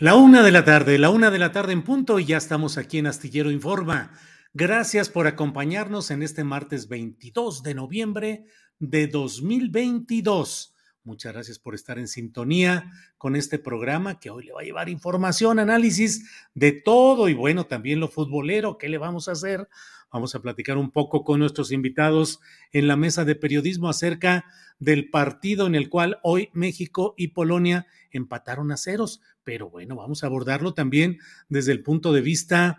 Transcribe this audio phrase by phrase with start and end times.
[0.00, 2.78] La una de la tarde, la una de la tarde en punto y ya estamos
[2.78, 4.12] aquí en Astillero Informa.
[4.54, 8.44] Gracias por acompañarnos en este martes 22 de noviembre
[8.78, 10.76] de 2022.
[11.02, 14.88] Muchas gracias por estar en sintonía con este programa que hoy le va a llevar
[14.88, 18.78] información, análisis de todo y bueno, también lo futbolero.
[18.78, 19.68] ¿Qué le vamos a hacer?
[20.12, 22.38] Vamos a platicar un poco con nuestros invitados
[22.70, 24.44] en la mesa de periodismo acerca
[24.78, 29.20] del partido en el cual hoy México y Polonia empataron a ceros.
[29.44, 32.78] Pero bueno, vamos a abordarlo también desde el punto de vista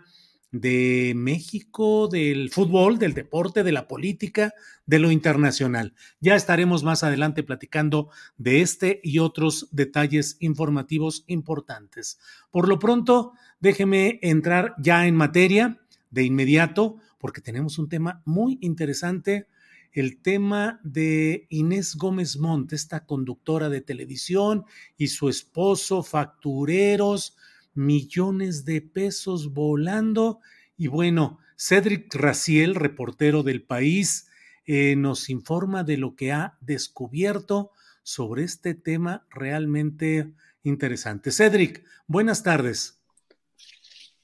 [0.52, 4.52] de México, del fútbol, del deporte, de la política,
[4.84, 5.94] de lo internacional.
[6.20, 12.18] Ya estaremos más adelante platicando de este y otros detalles informativos importantes.
[12.50, 15.80] Por lo pronto, déjeme entrar ya en materia
[16.10, 19.46] de inmediato, porque tenemos un tema muy interesante
[19.92, 24.64] el tema de Inés Gómez Montt, esta conductora de televisión
[24.96, 27.36] y su esposo, factureros,
[27.74, 30.40] millones de pesos volando.
[30.76, 34.30] Y bueno, Cedric Raciel, reportero del país,
[34.66, 41.32] eh, nos informa de lo que ha descubierto sobre este tema realmente interesante.
[41.32, 43.00] Cedric, buenas tardes.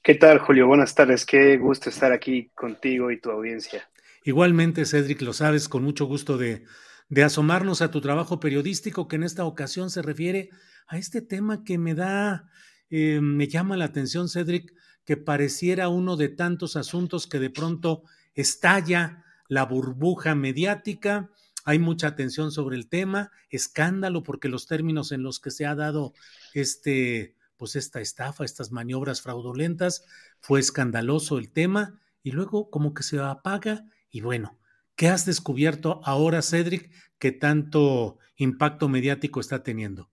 [0.01, 0.67] ¿Qué tal, Julio?
[0.67, 1.25] Buenas tardes.
[1.25, 3.89] Qué gusto estar aquí contigo y tu audiencia.
[4.27, 6.65] Igualmente, Cedric, lo sabes, con mucho gusto de,
[7.07, 10.49] de asomarnos a tu trabajo periodístico, que en esta ocasión se refiere
[10.85, 12.49] a este tema que me da,
[12.89, 14.73] eh, me llama la atención, Cedric,
[15.05, 18.03] que pareciera uno de tantos asuntos que de pronto
[18.35, 21.31] estalla la burbuja mediática,
[21.63, 25.73] hay mucha atención sobre el tema, escándalo porque los términos en los que se ha
[25.73, 26.13] dado
[26.53, 30.03] este, pues esta estafa, estas maniobras fraudulentas,
[30.41, 34.59] fue escandaloso el tema y luego como que se apaga y bueno,
[34.95, 40.09] ¿qué has descubierto ahora, Cedric, que tanto impacto mediático está teniendo?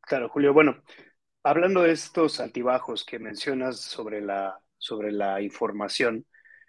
[0.00, 0.52] Claro, Julio.
[0.52, 0.82] Bueno,
[1.42, 6.26] hablando de estos altibajos que mencionas sobre la, sobre la información,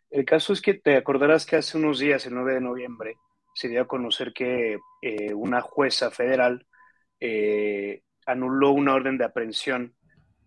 [0.09, 3.16] el caso es que te acordarás que hace unos días, el 9 de noviembre,
[3.53, 6.66] se dio a conocer que eh, una jueza federal
[7.19, 9.96] eh, anuló una orden de aprehensión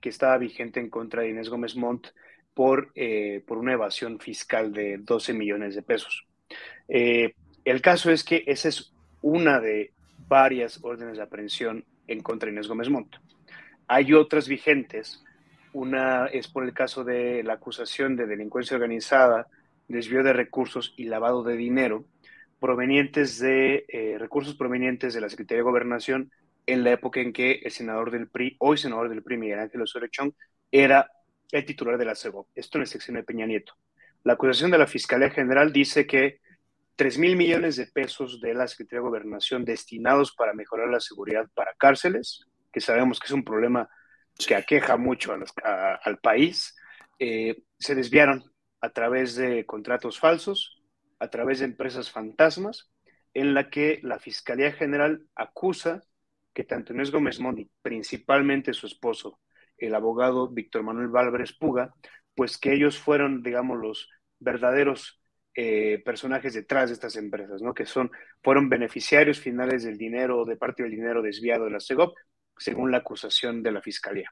[0.01, 2.09] que estaba vigente en contra de Inés Gómez Montt
[2.55, 6.27] por, eh, por una evasión fiscal de 12 millones de pesos.
[6.89, 9.93] Eh, el caso es que esa es una de
[10.29, 13.17] varias órdenes de aprehensión en contra de Inés Gómez Montt.
[13.87, 15.23] Hay otras vigentes.
[15.73, 19.47] Una es por el caso de la acusación de delincuencia organizada,
[19.89, 22.05] desvío de recursos y lavado de dinero
[22.63, 26.31] provenientes de eh, recursos provenientes de la Secretaría de Gobernación
[26.65, 29.83] en la época en que el senador del PRI, hoy senador del PRI, Miguel Ángel
[29.83, 30.33] Osorio Chong,
[30.71, 31.11] era
[31.53, 32.49] el titular de la CEGO.
[32.55, 33.75] Esto en el sección de Peña Nieto.
[34.25, 36.41] La acusación de la Fiscalía General dice que
[36.97, 41.49] 3 mil millones de pesos de la Secretaría de Gobernación destinados para mejorar la seguridad
[41.55, 43.89] para cárceles, que sabemos que es un problema
[44.47, 46.75] que aqueja mucho al país,
[47.19, 48.45] eh, se desviaron
[48.81, 50.83] a través de contratos falsos,
[51.19, 52.91] a través de empresas fantasmas,
[53.35, 56.03] en la que la Fiscalía General acusa
[56.53, 59.41] que tanto Inés Gómez Mondi, principalmente su esposo,
[59.87, 61.95] el abogado Víctor Manuel Válvarez Puga,
[62.35, 64.09] pues que ellos fueron, digamos, los
[64.39, 65.21] verdaderos
[65.55, 67.75] eh, personajes detrás de estas empresas, ¿no?
[67.75, 68.11] Que son,
[68.43, 72.17] fueron beneficiarios finales del dinero, de parte del dinero desviado de la CEGOP,
[72.57, 74.31] según la acusación de la Fiscalía.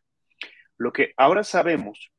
[0.78, 2.10] Lo que ahora sabemos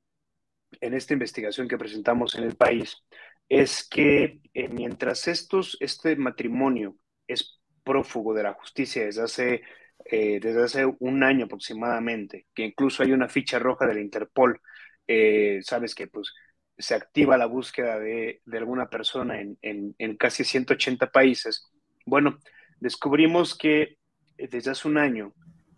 [0.80, 3.04] en esta investigación que presentamos en el país
[3.50, 6.96] es que eh, mientras estos, este matrimonio
[7.28, 9.62] es prófugo de la justicia desde hace,
[10.06, 14.60] eh, desde hace un año aproximadamente, que incluso hay una ficha roja de la Interpol,
[15.64, 16.34] sabes que pues
[16.78, 21.72] se activa la búsqueda de, alguna persona en, casi 180 países,
[22.06, 22.40] bueno,
[22.80, 23.98] descubrimos que
[24.38, 25.34] desde hace un año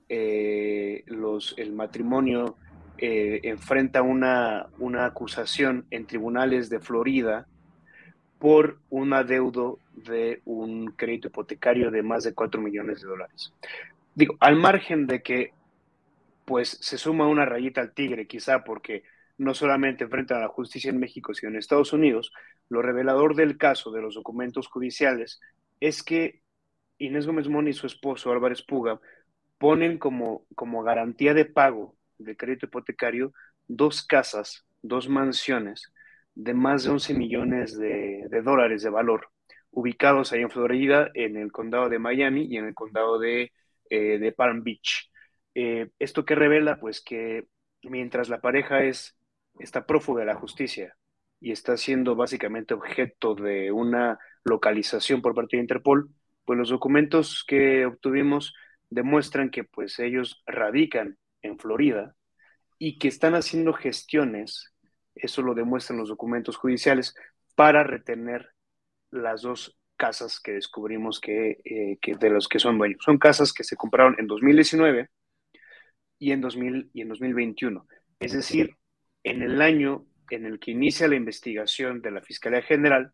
[0.08, 2.58] eh, los, el matrimonio
[2.98, 7.48] eh, enfrenta una, una acusación en tribunales de Florida
[8.40, 13.54] por un adeudo de un crédito hipotecario de más de 4 millones de dólares.
[14.16, 15.54] Digo, al margen de que
[16.46, 19.04] pues se suma una rayita al tigre, quizá porque
[19.38, 22.32] no solamente enfrentan a la justicia en México, sino en Estados Unidos,
[22.70, 25.40] lo revelador del caso de los documentos judiciales
[25.80, 26.42] es que
[26.98, 29.00] Inés Gómez Moni y su esposo Álvarez Puga
[29.58, 33.34] ponen como, como garantía de pago de crédito hipotecario
[33.68, 35.92] dos casas, dos mansiones
[36.36, 39.30] de más de 11 millones de, dólares de valor,
[39.72, 43.52] ubicados ahí en Florida, en el condado de Miami y en el condado de,
[43.94, 45.12] eh, Palm Beach.
[45.56, 47.48] Eh, esto que revela, pues, que
[47.84, 49.18] mientras la pareja es
[49.60, 50.96] está prófuga de la justicia
[51.40, 56.10] y está siendo básicamente objeto de una localización por parte de Interpol,
[56.46, 58.54] pues los documentos que obtuvimos
[58.90, 62.16] demuestran que pues ellos radican en Florida
[62.80, 64.74] y que están haciendo gestiones,
[65.16, 67.14] eso lo demuestran los documentos judiciales,
[67.56, 68.50] para retener
[69.12, 73.02] las dos casas que descubrimos que, eh, que de los que son dueños.
[73.06, 75.10] Son casas que se compraron en 2019
[76.20, 77.88] y en, 2000, y en 2021.
[78.20, 78.76] Es decir,
[79.24, 83.14] en el año en el que inicia la investigación de la Fiscalía General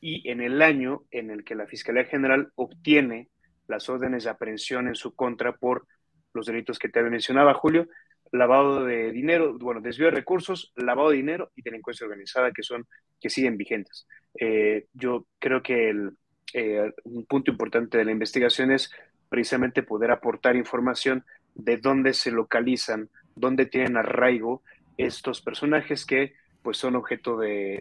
[0.00, 3.28] y en el año en el que la Fiscalía General obtiene
[3.66, 5.88] las órdenes de aprehensión en su contra por
[6.32, 7.88] los delitos que te mencionaba, Julio,
[8.34, 12.84] lavado de dinero, bueno, desvío de recursos, lavado de dinero y delincuencia organizada, que son,
[13.20, 14.06] que siguen vigentes.
[14.38, 16.10] Eh, yo creo que el,
[16.52, 18.90] eh, un punto importante de la investigación es
[19.28, 24.62] precisamente poder aportar información de dónde se localizan, dónde tienen arraigo
[24.96, 27.78] estos personajes que pues son objeto de,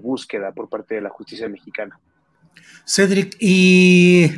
[0.00, 1.98] búsqueda por parte de la justicia mexicana.
[2.86, 4.30] Cedric, ¿y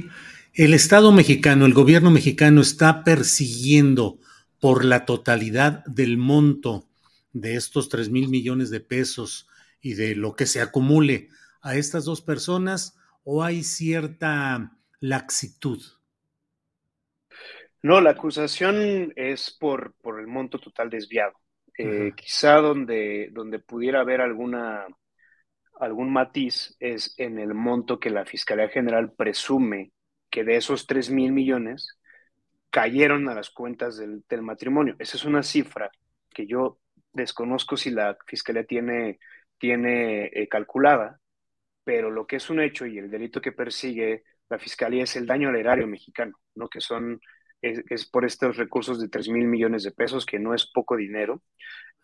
[0.55, 4.19] el Estado mexicano, el gobierno mexicano está persiguiendo
[4.61, 6.89] por la totalidad del monto
[7.33, 9.49] de estos 3 mil millones de pesos
[9.81, 11.29] y de lo que se acumule
[11.61, 15.83] a estas dos personas o hay cierta laxitud?
[17.83, 21.35] No, la acusación es por, por el monto total desviado.
[21.77, 24.85] Eh, quizá donde, donde pudiera haber alguna,
[25.79, 29.93] algún matiz es en el monto que la Fiscalía General presume
[30.29, 31.98] que de esos 3 mil millones
[32.79, 34.95] cayeron a las cuentas del, matrimonio.
[35.01, 35.91] Esa es una cifra
[36.31, 36.79] que yo
[37.13, 39.19] desconozco si la Fiscalía tiene,
[39.59, 41.19] tiene eh, calculada,
[41.83, 45.27] pero lo que es un hecho y el delito que persigue la Fiscalía es el
[45.27, 46.69] daño al erario mexicano, ¿no?
[46.69, 47.21] que son
[47.61, 51.43] es, por estos recursos de 3 mil millones de pesos, que no es poco dinero,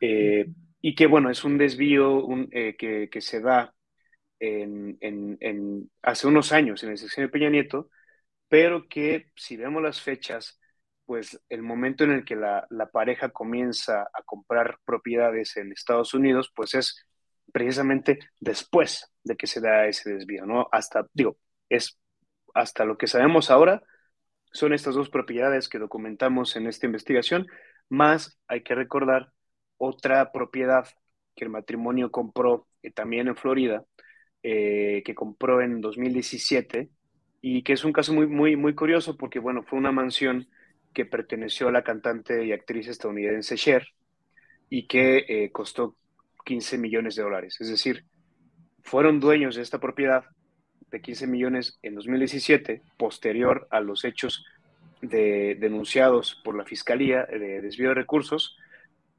[0.00, 0.46] eh,
[0.80, 3.72] y que, bueno, es un desvío eh, que, se da
[4.40, 7.90] en, hace unos años en el sección de Peña Nieto,
[8.48, 10.58] pero que si vemos las fechas,
[11.06, 16.14] pues el momento en el que la, la, pareja comienza a comprar propiedades en Estados
[16.14, 17.06] Unidos, pues es
[17.52, 20.68] precisamente después de que se da ese desvío, ¿no?
[20.72, 21.36] Hasta, digo,
[21.68, 21.98] es
[22.54, 23.82] hasta lo que sabemos ahora,
[24.52, 27.46] son estas dos propiedades que documentamos en esta investigación,
[27.88, 29.32] más hay que recordar
[29.76, 30.86] otra propiedad
[31.34, 33.84] que el matrimonio compró eh, también en Florida,
[34.42, 36.90] eh, que compró en 2017
[37.40, 40.48] y que es un caso muy, muy, muy curioso porque, bueno, fue una mansión
[40.94, 43.86] que perteneció a la cantante y actriz estadounidense Cher
[44.70, 45.96] y que eh, costó
[46.44, 47.56] 15 millones de dólares.
[47.60, 48.04] Es decir,
[48.82, 50.24] fueron dueños de esta propiedad
[50.90, 54.44] de 15 millones en 2017, posterior a los hechos
[55.02, 58.56] de, denunciados por la Fiscalía de desvío de recursos.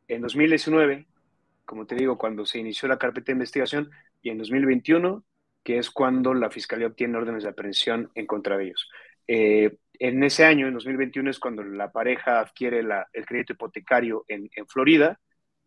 [0.07, 1.05] En 2019,
[1.65, 3.91] como te digo, cuando se inició la carpeta de investigación,
[4.21, 5.23] y en 2021,
[5.63, 8.89] que es cuando la Fiscalía obtiene órdenes de aprehensión en contra de ellos.
[9.27, 14.49] Eh, en ese año, en 2021, es cuando la pareja adquiere el crédito hipotecario en,
[14.67, 15.19] Florida,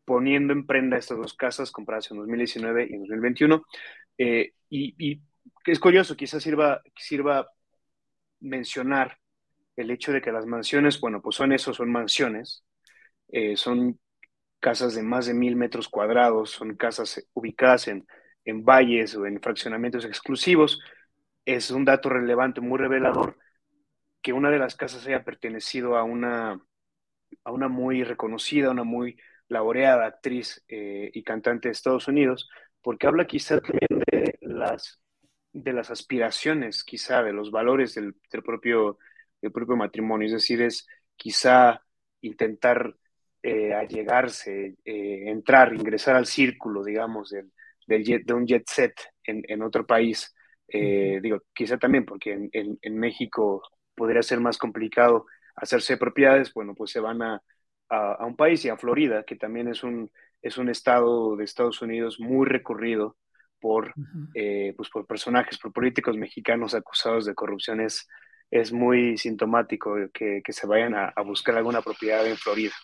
[0.04, 3.62] poniendo en prenda estas dos casas compradas en 2019 y en 2021.
[4.18, 5.20] Eh, y, y
[5.66, 7.48] es curioso, quizás sirva, sirva
[8.40, 9.18] mencionar
[9.76, 12.64] el hecho de que las mansiones, bueno, pues son eso, son mansiones,
[13.28, 13.98] eh, son
[14.60, 18.06] casas de más de mil metros cuadrados, son casas ubicadas en,
[18.44, 20.80] en valles o en fraccionamientos exclusivos.
[21.44, 23.38] Es un dato relevante, muy revelador,
[24.22, 26.60] que una de las casas haya pertenecido a una,
[27.44, 32.48] a una muy reconocida, una muy laureada actriz eh, y cantante de Estados Unidos,
[32.82, 35.00] porque habla quizá también de las,
[35.52, 38.98] de las aspiraciones, quizá de los valores del, del propio,
[39.40, 41.82] del propio matrimonio, es decir, es quizá
[42.20, 42.94] intentar
[43.42, 47.52] eh, allegarse, eh, entrar, ingresar al círculo, digamos, del,
[47.86, 48.94] del jet, de un jet set
[49.24, 50.34] en, en otro país.
[50.66, 53.62] Eh, digo, quizá también porque en, en, en, México
[53.98, 55.26] podría ser más complicado
[55.56, 57.42] hacerse propiedades, bueno, pues se van a,
[57.90, 60.10] a, a, un país y a Florida, que también es un,
[60.42, 63.16] es un estado de Estados Unidos muy recurrido
[63.60, 64.30] por, uh -huh.
[64.34, 67.80] eh, pues por personajes, por políticos mexicanos acusados de corrupción.
[67.80, 68.06] Es,
[68.50, 72.74] es muy sintomático que, que se vayan a, a buscar alguna propiedad en Florida.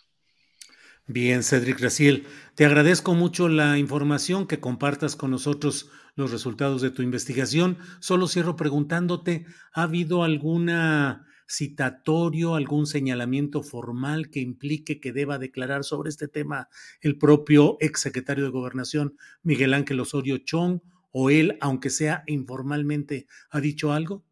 [1.07, 6.91] Bien, Cedric Raciel, te agradezco mucho la información que compartas con nosotros los resultados de
[6.91, 7.77] tu investigación.
[8.01, 9.45] Solo cierro preguntándote,
[9.75, 16.69] ¿ha habido alguna citatorio, algún señalamiento formal que implique que deba declarar sobre este tema
[17.03, 20.81] el propio exsecretario de Gobernación, Miguel Ángel Osorio Chong,
[21.13, 24.25] o él, aunque sea informalmente, ha dicho algo?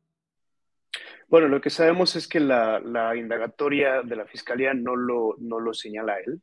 [1.28, 5.60] Bueno, lo que sabemos es que la, la indagatoria de la Fiscalía no lo, no
[5.60, 6.40] lo señala él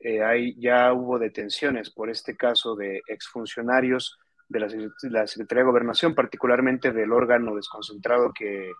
[0.00, 5.64] eh, hay, ya hubo detenciones por este caso de exfuncionarios de la, de la, Secretaría
[5.64, 8.70] de Gobernación, particularmente del órgano desconcentrado que,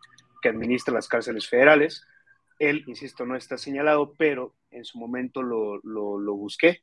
[0.40, 2.04] que, administra las cárceles federales.
[2.58, 6.82] Él, insisto, no está señalado, pero en su momento lo, lo, lo busqué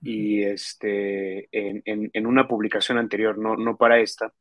[0.00, 4.32] y este, en, en, en, una publicación anterior, no, no para esta,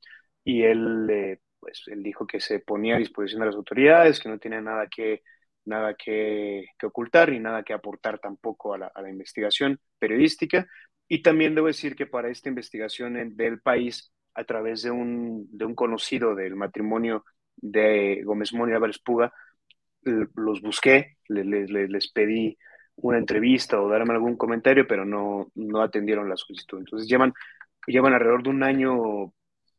[0.43, 4.29] y él, eh, pues, él dijo que se ponía a disposición de las autoridades, que
[4.29, 5.23] no tenía nada que
[5.67, 10.67] nada que, que, ocultar y nada que aportar tampoco a la, a la, investigación periodística.
[11.07, 15.47] Y también debo decir que para esta investigación en, del país, a través de un,
[15.51, 19.33] de un conocido del matrimonio de Gómez Moni Álvarez Puga,
[20.03, 22.57] los busqué, les, les, les, pedí
[22.95, 26.79] una entrevista o darme algún comentario, pero no, no atendieron la solicitud.
[26.79, 27.33] Entonces llevan,
[27.87, 29.33] llevan alrededor de un año,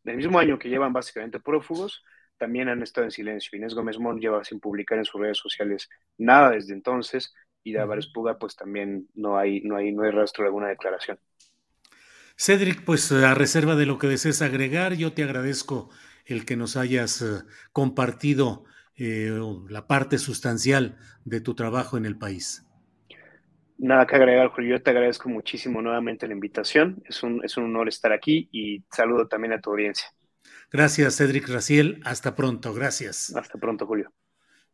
[0.04, 2.04] el mismo año que llevan básicamente prófugos,
[2.38, 3.56] también han estado en silencio.
[3.56, 7.80] Inés Gómez Mon lleva sin publicar en sus redes sociales nada desde entonces y de
[7.80, 11.18] Álvarez Puga pues también no hay, no, hay, no hay rastro de alguna declaración.
[12.36, 15.90] Cedric, pues a reserva de lo que desees agregar, yo te agradezco
[16.24, 18.64] el que nos hayas uh, compartido
[18.96, 19.30] eh,
[19.68, 22.64] la parte sustancial de tu trabajo en el país.
[23.78, 24.76] Nada que agregar, Julio.
[24.76, 27.02] Yo te agradezco muchísimo nuevamente la invitación.
[27.04, 30.08] Es un, es un honor estar aquí y saludo también a tu audiencia.
[30.70, 32.00] Gracias, Cedric Raciel.
[32.04, 32.74] Hasta pronto.
[32.74, 33.34] Gracias.
[33.34, 34.12] Hasta pronto, Julio.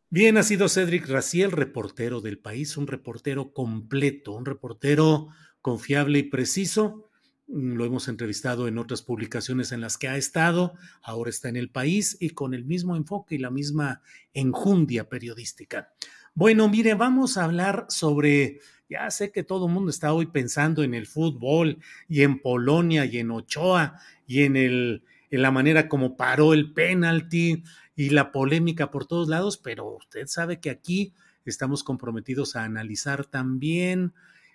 [0.09, 5.29] Bien, ha sido Cedric Raciel, reportero del país, un reportero completo, un reportero
[5.61, 7.09] confiable y preciso.
[7.47, 11.69] Lo hemos entrevistado en otras publicaciones en las que ha estado, ahora está en el
[11.69, 14.01] país y con el mismo enfoque y la misma
[14.33, 15.91] enjundia periodística.
[16.33, 20.83] Bueno, mire, vamos a hablar sobre, ya sé que todo el mundo está hoy pensando
[20.83, 25.87] en el fútbol y en Polonia y en Ochoa y en el en la manera
[25.87, 27.63] como paró el penalti
[27.95, 31.13] y la polémica por todos lados, pero usted sabe que aquí
[31.45, 34.13] estamos comprometidos a analizar también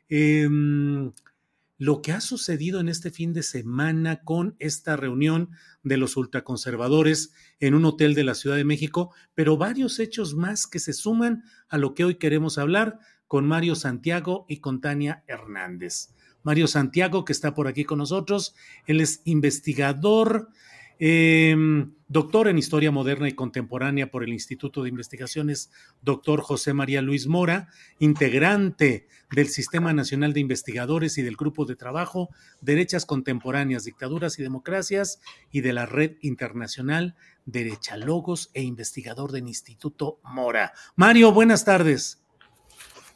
[0.09, 0.49] eh,
[1.81, 5.49] lo que ha sucedido en este fin de semana con esta reunión
[5.83, 10.67] de los ultraconservadores en un hotel de la Ciudad de México, pero varios hechos más
[10.67, 15.25] que se suman a lo que hoy queremos hablar con Mario Santiago y con Tania
[15.27, 16.11] Hernández.
[16.43, 18.55] Mario Santiago, que está por aquí con nosotros.
[18.87, 20.49] Él es investigador,
[20.99, 21.57] eh,
[22.09, 25.71] doctor en Historia Moderna y Contemporánea por el Instituto de Investigaciones,
[26.03, 27.69] doctor José María Luis Mora,
[27.99, 32.31] integrante del Sistema Nacional de Investigadores y del Grupo de Trabajo
[32.61, 35.21] Derechas Contemporáneas, Dictaduras y Democracias
[35.51, 37.15] y de la Red Internacional
[37.47, 40.73] Derechalogos e investigador del Instituto Mora.
[40.97, 42.21] Mario, buenas tardes.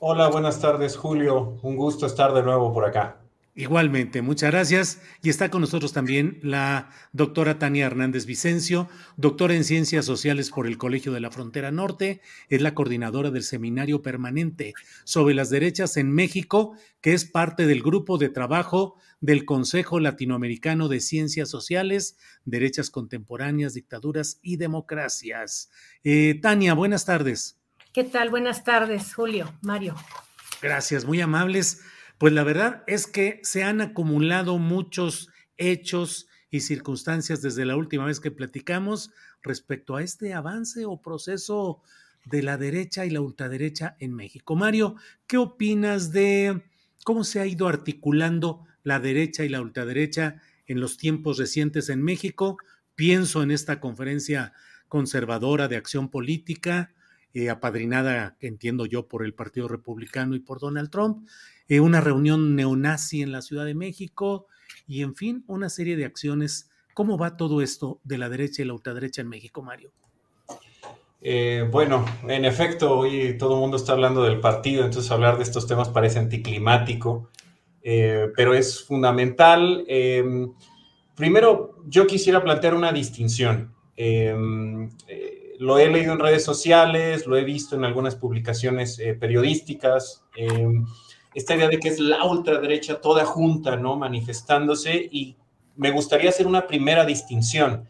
[0.07, 1.59] Hola, buenas tardes, Julio.
[1.63, 3.23] Un gusto estar de nuevo por acá.
[3.55, 5.01] Igualmente, muchas gracias.
[5.23, 10.67] Y está con nosotros también la doctora Tania Hernández Vicencio, doctora en Ciencias Sociales por
[10.67, 12.21] el Colegio de la Frontera Norte,
[12.51, 17.83] es la coordinadora del Seminario Permanente sobre las Derechas en México, que es parte del
[17.83, 25.71] grupo de trabajo del Consejo Latinoamericano de Ciencias Sociales, Derechas Contemporáneas, Dictaduras y Democracias.
[26.03, 27.64] Eh, Tania, buenas tardes.
[27.95, 28.29] ¿Qué tal?
[28.29, 29.95] Buenas tardes, Julio, Mario.
[30.61, 31.81] Gracias, muy amables.
[32.19, 38.05] Pues la verdad es que se han acumulado muchos hechos y circunstancias desde la última
[38.05, 39.13] vez que platicamos
[39.45, 41.83] respecto a este avance o proceso
[42.25, 44.57] de la derecha y la ultraderecha en México.
[44.57, 44.97] Mario,
[45.29, 46.65] ¿qué opinas de
[47.05, 52.03] cómo se ha ido articulando la derecha y la ultraderecha en los tiempos recientes en
[52.03, 52.57] México?
[52.97, 54.53] Pienso en esta conferencia
[54.89, 56.91] conservadora de acción política,
[57.37, 61.29] eh, apadrinada, entiendo yo, por el Partido Republicano y por Donald Trump,
[61.67, 64.47] eh, una reunión neonazi en la Ciudad de México
[64.87, 66.71] y, en fin, una serie de acciones.
[66.95, 69.91] ¿Cómo va todo esto de la derecha y la ultraderecha en México, Mario?
[71.21, 75.43] Eh, bueno, en efecto, hoy todo el mundo está hablando del partido, entonces hablar de
[75.43, 77.31] estos temas parece anticlimático,
[77.83, 79.85] pero es fundamental.
[79.89, 80.53] Em,
[81.17, 83.75] primero, yo quisiera plantear una distinción.
[85.59, 90.85] Lo he leído en redes sociales, lo he visto en algunas publicaciones eh, periodísticas, em,
[91.35, 93.97] esta idea de que es la ultraderecha toda junta, ¿no?
[93.97, 95.37] Manifestándose y
[95.77, 97.89] me gustaría hacer una primera distinción.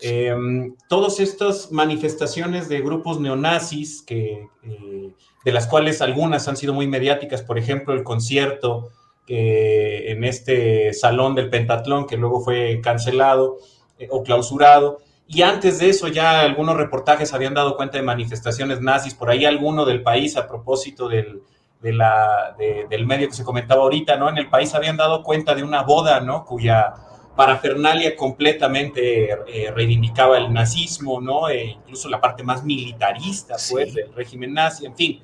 [0.00, 5.12] Em, todas estas manifestaciones de grupos neonazis, que, eh,
[5.44, 8.90] de las cuales algunas han sido muy mediáticas, por ejemplo, el concierto
[9.26, 13.58] en este salón del Pentatlón, que luego fue cancelado
[13.98, 18.80] eh, o clausurado, y antes de eso ya algunos reportajes habían dado cuenta de manifestaciones
[18.80, 21.42] nazis, por ahí alguno del país a propósito del,
[21.80, 24.28] de la, del medio que se comentaba ahorita, ¿no?
[24.28, 26.44] En el país habían dado cuenta de una boda, ¿no?
[26.44, 26.94] Cuya
[27.36, 31.48] parafernalia completamente eh, reivindicaba el nazismo, ¿no?
[31.48, 35.22] E incluso la parte más militarista, pues, del régimen nazi, en fin.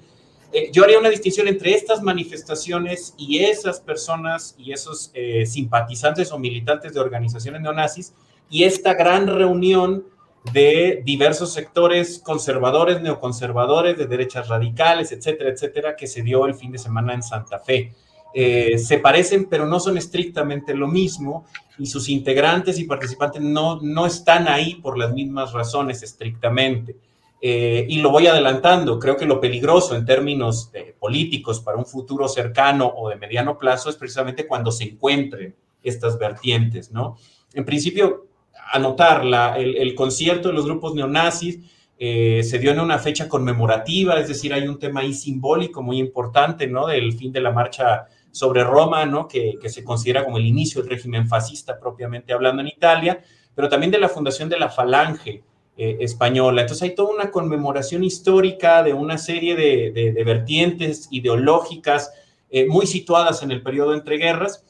[0.52, 6.32] Eh, yo haría una distinción entre estas manifestaciones y esas personas y esos eh, simpatizantes
[6.32, 8.14] o militantes de organizaciones neonazis
[8.50, 10.04] y esta gran reunión
[10.52, 16.72] de diversos sectores conservadores, neoconservadores, de derechas radicales, etcétera, etcétera, que se dio el fin
[16.72, 17.92] de semana en Santa Fe.
[18.32, 21.46] Eh, se parecen, pero no son estrictamente lo mismo
[21.78, 26.96] y sus integrantes y participantes no, no están ahí por las mismas razones estrictamente.
[27.42, 32.28] Eh, y lo voy adelantando, creo que lo peligroso en términos políticos para un futuro
[32.28, 37.16] cercano o de mediano plazo es precisamente cuando se encuentren estas vertientes, ¿no?
[37.54, 38.26] En principio,
[38.72, 39.22] anotar,
[39.56, 41.58] el, concierto de los grupos neonazis
[41.98, 45.98] eh, se dio en una fecha conmemorativa, es decir, hay un tema ahí simbólico muy
[45.98, 46.86] importante, ¿no?
[46.86, 49.28] Del fin de la marcha sobre Roma, ¿no?
[49.28, 53.22] Que, se considera como el inicio del régimen fascista propiamente hablando en Italia,
[53.54, 55.42] pero también de la fundación de la Falange
[55.76, 56.62] eh, española.
[56.62, 62.12] Entonces hay toda una conmemoración histórica de una serie de, vertientes ideológicas
[62.50, 64.64] eh, muy situadas en el periodo entre guerras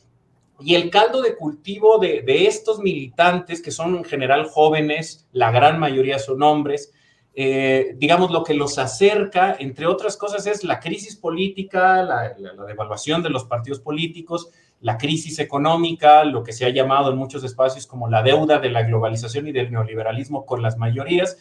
[0.62, 5.78] y el caldo de cultivo de, estos militantes, que son en general jóvenes, la gran
[5.78, 6.92] mayoría son hombres,
[7.34, 12.34] eh, digamos, lo que los acerca, entre otras cosas, es la crisis política, la,
[12.66, 17.44] devaluación de los partidos políticos, la crisis económica, lo que se ha llamado en muchos
[17.44, 21.38] espacios como la deuda de la globalización y del neoliberalismo con las mayorías,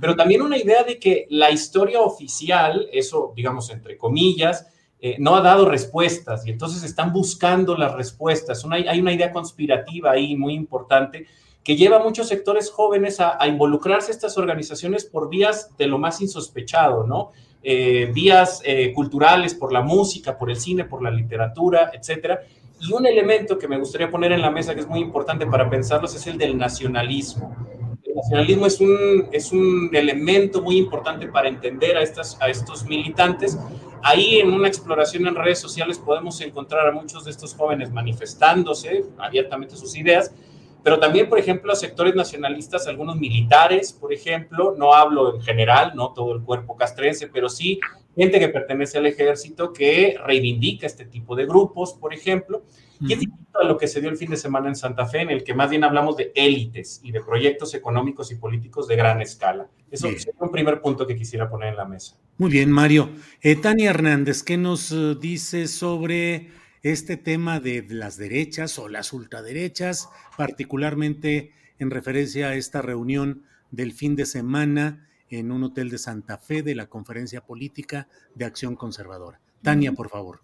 [0.00, 4.66] pero también una idea de que la historia oficial, eso, digamos, entre comillas,
[5.02, 8.64] eh, no ha dado respuestas y entonces están buscando las respuestas.
[8.70, 11.26] hay una idea conspirativa ahí muy importante
[11.62, 15.98] que lleva a muchos sectores jóvenes a, involucrarse a estas organizaciones por vías de lo
[15.98, 17.32] más insospechado, ¿no?
[17.62, 22.40] Eh, vías eh, culturales, por la música, por el cine, por la literatura, etcétera.
[22.80, 25.68] Y un elemento que me gustaría poner en la mesa que es muy importante para
[25.68, 27.54] pensarlos es el del nacionalismo.
[28.02, 32.84] El nacionalismo es un, es un elemento muy importante para entender a, estas, a estos
[32.84, 33.58] militantes
[34.02, 39.04] Ahí en una exploración en redes sociales podemos encontrar a muchos de estos jóvenes manifestándose
[39.18, 40.34] abiertamente sus ideas,
[40.82, 45.92] pero también, por ejemplo, a sectores nacionalistas, algunos militares, por ejemplo, no hablo en general,
[45.94, 47.78] no todo el cuerpo castrense, pero sí
[48.16, 52.64] gente que pertenece al ejército que reivindica este tipo de grupos, por ejemplo,
[53.00, 55.20] y es distinto a lo que se dio el fin de semana en Santa Fe,
[55.20, 58.96] en el que más bien hablamos de élites y de proyectos económicos y políticos de
[58.96, 59.68] gran escala.
[59.90, 62.16] Eso es un primer punto que quisiera poner en la mesa.
[62.38, 63.10] Muy bien, Mario.
[63.42, 66.48] Eh, Tania Hernández, ¿qué nos eh, dice sobre
[66.82, 73.92] este tema de las derechas o las ultraderechas, particularmente en referencia a esta reunión del
[73.92, 78.76] fin de semana en un hotel de Santa Fe de la Conferencia Política de Acción
[78.76, 79.40] Conservadora?
[79.62, 80.40] Tania, por favor.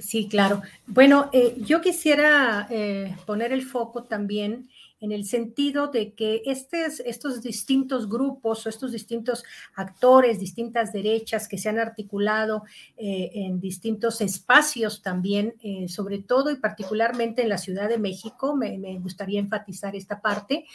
[0.00, 0.62] Sí, claro.
[0.86, 4.68] Bueno, eh, yo quisiera eh, poner el foco también
[5.00, 11.58] en el sentido de que estos distintos grupos o estos distintos actores, distintas derechas que
[11.58, 12.64] se han articulado
[12.96, 15.54] eh, en distintos espacios también,
[15.88, 20.66] sobre todo y particularmente en la Ciudad de México, me, me gustaría enfatizar esta parte,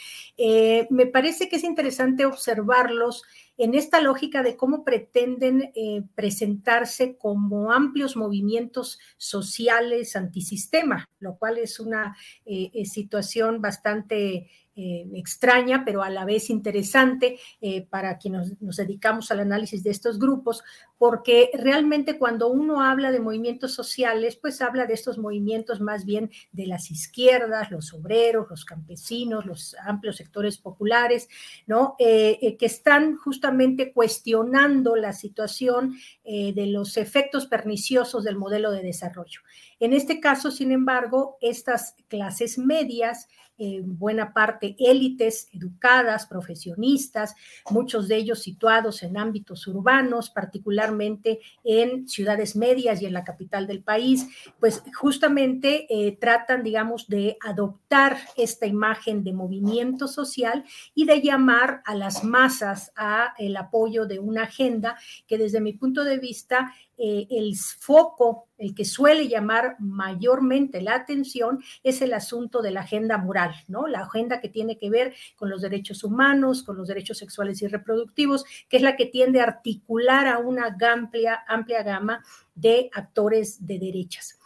[0.90, 3.22] me parece que es interesante observarlos
[3.58, 11.58] en esta lógica de cómo pretenden eh, presentarse como amplios movimientos sociales antisistema, lo cual
[11.58, 18.18] es una eh, eh, situación bastante eh, extraña, pero a la vez interesante eh, para
[18.18, 20.62] quienes nos, dedicamos al análisis de estos grupos,
[20.98, 26.30] porque realmente cuando uno habla de movimientos sociales, pues habla de estos movimientos más bien
[26.52, 31.28] de las izquierdas, los obreros, los campesinos, los amplios sectores populares,
[31.66, 31.96] ¿no?
[31.98, 39.40] Eh, que están justamente cuestionando la situación de los efectos perniciosos del modelo de desarrollo.
[39.78, 47.34] En este caso, sin embargo, estas clases medias, en buena parte élites educadas, profesionistas,
[47.70, 53.66] muchos de ellos situados en ámbitos urbanos, particularmente en ciudades medias y en la capital
[53.66, 54.26] del país,
[54.60, 61.82] pues justamente eh, tratan, digamos, de adoptar esta imagen de movimiento social y de llamar
[61.84, 66.74] a las masas a el apoyo de una agenda que desde mi punto de vista
[66.98, 72.80] eh, el foco, el que suele llamar mayormente la atención, es el asunto de la
[72.80, 73.86] agenda moral, ¿no?
[73.86, 77.68] La agenda que tiene que ver con los derechos humanos, con los derechos sexuales y
[77.68, 82.24] reproductivos, que es la que tiende a articular a una amplia, amplia gama
[82.54, 84.38] de actores de derechas.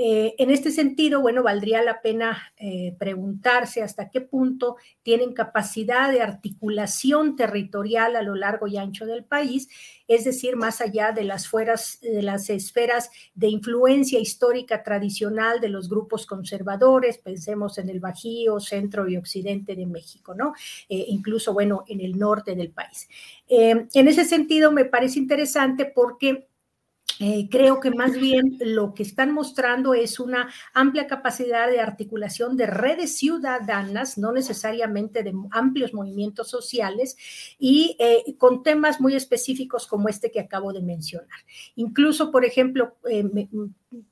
[0.00, 6.12] Eh, en este sentido, bueno, valdría la pena eh, preguntarse hasta qué punto tienen capacidad
[6.12, 9.68] de articulación territorial a lo largo y ancho del país,
[10.06, 15.68] es decir, más allá de las, fueras, de las esferas de influencia histórica tradicional de
[15.68, 20.54] los grupos conservadores, pensemos en el Bajío, centro y occidente de México, ¿no?
[20.88, 23.08] Eh, incluso, bueno, en el norte del país.
[23.48, 26.47] en ese sentido, me parece interesante porque
[27.20, 32.56] eh, creo que más bien lo que están mostrando es una amplia capacidad de articulación
[32.56, 37.16] de redes ciudadanas, no necesariamente de amplios movimientos sociales,
[37.58, 41.40] y eh, con temas muy específicos como este que acabo de mencionar.
[41.76, 43.24] Incluso, por ejemplo, eh,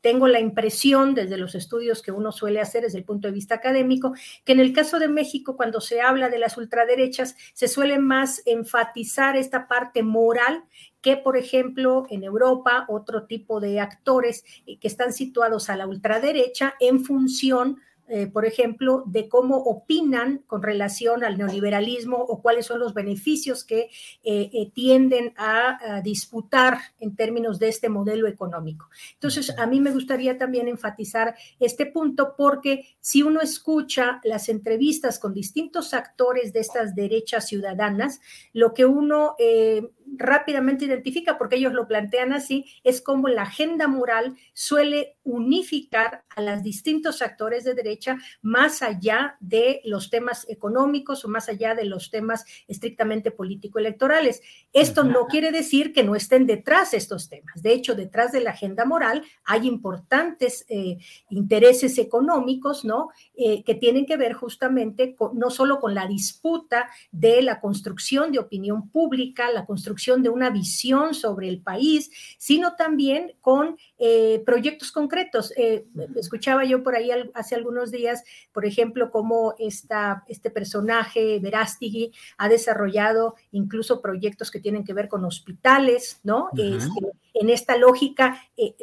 [0.01, 3.57] tengo la impresión desde los estudios que uno suele hacer desde el punto de vista
[3.57, 4.15] académico,
[4.45, 8.43] que en el caso de México, cuando se habla de las ultraderechas, se suele más
[8.47, 10.65] enfatizar esta parte moral
[11.01, 15.87] que, por ejemplo, en Europa, otro tipo de actores eh, que están situados a la
[15.87, 17.79] ultraderecha en función
[18.09, 23.65] eh, por ejemplo, de cómo opinan con relación al neoliberalismo o cuáles son los beneficios
[23.65, 23.91] que
[24.23, 28.89] eh, tienden a, disputar en términos de este modelo económico.
[29.15, 35.19] Entonces, a mí me gustaría también enfatizar este punto porque si uno escucha las entrevistas
[35.19, 38.21] con distintos actores de estas derechas ciudadanas,
[38.53, 39.35] lo que uno
[40.17, 46.43] rápidamente identifica, porque ellos lo plantean así, es como la agenda moral suele unificar a
[46.43, 51.85] los distintos actores de derecha más allá de los temas económicos o más allá de
[51.85, 54.43] los temas estrictamente político-electorales.
[54.73, 57.63] Esto no quiere decir que no estén detrás estos temas.
[57.63, 60.99] De hecho, detrás de la agenda moral hay importantes eh,
[61.31, 63.09] intereses económicos, ¿no?
[63.35, 68.39] Eh, que tienen que ver justamente no solo con la disputa de la construcción de
[68.39, 74.93] opinión pública, la construcción de una visión sobre el país, sino también con eh, proyectos
[74.93, 75.53] concretos.
[75.57, 82.13] Eh, escuchaba yo por ahí hace algunos días, por ejemplo, cómo esta, este personaje, Verástigui,
[82.39, 86.51] ha desarrollado incluso proyectos que tienen que ver con hospitales, ¿no?
[86.57, 87.01] Este,
[87.35, 88.75] en esta lógica eh,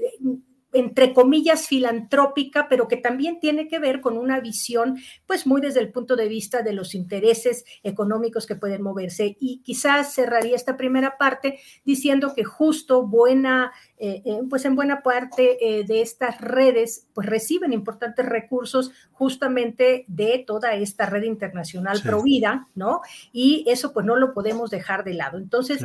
[0.73, 5.79] entre comillas, filantrópica, pero que también tiene que ver con una visión, pues muy desde
[5.79, 9.37] el punto de vista de los intereses económicos que pueden moverse.
[9.39, 13.71] Y quizás cerraría esta primera parte diciendo que justo buena
[14.05, 20.03] eh, eh, pues en buena parte eh, de estas redes pues reciben importantes recursos justamente
[20.09, 22.99] de toda esta red internacional provida, ¿no?
[23.31, 25.37] Y eso pues no lo podemos dejar de lado.
[25.37, 25.81] Entonces,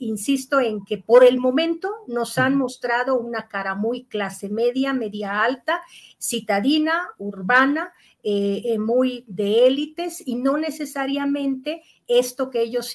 [0.00, 5.44] insisto en que por el momento nos han mostrado una cara muy clase media, media
[5.44, 5.82] alta,
[6.18, 7.92] citadina, urbana,
[8.78, 12.92] muy de élites y no necesariamente esto que ellos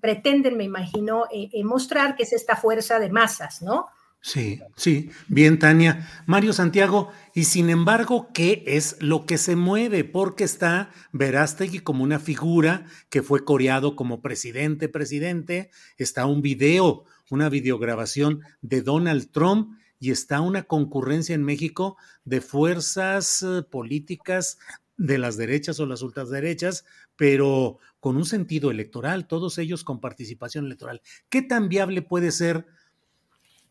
[0.00, 3.86] pretenden, me imagino, eh, eh, mostrar, que es esta fuerza de masas, ¿no?
[4.20, 6.08] Sí, sí, bien, Tania.
[6.26, 10.02] Mario Santiago, y sin embargo, ¿qué es lo que se mueve?
[10.02, 17.04] Porque está Verástegui como una figura que fue coreado como presidente, presidente, está un video,
[17.30, 24.58] una videograbación de Donald Trump y está una concurrencia en México de fuerzas eh, políticas
[24.98, 26.84] de las derechas o las ultraderechas,
[27.16, 31.00] pero con un sentido electoral, todos ellos con participación electoral.
[31.30, 32.66] ¿Qué tan viable puede ser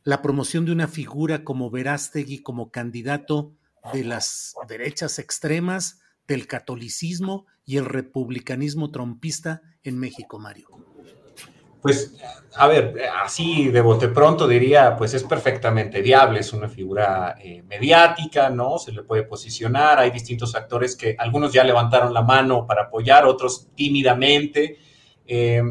[0.04, 3.54] la promoción de una figura como Verástegui como candidato
[3.93, 10.92] de las derechas extremas, del catolicismo y el republicanismo trompista en México, Mario?
[11.84, 12.15] Pues,
[12.56, 17.62] a ver, así de bote pronto diría, pues es perfectamente viable, es una figura eh,
[17.63, 18.78] mediática, ¿no?
[18.80, 23.26] Se le puede posicionar, hay distintos actores que algunos ya levantaron la mano para apoyar,
[23.26, 24.78] otros tímidamente,
[25.28, 25.62] eh,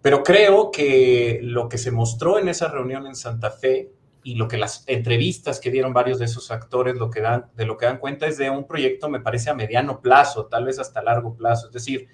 [0.00, 3.92] pero creo que lo que se mostró en esa reunión en Santa Fe
[4.24, 7.66] y lo que las entrevistas que dieron varios de esos actores lo que dan, de
[7.66, 10.80] lo que dan cuenta es de un proyecto, me parece, a mediano plazo, tal vez
[10.80, 12.08] hasta largo plazo, es decir,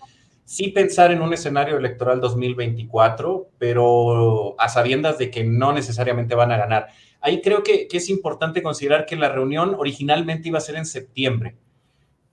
[0.48, 6.52] sí pensar en un escenario electoral 2024, pero a sabiendas de que no necesariamente van
[6.52, 6.86] a ganar.
[7.20, 11.58] Ahí creo que, es importante considerar que la reunión originalmente iba a ser en septiembre,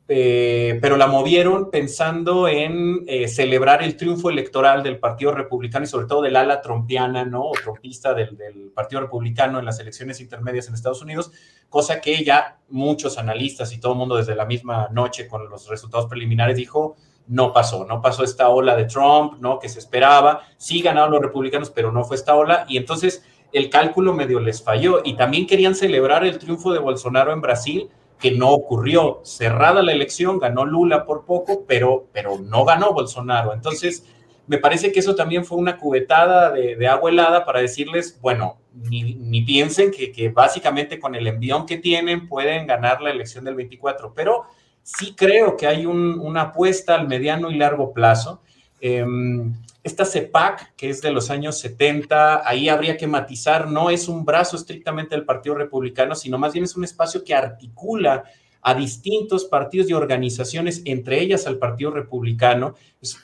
[0.08, 5.90] eh, pero la movieron pensando en eh, celebrar el triunfo electoral del Partido Republicano y
[5.90, 7.44] sobre todo del ala trompiana, ¿no?
[7.44, 11.34] O trompista del, del Partido Republicano en las elecciones intermedias en Estados Unidos,
[11.68, 15.68] cosa que ya muchos analistas y todo el mundo desde la misma noche con los
[15.68, 16.96] resultados preliminares dijo,
[17.28, 19.60] no pasó, no pasó esta ola de Trump, ¿no?
[19.60, 23.70] Que se esperaba, sí ganaron los republicanos, pero no fue esta ola, y entonces el
[23.70, 28.32] cálculo medio les falló, y también querían celebrar el triunfo de Bolsonaro en Brasil, que
[28.32, 34.06] no ocurrió, cerrada la elección, ganó Lula por poco, pero, pero no ganó Bolsonaro, entonces
[34.48, 39.42] me parece que eso también fue una cubetada de, agua helada para decirles, bueno, ni,
[39.42, 44.14] piensen que, que, básicamente con el envión que tienen pueden ganar la elección del 24,
[44.14, 44.46] pero
[44.86, 48.42] sí creo que hay una apuesta al mediano y largo plazo.
[48.80, 49.52] Em,
[49.84, 54.26] esta CEPAC, que es de los años 70, ahí habría que matizar, no es un
[54.26, 58.24] brazo estrictamente del Partido Republicano, sino más bien es un espacio que articula
[58.68, 62.74] a distintos partidos y organizaciones, entre ellas al Partido Republicano,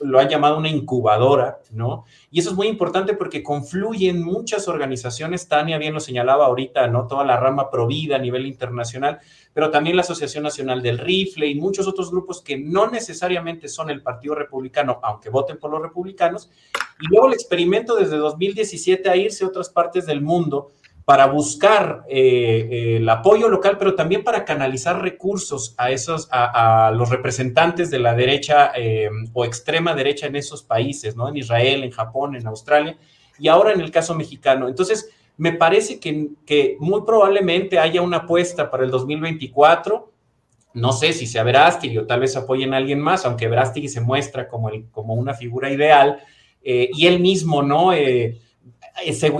[0.02, 2.06] lo han llamado una incubadora, ¿no?
[2.30, 7.08] Y eso es muy importante porque confluyen muchas organizaciones, Tania bien lo señalaba ahorita, ¿no?
[7.08, 9.18] Toda la rama provida a nivel internacional,
[9.52, 13.90] pero también la Asociación Nacional del Rifle y muchos otros grupos que no necesariamente son
[13.90, 16.52] el Partido Republicano, aunque voten por los republicanos.
[17.02, 20.70] Y luego el experimento desde 2017 a irse a otras partes del mundo
[21.12, 26.90] para buscar eh, eh, el apoyo local, pero también para canalizar recursos a esos, a,
[26.96, 31.28] los representantes de la derecha eh, o extrema derecha en esos países, ¿no?
[31.28, 32.98] En Israel, en Japón, en Australia,
[33.38, 34.70] y ahora en el caso mexicano.
[34.70, 40.14] Entonces, me parece que, que muy probablemente haya una apuesta para el 2024.
[40.76, 44.00] No sé si sea Verástegui o tal vez apoyen a alguien más, aunque Verástegui se
[44.00, 46.20] muestra como, el, como una figura ideal,
[46.64, 47.92] y él mismo, ¿no?
[47.92, 48.40] Eh,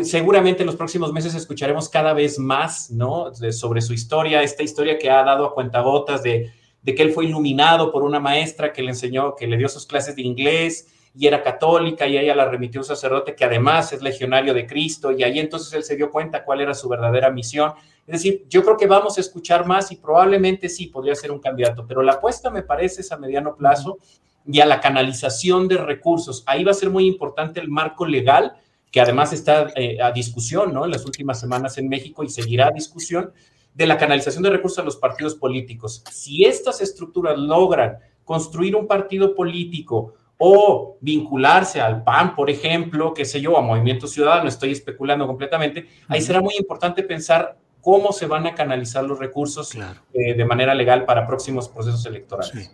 [0.04, 3.34] seguramente en los próximos meses escucharemos cada vez más, ¿no?
[3.52, 7.26] sobre su historia, esta historia que ha dado a cuentagotas de, de que él fue
[7.26, 11.28] iluminado por una maestra que le enseñó, que le dio sus clases de inglés y
[11.28, 15.12] era católica y ella la remitió a un sacerdote que además es legionario de Cristo
[15.12, 17.74] y ahí entonces él se dio cuenta cuál era su verdadera misión.
[18.08, 21.40] Es decir, yo creo que vamos a escuchar más y probablemente sí podría ser un
[21.40, 23.98] candidato, pero la apuesta me parece es a mediano plazo
[24.46, 26.44] y a la canalización de recursos.
[26.48, 28.54] Ahí va a ser muy importante el marco legal
[28.92, 30.86] que además está eh, a discusión ¿no?
[30.86, 33.32] en las últimas semanas en México y seguirá a discusión,
[33.74, 36.04] de la canalización de recursos a los partidos políticos.
[36.12, 43.26] Si estas estructuras logran construir un partido político o vincularse al PAN, por ejemplo, qué
[43.26, 48.26] sé yo, a Movimiento Ciudadano, estoy especulando completamente, ahí será muy importante pensar cómo se
[48.26, 52.72] van a canalizar los recursos eh, de manera legal para próximos procesos electorales.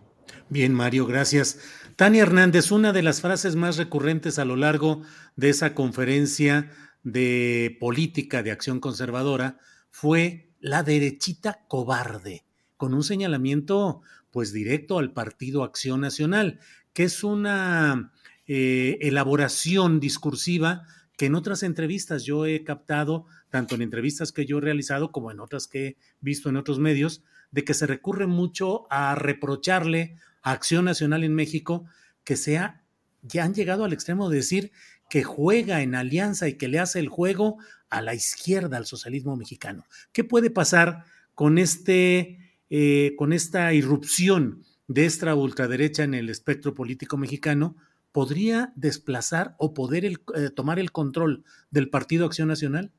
[0.50, 1.60] Bien, Mario, gracias.
[1.98, 5.02] Tania Hernández, una de las frases más recurrentes a lo largo
[5.36, 6.70] de esa conferencia
[7.02, 9.58] de política de acción conservadora
[9.90, 12.46] fue la derechita cobarde,
[12.78, 16.60] con un señalamiento pues directo al Partido Acción Nacional,
[16.94, 18.12] que es una
[18.46, 20.84] eh, elaboración discursiva
[21.18, 25.32] que en otras entrevistas yo he captado, tanto en entrevistas que yo he realizado como
[25.32, 30.18] en otras que he visto en otros medios, de que se recurre mucho a reprocharle
[30.42, 31.86] Acción Nacional en México,
[32.24, 32.84] que sea,
[33.22, 34.72] ya han llegado al extremo de decir
[35.10, 37.58] que juega en alianza y que le hace el juego
[37.90, 39.86] a la izquierda, al socialismo mexicano.
[40.12, 46.74] ¿Qué puede pasar con, este, eh, con esta irrupción de esta ultraderecha en el espectro
[46.74, 47.78] político mexicano?
[48.12, 50.18] ¿Podría desplazar o poder eh,
[50.56, 52.92] tomar el control del Partido Acción Nacional?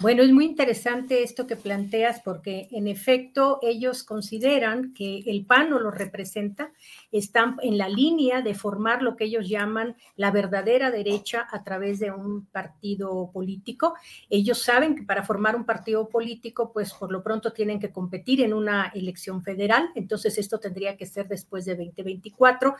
[0.00, 5.68] Bueno, es muy interesante esto que planteas porque en efecto ellos consideran que el PAN
[5.68, 6.72] no lo representa,
[7.12, 11.98] están en la línea de formar lo que ellos llaman la verdadera derecha a través
[11.98, 13.92] de un partido político.
[14.30, 18.40] Ellos saben que para formar un partido político, pues por lo pronto tienen que competir
[18.40, 22.74] en una elección federal, entonces esto tendría que ser después de 2024.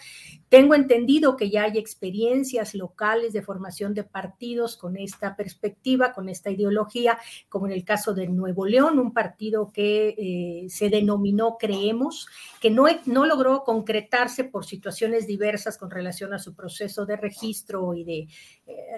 [0.48, 6.30] Tengo entendido que ya hay experiencias locales de formación de partidos con esta perspectiva, con
[6.30, 7.09] esta ideología
[7.48, 12.28] como en el caso de Nuevo León, un partido que eh, se denominó Creemos,
[12.60, 17.94] que no, no logró concretarse por situaciones diversas con relación a su proceso de registro
[17.94, 18.28] y de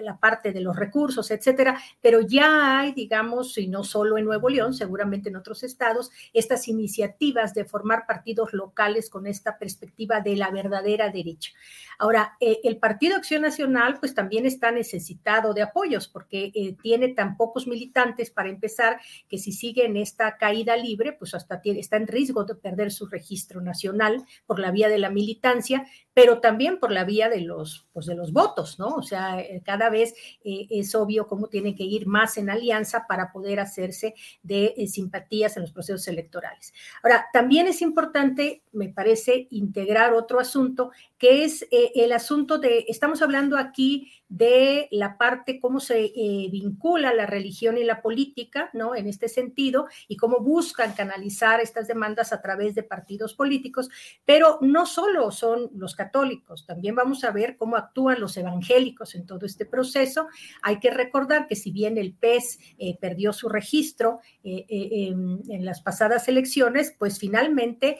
[0.01, 4.49] la parte de los recursos, etcétera, pero ya hay, digamos, y no solo en Nuevo
[4.49, 10.35] León, seguramente en otros estados, estas iniciativas de formar partidos locales con esta perspectiva de
[10.35, 11.51] la verdadera derecha.
[11.99, 17.09] Ahora, eh, el Partido Acción Nacional, pues también está necesitado de apoyos, porque eh, tiene
[17.09, 21.79] tan pocos militantes para empezar, que si sigue en esta caída libre, pues hasta tiene,
[21.79, 26.39] está en riesgo de perder su registro nacional por la vía de la militancia, pero
[26.39, 28.89] también por la vía de los, pues de los votos, ¿no?
[28.95, 33.05] O sea, eh, cada vez eh, es obvio cómo tiene que ir más en alianza
[33.07, 36.73] para poder hacerse de eh, simpatías en los procesos electorales.
[37.01, 40.91] Ahora, también es importante, me parece, integrar otro asunto,
[41.23, 46.11] que es el asunto de, estamos hablando aquí de la parte, cómo se
[46.51, 48.93] vincula la religión y la política, ¿no?
[48.93, 53.89] En este sentido, y cómo buscan canalizar estas demandas a través de partidos políticos,
[54.25, 59.25] pero no solo son los católicos, también vamos a ver cómo actúan los evangélicos en
[59.25, 60.27] todo este proceso.
[60.61, 65.63] Hay que recordar que si bien el PES eh, perdió su registro eh, eh, en,
[65.63, 67.97] las pasadas elecciones, pues finalmente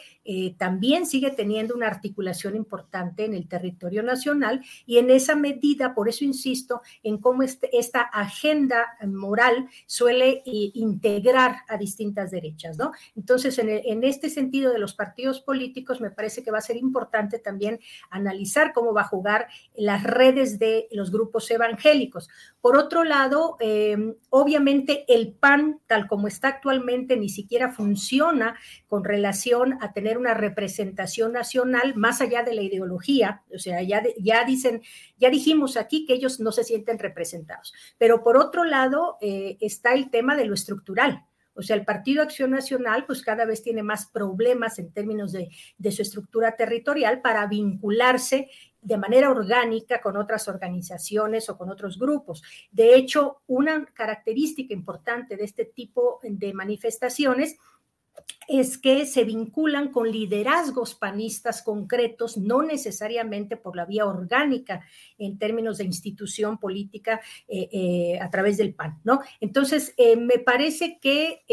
[0.58, 6.10] también sigue teniendo una articulación importante en el territorio nacional y en esa medida, por
[6.10, 12.92] eso insisto, en cómo este, esta agenda moral suele integrar a distintas derechas, ¿no?
[13.16, 16.78] Entonces, en, en este sentido de los partidos políticos, me parece que va a ser
[16.78, 22.30] importante también analizar cómo va a jugar las redes de los grupos evangélicos.
[22.62, 28.56] Por otro lado, eh, obviamente el PAN, tal como está actualmente, ni siquiera funciona
[28.88, 33.03] con relación a tener una representación nacional más allá de la ideología.
[33.54, 34.02] O sea, ya,
[34.46, 34.82] dicen,
[35.18, 37.74] ya dijimos aquí que ellos no se sienten representados.
[37.98, 41.26] Pero por otro lado, eh, está el tema de lo estructural.
[41.56, 45.50] O sea, el Partido Acción Nacional, pues cada vez tiene más problemas en términos de,
[45.78, 48.50] de, su estructura territorial para vincularse
[48.82, 52.44] de manera orgánica con otras organizaciones o con otros grupos.
[52.72, 57.58] De hecho, una característica importante de este tipo de manifestaciones
[58.48, 64.86] es que se vinculan con liderazgos panistas concretos, no necesariamente por la vía orgánica
[65.18, 69.22] en términos de institución política eh, eh, a través del PAN, ¿no?
[69.40, 71.44] Entonces, eh, me parece que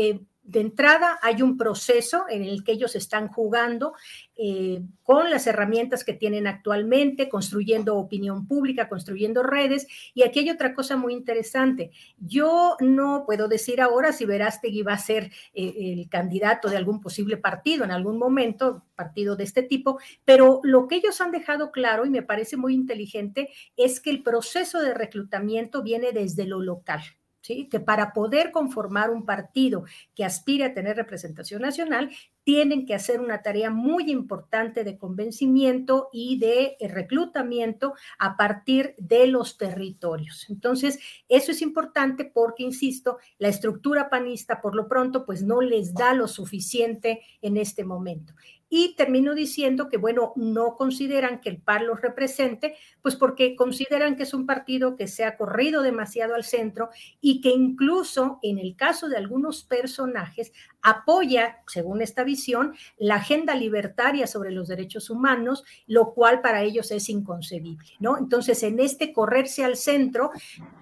[0.50, 3.92] de entrada hay un proceso en el que ellos están jugando
[4.36, 9.86] eh, con las herramientas que tienen actualmente, construyendo opinión pública, construyendo redes.
[10.12, 11.92] Y aquí hay otra cosa muy interesante.
[12.18, 17.00] Yo no puedo decir ahora si Verástegui va a ser eh, el candidato de algún
[17.00, 21.70] posible partido en algún momento, partido de este tipo, pero lo que ellos han dejado
[21.70, 26.60] claro y me parece muy inteligente es que el proceso de reclutamiento viene desde lo
[26.60, 27.02] local
[27.42, 32.10] que para poder conformar un partido que aspire a tener representación nacional,
[32.44, 38.94] tienen que hacer una tarea muy importante de convencimiento y de eh, reclutamiento a partir
[38.98, 40.46] de los territorios.
[40.48, 40.98] Entonces,
[41.28, 46.14] eso es importante porque, insisto, la estructura panista por lo pronto pues no les da
[46.14, 48.34] lo suficiente en este momento.
[48.70, 54.16] Y termino diciendo que, bueno, no consideran que el PAN los represente, pues porque consideran
[54.16, 56.88] que es un partido que se ha corrido demasiado al centro
[57.20, 60.52] y que incluso en el caso de algunos personajes
[60.82, 66.90] apoya, según esta visión, la agenda libertaria sobre los derechos humanos, lo cual para ellos
[66.90, 68.16] es inconcebible, ¿no?
[68.16, 70.30] Entonces, en este correrse al centro,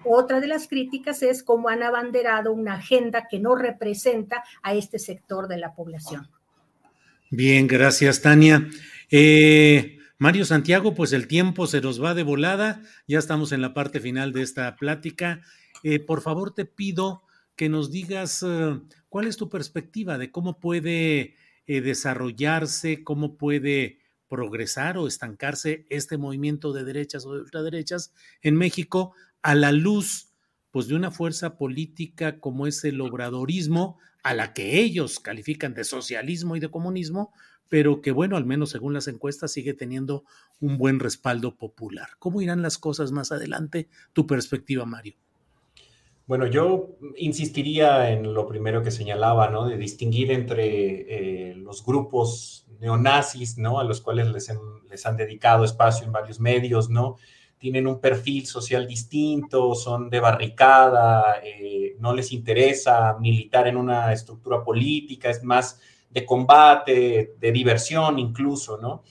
[0.05, 4.99] otra de las críticas es cómo han abanderado una agenda que no representa a este
[4.99, 6.29] sector de la población.
[7.31, 8.67] Bien, gracias, Tania.
[9.11, 13.75] Eh, Mario Santiago, pues el tiempo se nos va de volada, ya estamos en la
[13.75, 15.41] parte final de esta plática.
[15.83, 17.21] Eh, por favor, te pido
[17.55, 21.35] que nos digas eh, cuál es tu perspectiva de cómo puede
[21.67, 28.11] desarrollarse, cómo puede progresar o estancarse este movimiento de derechas o de ultraderechas
[28.41, 29.13] en México
[29.43, 30.29] a la luz
[30.71, 35.83] pues de una fuerza política como es el obradorismo, a la que ellos califican de
[35.83, 37.33] socialismo y de comunismo,
[37.69, 40.23] pero que bueno, al menos según las encuestas sigue teniendo
[40.59, 42.09] un buen respaldo popular.
[42.19, 43.87] ¿Cómo irán las cosas más adelante?
[44.13, 45.15] Tu perspectiva, Mario.
[46.25, 49.67] Bueno, yo insistiría en lo primero que señalaba, ¿no?
[49.67, 53.79] De distinguir entre eh, los grupos neonazis, ¿no?
[53.79, 54.51] A los cuales les,
[54.89, 57.17] les han dedicado espacio en varios medios, ¿no?
[57.59, 64.13] Tienen un perfil social distinto, son de barricada, eh, no les interesa militar en una
[64.13, 65.79] estructura política, es más
[66.09, 69.03] de combate, de diversión incluso, ¿no?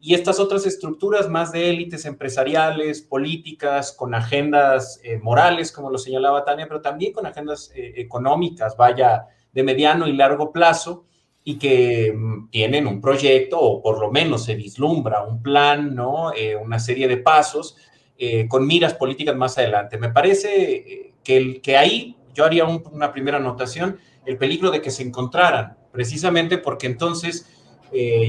[0.00, 5.96] Y estas otras estructuras más de élites empresariales, políticas, con agendas eh, morales, como lo
[5.96, 11.04] señalaba Tania, pero también con agendas eh, económicas, vaya, de mediano y largo plazo,
[11.44, 16.32] y que mm, tienen un proyecto, o por lo menos se vislumbra un plan, ¿no?
[16.60, 17.76] una serie de pasos
[18.24, 19.98] eh, con miras políticas más adelante.
[19.98, 24.80] Me parece eh, que, el, que ahí yo haría una primera anotación, el peligro de
[24.80, 27.48] que se encontraran, precisamente porque entonces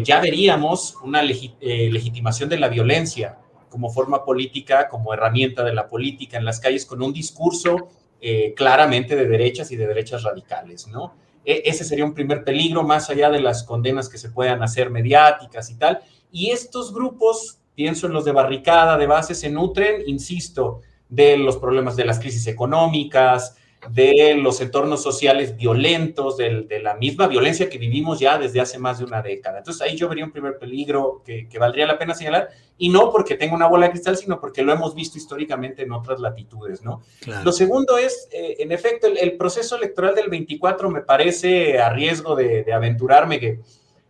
[0.04, 3.38] ya veríamos una legitimación de la violencia
[3.70, 7.88] como forma política, como herramienta de la política en las calles, con un discurso
[8.58, 11.14] claramente de derechas y de derechas radicales, ¿no?
[11.46, 14.90] E, ese sería un primer peligro, más allá de las condenas que se puedan hacer
[14.90, 16.02] mediáticas y tal.
[16.30, 21.58] Y estos grupos, pienso en los de barricada, de base, se nutren, insisto, de los
[21.58, 23.56] problemas de las crisis económicas,
[23.90, 29.00] de los entornos sociales violentos, de, la misma violencia que vivimos ya desde hace más
[29.00, 29.60] de una década.
[29.60, 33.36] Entonces ahí yo vería un primer peligro que, valdría la pena señalar, y no porque
[33.36, 37.02] tenga una bola de cristal, sino porque lo hemos visto históricamente en otras latitudes, ¿no?
[37.44, 42.36] Lo segundo es, eh, en efecto, el, proceso electoral del 24 me parece a riesgo
[42.36, 43.60] de, aventurarme que,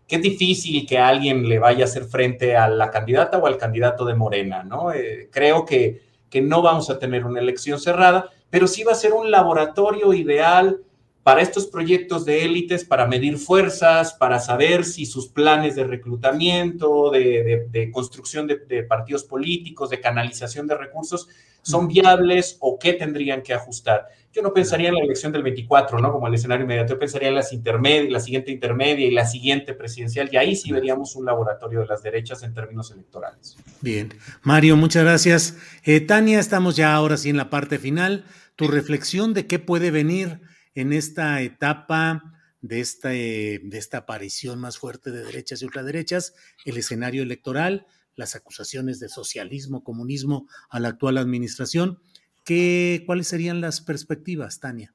[0.08, 3.58] que, es difícil que alguien le vaya a hacer frente a la candidata o al
[3.58, 4.92] candidato de Morena, ¿no?
[4.92, 8.96] Eh, creo que, que no vamos a tener una elección cerrada pero sí va a
[8.96, 10.80] ser un laboratorio ideal
[11.24, 17.10] para estos proyectos de élites, para medir fuerzas, para saber si sus planes de reclutamiento,
[17.10, 21.28] de, construcción de, partidos políticos, de canalización de recursos,
[21.64, 24.06] son viables o qué tendrían que ajustar.
[24.34, 26.12] Yo no pensaría en la elección del 24, ¿no?
[26.12, 29.76] Como el escenario inmediato, yo pensaría en las intermedias, la siguiente intermedia y la siguiente
[29.76, 33.56] presidencial, y ahí sí veríamos un laboratorio de las derechas en términos electorales.
[33.82, 34.12] Bien,
[34.42, 35.58] Mario, muchas gracias.
[35.84, 38.26] Eh, Tania, estamos ya ahora sí en la parte final
[38.56, 40.42] tu reflexión de qué puede venir
[40.74, 46.34] en esta etapa de esta, de esta aparición más fuerte de derechas y ultraderechas,
[46.66, 52.00] el escenario electoral, las acusaciones de socialismo, comunismo a la actual administración.
[52.46, 54.94] ¿Qué, ¿Cuáles serían las perspectivas, Tania?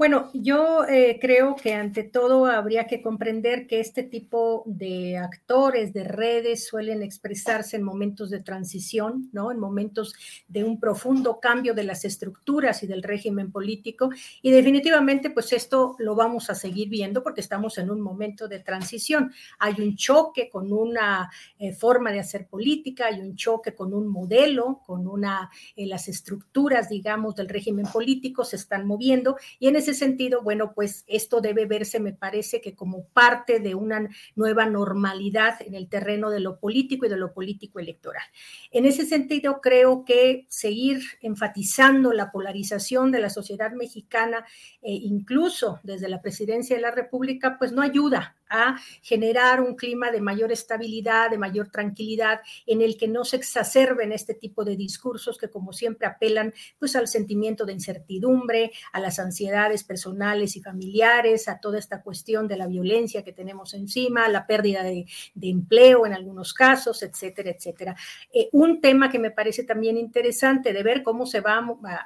[0.00, 5.92] Bueno, yo eh, creo que ante todo habría que comprender que este tipo de actores
[5.92, 9.52] de redes suelen expresarse en momentos de transición, ¿no?
[9.52, 10.14] En momentos
[10.48, 14.08] de un profundo cambio de las estructuras y del régimen político.
[14.40, 18.60] Y definitivamente, pues esto lo vamos a seguir viendo porque estamos en un momento de
[18.60, 19.30] transición.
[19.58, 24.08] Hay un choque con una eh, forma de hacer política, hay un choque con un
[24.08, 29.76] modelo, con una, eh, las estructuras, digamos, del régimen político se están moviendo y en
[29.76, 34.66] ese sentido, bueno, pues esto debe verse, me parece que como parte de una nueva
[34.66, 38.22] normalidad en el terreno de lo político y de lo político electoral.
[38.70, 44.44] En ese sentido, creo que seguir enfatizando la polarización de la sociedad mexicana,
[44.82, 50.10] eh, incluso desde la presidencia de la República, pues no ayuda a generar un clima
[50.10, 54.76] de mayor estabilidad, de mayor tranquilidad, en el que no se exacerben este tipo de
[54.76, 60.62] discursos que como siempre apelan pues al sentimiento de incertidumbre, a las ansiedades personales y
[60.62, 65.06] familiares, a toda esta cuestión de la violencia que tenemos encima, la pérdida de,
[65.40, 67.96] empleo en algunos casos, etcétera, etcétera.
[68.32, 71.58] Eh, un tema que me parece también interesante de ver cómo se va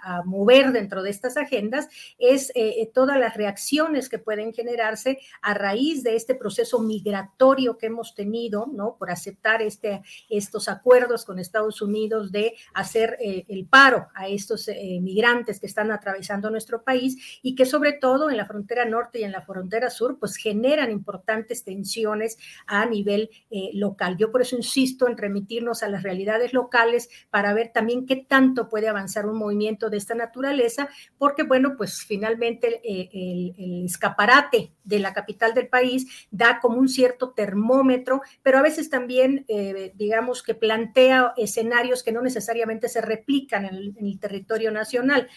[0.02, 1.88] a, mover dentro de estas agendas
[2.18, 7.86] es eh, todas las reacciones que pueden generarse a raíz de este proceso migratorio que
[7.86, 8.96] hemos tenido, ¿no?
[8.96, 14.68] Por aceptar este, estos acuerdos con Estados Unidos de hacer eh, el paro a estos
[14.68, 19.20] eh, migrantes que están atravesando nuestro país y que sobre todo en la frontera norte
[19.20, 24.16] y en la frontera sur, pues generan importantes tensiones a nivel eh, local.
[24.16, 28.68] Yo por eso insisto en remitirnos a las realidades locales para ver también qué tanto
[28.68, 35.12] puede avanzar un movimiento de esta naturaleza, porque bueno, pues finalmente el escaparate de la
[35.12, 40.54] capital del país da como un cierto termómetro, pero a veces también, eh, digamos, que
[40.54, 45.28] plantea escenarios que no necesariamente se replican en el, territorio nacional.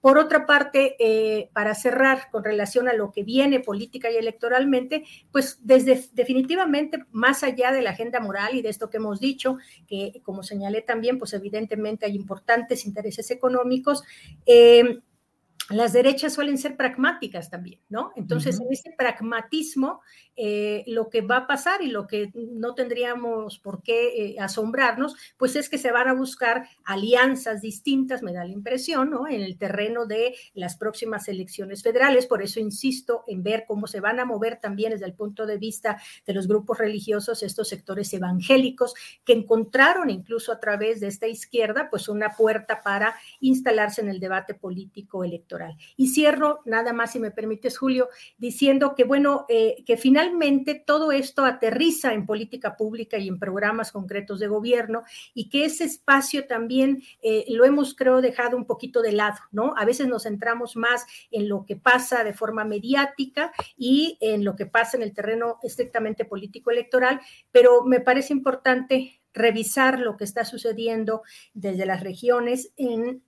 [0.00, 5.04] Por otra parte, eh, para cerrar con relación a lo que viene política y electoralmente,
[5.30, 9.58] pues desde definitivamente más allá de la agenda moral y de esto que hemos dicho,
[9.86, 14.02] que como señalé también, pues evidentemente hay importantes intereses económicos.
[14.44, 15.02] Eh,
[15.70, 18.12] las derechas suelen ser pragmáticas también, ¿no?
[18.16, 20.00] Entonces, en ese pragmatismo,
[20.34, 25.14] eh, lo que va a pasar y lo que no tendríamos por qué eh, asombrarnos,
[25.36, 29.28] pues es que se van a buscar alianzas distintas, me da la impresión, ¿no?
[29.28, 32.26] En el terreno de las próximas elecciones federales.
[32.26, 35.58] Por eso insisto en ver cómo se van a mover también desde el punto de
[35.58, 38.94] vista de los grupos religiosos estos sectores evangélicos
[39.24, 44.18] que encontraron incluso a través de esta izquierda, pues una puerta para instalarse en el
[44.18, 45.51] debate político electoral.
[45.96, 51.12] Y cierro nada más, si me permites, Julio, diciendo que, bueno, eh, que finalmente todo
[51.12, 55.02] esto aterriza en política pública y en programas concretos de gobierno
[55.34, 59.74] y que ese espacio también eh, lo hemos, creo, dejado un poquito de lado, ¿no?
[59.76, 64.56] A veces nos centramos más en lo que pasa de forma mediática y en lo
[64.56, 70.24] que pasa en el terreno estrictamente político electoral, pero me parece importante revisar lo que
[70.24, 71.22] está sucediendo
[71.54, 73.22] desde las regiones en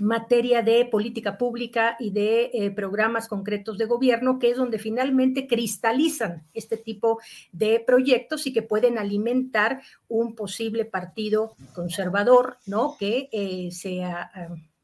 [0.00, 5.46] materia de política pública y de eh, programas concretos de gobierno, que es donde finalmente
[5.46, 7.20] cristalizan este tipo
[7.52, 12.96] de proyectos y que pueden alimentar un posible partido conservador, ¿no?
[12.98, 14.30] Que eh, sea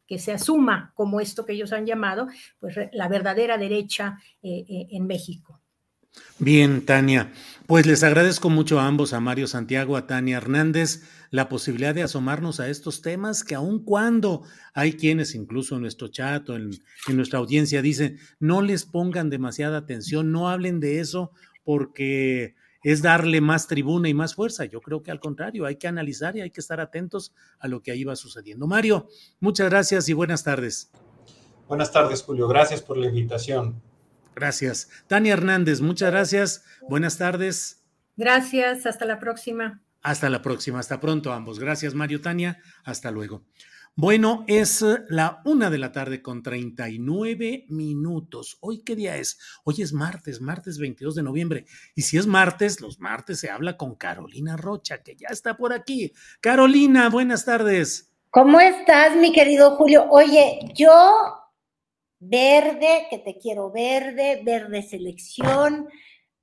[0.06, 2.26] que se asuma como esto que ellos han llamado,
[2.58, 5.61] pues la verdadera derecha eh, en México.
[6.38, 7.32] Bien, Tania.
[7.66, 12.02] Pues les agradezco mucho a ambos, a Mario Santiago, a Tania Hernández, la posibilidad de
[12.02, 14.42] asomarnos a estos temas que aun cuando
[14.74, 16.70] hay quienes, incluso en nuestro chat o en,
[17.06, 21.30] en nuestra audiencia, dicen, no les pongan demasiada atención, no hablen de eso
[21.62, 24.64] porque es darle más tribuna y más fuerza.
[24.64, 27.82] Yo creo que al contrario, hay que analizar y hay que estar atentos a lo
[27.82, 28.66] que ahí va sucediendo.
[28.66, 29.08] Mario,
[29.38, 30.90] muchas gracias y buenas tardes.
[31.68, 32.48] Buenas tardes, Julio.
[32.48, 33.80] Gracias por la invitación.
[34.41, 34.88] Gracias.
[35.07, 36.64] Tania Hernández, muchas gracias.
[36.88, 37.84] Buenas tardes.
[38.16, 38.86] Gracias.
[38.86, 39.82] Hasta la próxima.
[40.01, 40.78] Hasta la próxima.
[40.78, 41.59] Hasta pronto ambos.
[41.59, 42.59] Gracias, Mario Tania.
[42.82, 43.45] Hasta luego.
[43.97, 48.57] Bueno, es la una de la tarde con 39 minutos.
[48.61, 49.38] ¿Hoy qué día es?
[49.62, 51.66] Hoy es martes, martes 22 de noviembre.
[51.95, 55.74] Y si es martes, los martes se habla con Carolina Rocha, que ya está por
[55.74, 56.14] aquí.
[56.41, 58.11] Carolina, buenas tardes.
[58.30, 60.07] ¿Cómo estás, mi querido Julio?
[60.09, 61.39] Oye, yo
[62.20, 65.88] verde, que te quiero verde, verde selección,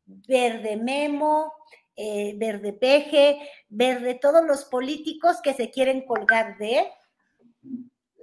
[0.06, 1.54] verde memo,
[1.96, 6.88] eh, verde peje, verde todos los políticos que se quieren colgar de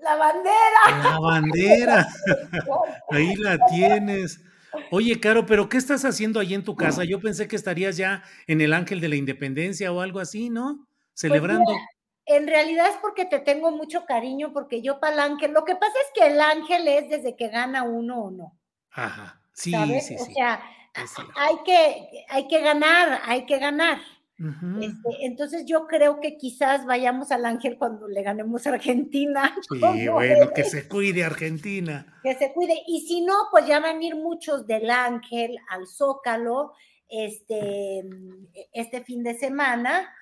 [0.02, 1.02] la bandera.
[1.02, 2.09] La bandera.
[3.11, 4.40] Ahí la tienes.
[4.90, 7.05] Oye, Caro, pero ¿qué estás haciendo ahí en tu casa?
[7.05, 10.86] Yo pensé que estarías ya en el Ángel de la Independencia o algo así, ¿no?
[10.86, 11.72] Pues Celebrando
[12.27, 15.77] en realidad es porque te tengo mucho cariño, porque yo para el ángel, lo que
[15.77, 18.59] pasa es que el ángel es desde que gana uno o no.
[18.91, 20.16] Ajá, sí, sí, sí.
[20.16, 20.62] O sea,
[21.37, 23.99] hay que, hay que ganar, hay que ganar.
[24.37, 29.55] Este, entonces yo creo que quizás vayamos al ángel cuando le ganemos a Argentina.
[29.68, 32.18] Sí, bueno, que se cuide Argentina.
[32.22, 32.83] Que se cuide.
[32.87, 36.72] Y si no, pues ya van a ir muchos del ángel al Zócalo
[37.09, 38.03] este,
[38.72, 40.12] este fin de semana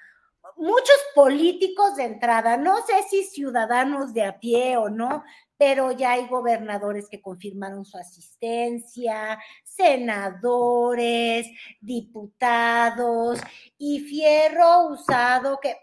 [0.57, 5.24] muchos políticos de entrada, no sé si ciudadanos de a pie o no,
[5.57, 11.46] pero ya hay gobernadores que confirmaron su asistencia, senadores,
[11.80, 13.40] diputados
[13.78, 15.76] y fierro usado que...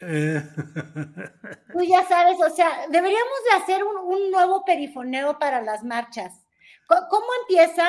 [1.72, 6.44] Tú ya sabes, o sea, deberíamos de hacer un, nuevo perifoneo para las marchas.
[6.88, 7.88] ¿Cómo, empieza?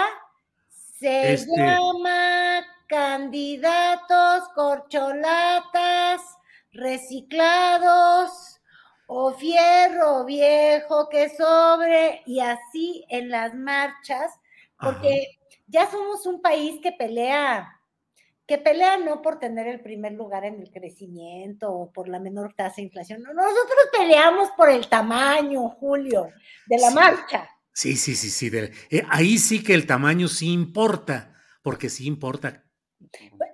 [0.70, 6.22] Se este llama candidatos, corcholatas,
[6.72, 8.60] reciclados
[9.08, 14.32] o fierro viejo que sobre y así en las marchas,
[14.80, 15.28] porque
[15.68, 17.80] ya somos un país que pelea,
[18.48, 22.54] que pelea no por tener el primer lugar en el crecimiento o por la menor
[22.54, 26.30] tasa de inflación, nosotros peleamos por el tamaño, Julio,
[26.66, 27.50] de la marcha.
[27.74, 28.50] Sí, sí, sí, sí,
[28.90, 32.65] eh, ahí sí que el tamaño sí importa, porque sí importa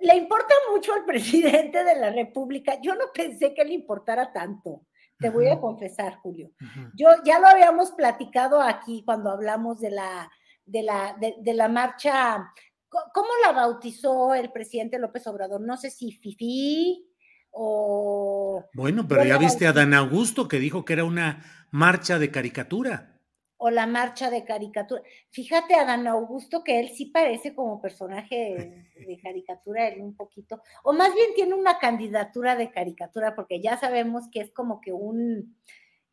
[0.00, 2.80] le importa mucho al presidente de la República.
[2.80, 4.86] Yo no pensé que le importara tanto.
[5.18, 6.50] Te voy a confesar, Julio.
[6.94, 10.30] Yo ya lo habíamos platicado aquí cuando hablamos de la,
[10.64, 12.52] de la, de, la marcha.
[12.88, 15.60] ¿Cómo la bautizó el presidente López Obrador?
[15.60, 17.06] No sé si Fifi
[17.52, 18.64] o.
[18.74, 23.11] Bueno, pero ya viste a Dan Augusto que dijo que era una marcha de caricatura
[23.64, 25.02] o la marcha de caricatura.
[25.30, 30.60] Fíjate a Dan Augusto que él sí parece como personaje de caricatura, él un poquito,
[30.82, 34.92] o más bien tiene una candidatura de caricatura, porque ya sabemos que es como que
[34.92, 35.56] un,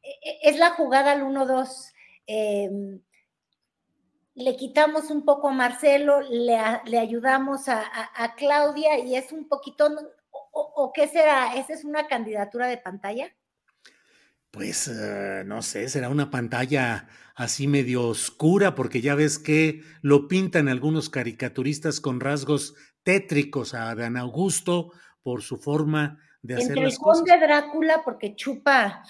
[0.03, 1.91] e, e, es la jugada al 1-2.
[2.27, 3.01] Em,
[4.35, 6.55] le quitamos un poco a Marcelo, le,
[6.99, 9.89] ayudamos a, Claudia y es un poquito,
[10.51, 11.55] o qué será?
[11.55, 13.33] ¿Esa es una candidatura de pantalla?
[14.51, 20.27] Pues eh, no sé, será una pantalla así medio oscura, porque ya ves que lo
[20.27, 24.91] pintan algunos caricaturistas con rasgos tétricos a Dan Augusto
[25.21, 29.03] por su forma de hacer Entre las el conde Drácula, porque chupa,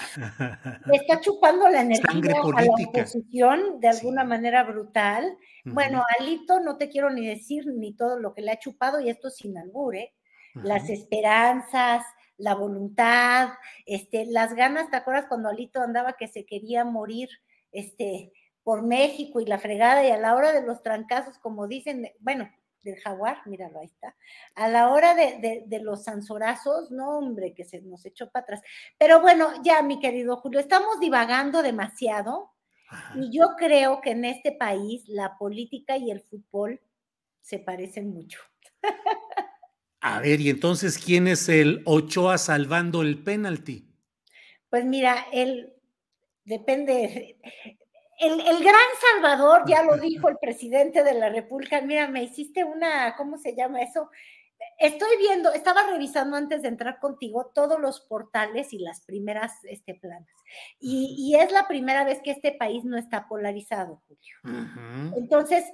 [0.92, 5.36] está chupando la energía a la oposición de alguna manera brutal.
[5.64, 9.08] Bueno, Alito, no te quiero ni decir ni todo lo que le ha chupado, y
[9.08, 10.14] esto sin albur, ¿eh?
[10.54, 12.04] Las esperanzas,
[12.40, 13.50] la voluntad,
[13.86, 17.28] este, las ganas, ¿te acuerdas cuando Alito andaba que se quería morir
[17.70, 18.32] este,
[18.62, 22.50] por México y la fregada y a la hora de los trancazos, como dicen, bueno,
[22.82, 24.16] del jaguar, míralo, ahí está,
[24.54, 28.62] a la hora de, los sansorazos, no, hombre, que se nos echó para atrás.
[28.98, 32.52] Pero bueno, ya, mi querido Julio, estamos divagando demasiado
[33.14, 36.80] y yo creo que en este país la política y el fútbol
[37.40, 38.40] se parecen mucho.
[40.00, 43.86] A ver, y entonces, ¿quién es el Ochoa salvando el penalti?
[44.70, 45.74] Pues mira, él
[46.44, 47.36] depende.
[48.18, 52.64] El, el, gran Salvador, ya lo dijo el presidente de la República, mira, me hiciste
[52.64, 54.10] una, ¿cómo se llama eso?
[54.78, 59.94] Estoy viendo, estaba revisando antes de entrar contigo todos los portales y las primeras este,
[59.94, 60.28] planas.
[60.78, 65.14] Y, y es la primera vez que este país no está polarizado, Julio.
[65.16, 65.64] Entonces,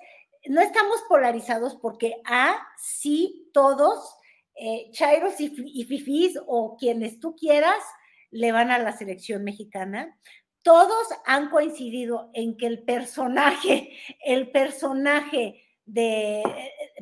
[0.48, 4.16] no estamos polarizados porque A, sí, todos,
[4.54, 7.82] eh, Chairos y, Fifís o quienes tú quieras,
[8.30, 10.18] le van a la selección mexicana.
[10.62, 13.92] Todos han coincidido en que el personaje,
[14.24, 16.42] el personaje de,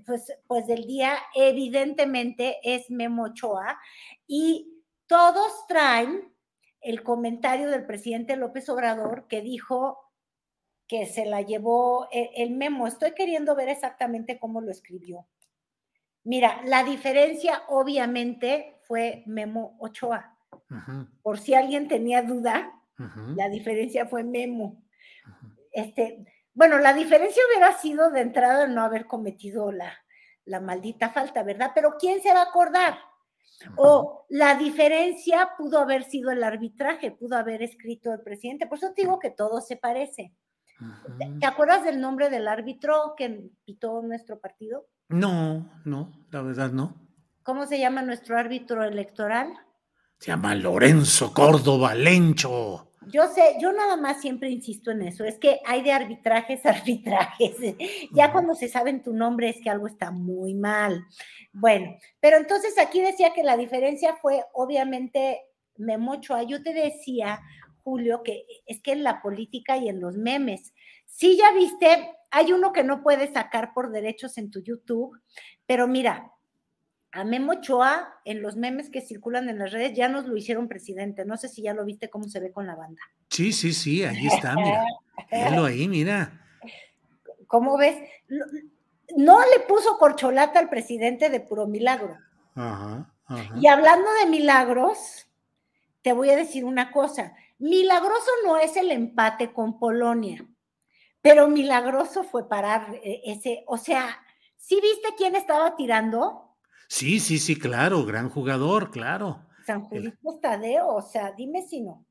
[0.04, 3.78] pues, pues del día evidentemente es Memo Ochoa
[4.26, 6.34] y todos traen
[6.80, 10.03] el comentario del presidente López Obrador que dijo
[10.94, 12.86] que se la llevó el, el memo.
[12.86, 15.26] Estoy queriendo ver exactamente cómo lo escribió.
[16.22, 20.38] Mira, la diferencia obviamente fue Memo Ochoa.
[21.20, 22.72] Por si alguien tenía duda,
[23.34, 24.82] la diferencia fue Memo.
[25.72, 29.92] Este, bueno, la diferencia hubiera sido de entrada no haber cometido la,
[30.44, 31.72] la maldita falta, ¿verdad?
[31.74, 32.98] Pero ¿quién se va a acordar?
[33.76, 38.66] O la diferencia pudo haber sido el arbitraje, pudo haber escrito el presidente.
[38.66, 40.32] Por eso te digo que todo se parece.
[41.40, 44.86] ¿Te acuerdas del nombre del árbitro que pitó nuestro partido?
[45.08, 46.94] No, no, la verdad no.
[47.42, 49.54] ¿Cómo se llama nuestro árbitro electoral?
[50.18, 52.90] Se llama Lorenzo Córdoba Lencho.
[53.08, 57.56] Yo sé, yo nada más siempre insisto en eso, es que hay de arbitrajes, arbitrajes.
[58.12, 61.04] Ya cuando se sabe tu nombre es que algo está muy mal.
[61.52, 65.42] Bueno, pero entonces aquí decía que la diferencia fue obviamente
[65.76, 66.44] Memochoa.
[66.44, 67.40] Yo te decía,
[67.84, 70.74] Julio, que es que en la política y en los memes,
[71.06, 75.20] sí ya viste, hay uno que no puedes sacar por derechos en tu YouTube,
[75.66, 76.32] pero mira,
[77.12, 80.66] a Memo Ochoa, en los memes que circulan en las redes, ya nos lo hicieron
[80.66, 81.24] presidente.
[81.24, 83.00] No sé si ya lo viste cómo se ve con la banda.
[83.28, 84.82] Sí, sí, sí, ahí está, mira.
[85.30, 86.40] Velo ahí, mira.
[87.46, 87.96] ¿Cómo ves?
[89.16, 92.18] No le puso corcholata al presidente de puro milagro.
[92.56, 93.54] Ajá, ajá.
[93.60, 95.28] Y hablando de milagros,
[96.02, 97.32] te voy a decir una cosa.
[97.58, 100.46] Milagroso no es el empate con Polonia,
[101.20, 104.22] pero milagroso fue parar eh, ese, o sea,
[104.56, 106.56] ¿sí viste quién estaba tirando?
[106.88, 109.46] Sí, sí, sí, claro, gran jugador, claro.
[109.66, 112.04] San Julito Tadeo, o sea, dime si no.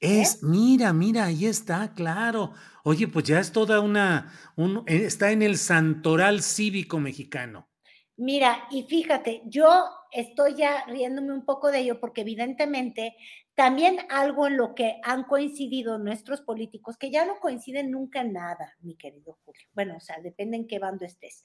[0.00, 0.38] Es, ¿Eh?
[0.42, 2.52] mira, mira, ahí está, claro.
[2.82, 7.68] Oye, pues ya es toda una, un, está en el santoral cívico mexicano.
[8.16, 9.68] Mira, y fíjate, yo
[10.10, 13.16] estoy ya riéndome un poco de ello porque evidentemente
[13.54, 18.32] también algo en lo que han coincidido nuestros políticos, que ya no coinciden nunca en
[18.32, 19.66] nada, mi querido Julio.
[19.74, 21.44] Bueno, o sea, depende en qué bando estés.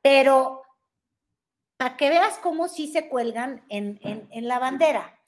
[0.00, 0.62] Pero
[1.78, 3.98] para que veas cómo sí se cuelgan en,
[4.48, 5.18] la bandera.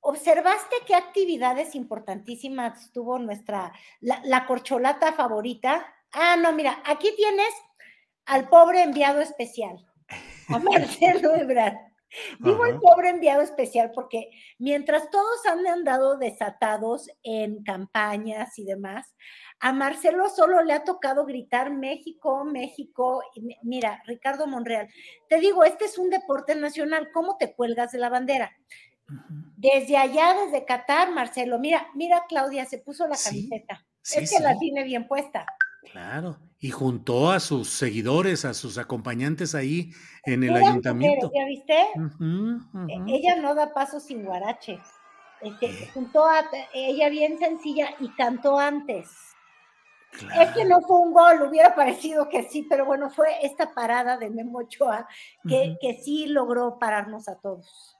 [0.00, 5.86] ¿Observaste qué actividades importantísimas tuvo nuestra, la, corcholata favorita?
[6.12, 7.48] Ah, no, mira, aquí tienes
[8.26, 9.82] al pobre enviado especial,
[10.48, 11.93] a Marcelo Ebrard.
[12.38, 19.14] Digo el pobre enviado especial porque mientras todos han andado desatados en campañas y demás,
[19.60, 23.22] a Marcelo solo le ha tocado gritar México, México.
[23.62, 24.88] mira, Ricardo Monreal,
[25.28, 28.52] te digo, este es un deporte nacional, ¿cómo te cuelgas de la bandera?
[29.56, 33.84] Desde allá, desde Qatar, Marcelo, mira, mira, Claudia, se puso la camiseta.
[34.02, 35.46] es que la tiene bien puesta.
[35.90, 39.90] Claro, y juntó a sus seguidores, a sus acompañantes ahí
[40.24, 41.30] en el ayuntamiento.
[41.34, 41.74] ¿Ya viste?
[41.74, 44.80] E, ella no da paso sin guarache.
[45.40, 45.90] Este, eh.
[45.92, 49.10] juntó a ella bien sencilla y cantó antes.
[50.40, 54.16] Es que no fue un gol, hubiera parecido que sí, pero bueno, fue esta parada
[54.16, 55.08] de Memo Ochoa
[55.46, 57.98] que, que sí logró pararnos a todos.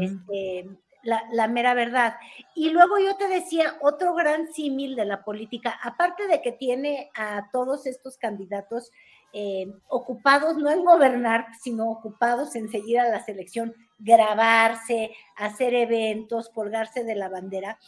[0.00, 0.68] este,
[1.02, 2.16] la, la, mera verdad.
[2.54, 7.10] Y luego yo te decía otro gran símil de la política, aparte de que tiene
[7.14, 8.90] a todos estos candidatos
[9.32, 16.48] eh, ocupados no en gobernar, sino ocupados en seguir a la selección, grabarse, hacer eventos,
[16.48, 17.78] colgarse de la bandera.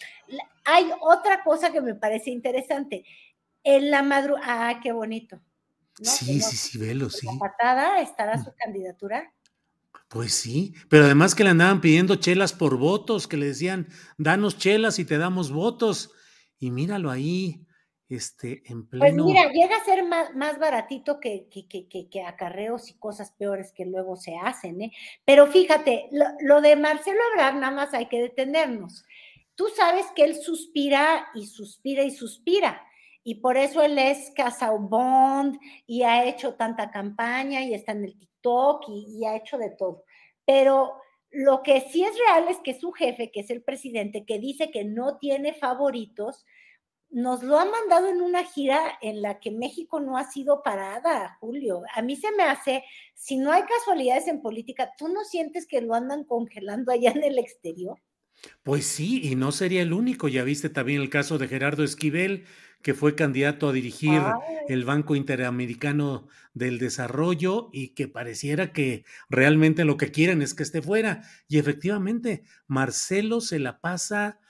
[0.64, 3.04] Hay otra cosa que me parece interesante.
[3.64, 5.40] En la madrugada, ah, qué bonito.
[6.00, 7.26] Sí, sí, sí, velo, sí.
[7.26, 8.44] La patada estará mm.
[8.44, 9.32] su candidatura.
[10.08, 13.88] Pues sí, pero además que le andaban pidiendo chelas por votos, que le decían,
[14.18, 16.10] danos chelas y te damos votos.
[16.58, 17.66] Y míralo ahí,
[18.10, 19.24] este, en pues pleno.
[19.24, 23.32] Pues mira, llega a ser más, más baratito que, que, que, que, acarreos y cosas
[23.32, 24.92] peores que luego se hacen, ¿eh?
[25.24, 29.04] Pero fíjate, lo, lo de Marcelo Ebrard nada más hay que detenernos.
[29.54, 32.82] Tú sabes que él suspira y suspira y suspira
[33.24, 34.32] y por eso él es
[34.80, 39.70] Bond y ha hecho tanta campaña y está en el TikTok y ha hecho de
[39.70, 40.04] todo.
[40.44, 40.94] Pero
[41.30, 44.70] lo que sí es real es que su jefe, que es el presidente, que dice
[44.70, 46.44] que no tiene favoritos,
[47.10, 51.36] nos lo ha mandado en una gira en la que México no ha sido parada,
[51.40, 51.82] Julio.
[51.94, 55.82] A mí se me hace, si no hay casualidades en política, ¿tú no sientes que
[55.82, 57.98] lo andan congelando allá en el exterior?
[58.62, 60.28] Pues sí, y no sería el único.
[60.28, 62.46] Ya viste también el caso de Gerardo Esquivel,
[62.82, 64.20] que fue candidato a dirigir
[64.68, 70.64] el Banco Interamericano del Desarrollo y que pareciera que realmente lo que quieren es que
[70.64, 71.22] esté fuera.
[71.48, 74.40] Y efectivamente, Marcelo se la pasa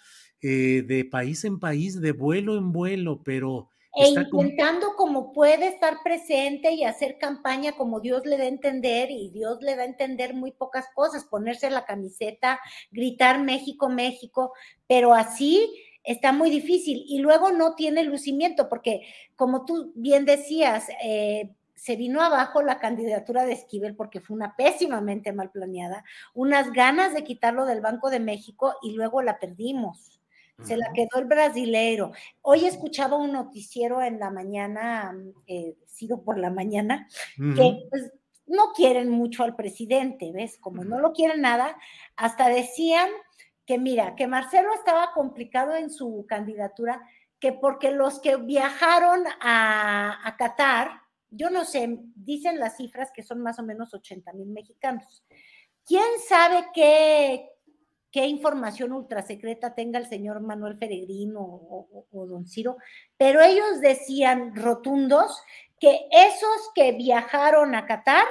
[0.41, 3.69] eh, de país en país, de vuelo en vuelo, pero...
[3.95, 5.33] E intentando como...
[5.35, 9.77] puede estar presente y hacer campaña como Dios le da a entender, y Dios le
[9.77, 12.59] da a entender muy pocas cosas, ponerse la camiseta,
[12.91, 14.53] gritar México, México,
[14.89, 15.71] pero así
[16.05, 17.05] está muy difícil.
[17.07, 19.03] Y luego no tiene lucimiento, porque
[19.37, 24.55] como tú bien decías, eh, se vino abajo la candidatura de Esquivel porque fue una
[24.57, 30.23] pésimamente mal planeada, unas ganas de quitarlo del Banco de México y luego la perdimos
[30.65, 32.13] se la quedó el brasilero.
[32.41, 38.13] Hoy escuchaba un noticiero en la mañana, eh, sido por la mañana, que pues,
[38.47, 40.59] no quieren mucho al presidente, ¿ves?
[40.59, 41.77] Como no lo quieren nada,
[42.17, 43.09] hasta decían
[43.67, 47.01] que mira, que Marcelo estaba complicado en su candidatura,
[47.39, 53.23] que porque los que viajaron a, a Qatar, yo no sé, dicen las cifras que
[53.23, 55.25] son más o menos 80 mil mexicanos.
[55.85, 57.53] ¿Quién sabe qué,
[58.13, 62.77] qué información ultrasecreta tenga el señor Manuel Peregrino o, don Ciro,
[63.17, 65.43] pero ellos decían rotundos
[65.81, 68.27] que esos que viajaron a Qatar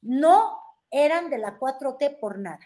[0.00, 0.58] no
[0.90, 2.60] eran de la 4T por nada.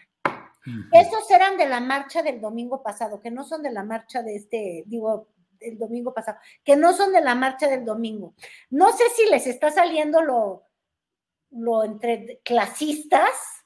[0.91, 4.35] Esos eran de la marcha del domingo pasado, que no son de la marcha de
[4.35, 5.29] este, digo,
[5.59, 8.33] del domingo pasado, que no son de la marcha del domingo.
[8.69, 10.63] No sé si les está saliendo lo,
[11.51, 13.59] lo entre clasistas,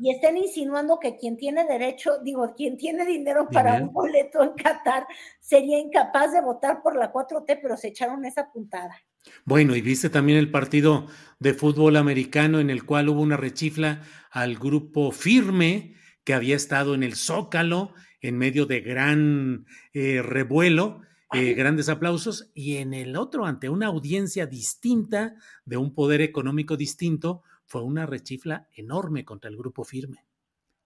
[0.00, 4.54] y estén insinuando que quien tiene derecho, digo, quien tiene dinero para un boleto en
[4.54, 5.06] Qatar
[5.40, 8.96] sería incapaz de votar por la 4T, pero se echaron esa puntada.
[9.44, 11.06] Bueno, y viste también el partido
[11.38, 15.94] de fútbol americano en el cual hubo una rechifla al grupo firme
[16.26, 19.64] que había estado en el Zócalo en medio de gran
[19.94, 21.02] eh, revuelo,
[21.32, 26.76] eh, grandes aplausos, y en el otro, ante una audiencia distinta, de un poder económico
[26.76, 30.24] distinto, fue una rechifla enorme contra el grupo firme.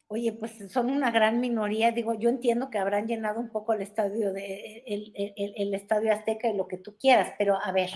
[0.09, 1.93] Oye, pues son una gran minoría.
[1.93, 6.49] Digo, yo entiendo que habrán llenado un poco el estadio de el, el, estadio Azteca
[6.49, 7.91] y lo que tú quieras, pero a ver,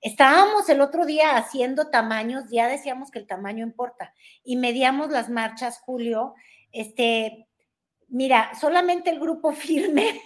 [0.00, 5.28] estábamos el otro día haciendo tamaños, ya decíamos que el tamaño importa, y medíamos las
[5.28, 6.34] marchas, Julio.
[6.72, 7.48] Este,
[8.08, 10.20] mira, solamente el grupo firme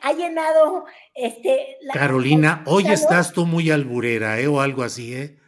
[0.00, 0.84] ha llenado
[1.14, 1.78] este.
[1.92, 4.46] Carolina, hoy estás tú muy alburera, ¿eh?
[4.46, 5.42] O algo así, ¿eh?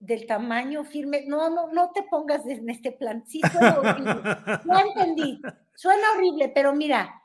[0.00, 1.24] del tamaño firme.
[1.26, 3.22] No, no, no te pongas en este plan.
[3.26, 4.14] Sí, suena horrible.
[4.64, 5.40] No entendí.
[5.74, 7.22] Suena horrible, pero mira,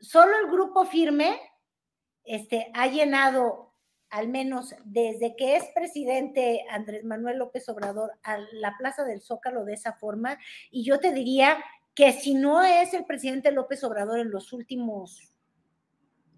[0.00, 1.40] solo el grupo firme
[2.24, 3.69] este, ha llenado,
[4.10, 9.64] al menos desde que es presidente Andrés Manuel López Obrador, a la Plaza del Zócalo
[9.64, 10.38] de esa forma.
[10.70, 11.58] Y yo te diría
[11.94, 15.30] que si no es el presidente López Obrador en los últimos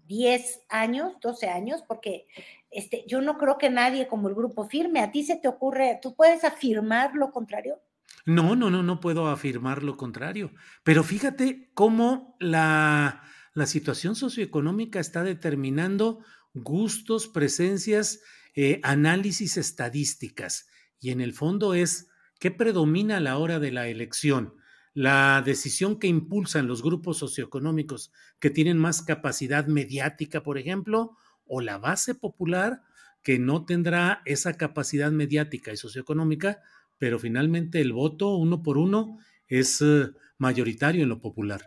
[0.07, 2.27] 10 años, 12 años, porque
[2.69, 4.99] este, yo no creo que nadie como el grupo firme.
[4.99, 7.79] ¿A ti se te ocurre, tú puedes afirmar lo contrario?
[8.25, 10.51] No, no, no, no puedo afirmar lo contrario.
[10.83, 16.19] Pero fíjate cómo la, la situación socioeconómica está determinando
[16.53, 18.21] gustos, presencias,
[18.55, 20.67] eh, análisis estadísticas.
[20.99, 24.55] Y en el fondo es, ¿qué predomina a la hora de la elección?
[24.93, 31.61] la decisión que impulsan los grupos socioeconómicos que tienen más capacidad mediática, por ejemplo, o
[31.61, 32.81] la base popular
[33.23, 36.61] que no tendrá esa capacidad mediática y socioeconómica,
[36.99, 41.61] pero finalmente el voto uno por uno es eh, mayoritario en lo popular.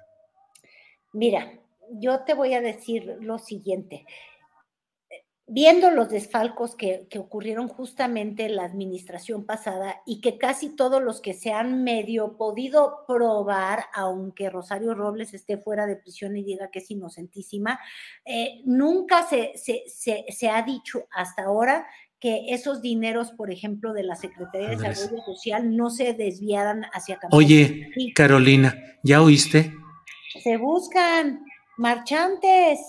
[1.12, 1.52] Mira,
[1.90, 4.04] yo te voy a decir lo siguiente
[5.48, 11.20] viendo los desfalcos que, ocurrieron justamente en la administración pasada y que casi todos los
[11.20, 16.70] que se han medio podido probar, aunque Rosario Robles esté fuera de prisión y diga
[16.70, 17.78] que es inocentísima,
[18.24, 21.86] eh, nunca se, se, ha dicho hasta ahora
[22.18, 27.20] que esos dineros, por ejemplo, de la Secretaría de Desarrollo Social no se desviaran hacia
[27.30, 29.72] Oye, Carolina, ¿ya oíste?
[30.42, 31.44] Se buscan
[31.76, 32.80] marchantes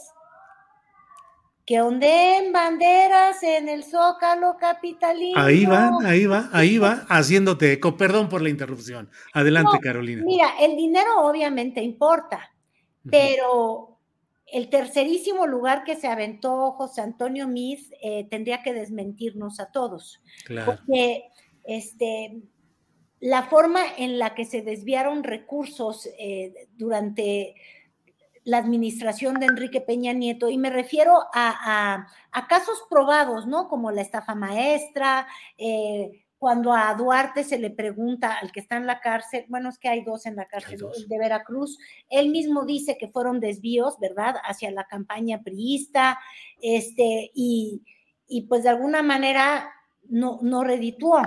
[1.67, 5.37] que ondeen banderas en el zócalo capitalino.
[5.37, 7.97] Ahí va, ahí va, ahí va, haciéndote eco.
[7.97, 9.11] Perdón por la interrupción.
[9.33, 10.23] Adelante, Carolina.
[10.25, 12.53] Mira, el dinero obviamente importa,
[13.03, 13.99] pero
[14.45, 20.21] el tercerísimo lugar que se aventó José Antonio Miz eh, tendría que desmentirnos a todos.
[20.65, 21.23] Porque
[21.65, 22.43] este,
[23.19, 27.55] la forma en la que se desviaron recursos eh, durante
[28.47, 32.07] la administración de Enrique Peña Nieto, y me refiero a,
[32.47, 33.67] casos probados, ¿no?
[33.67, 35.27] Como la estafa maestra,
[35.57, 39.77] eh, cuando a Duarte se le pregunta al que está en la cárcel, bueno, es
[39.77, 41.77] que hay dos en la cárcel, el de Veracruz,
[42.09, 46.17] él mismo dice que fueron desvíos, ¿verdad?, hacia la campaña priista,
[46.61, 47.83] este, y,
[48.47, 49.73] pues de alguna manera
[50.07, 51.21] no, no redituó.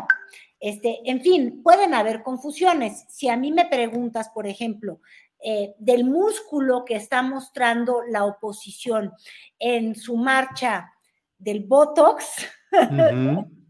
[0.58, 3.04] Este, en fin, pueden haber confusiones.
[3.08, 5.00] Si a mí me preguntas, por ejemplo,
[5.43, 9.12] eh, del músculo que está mostrando la oposición
[9.59, 10.93] en su marcha
[11.38, 12.26] del Botox,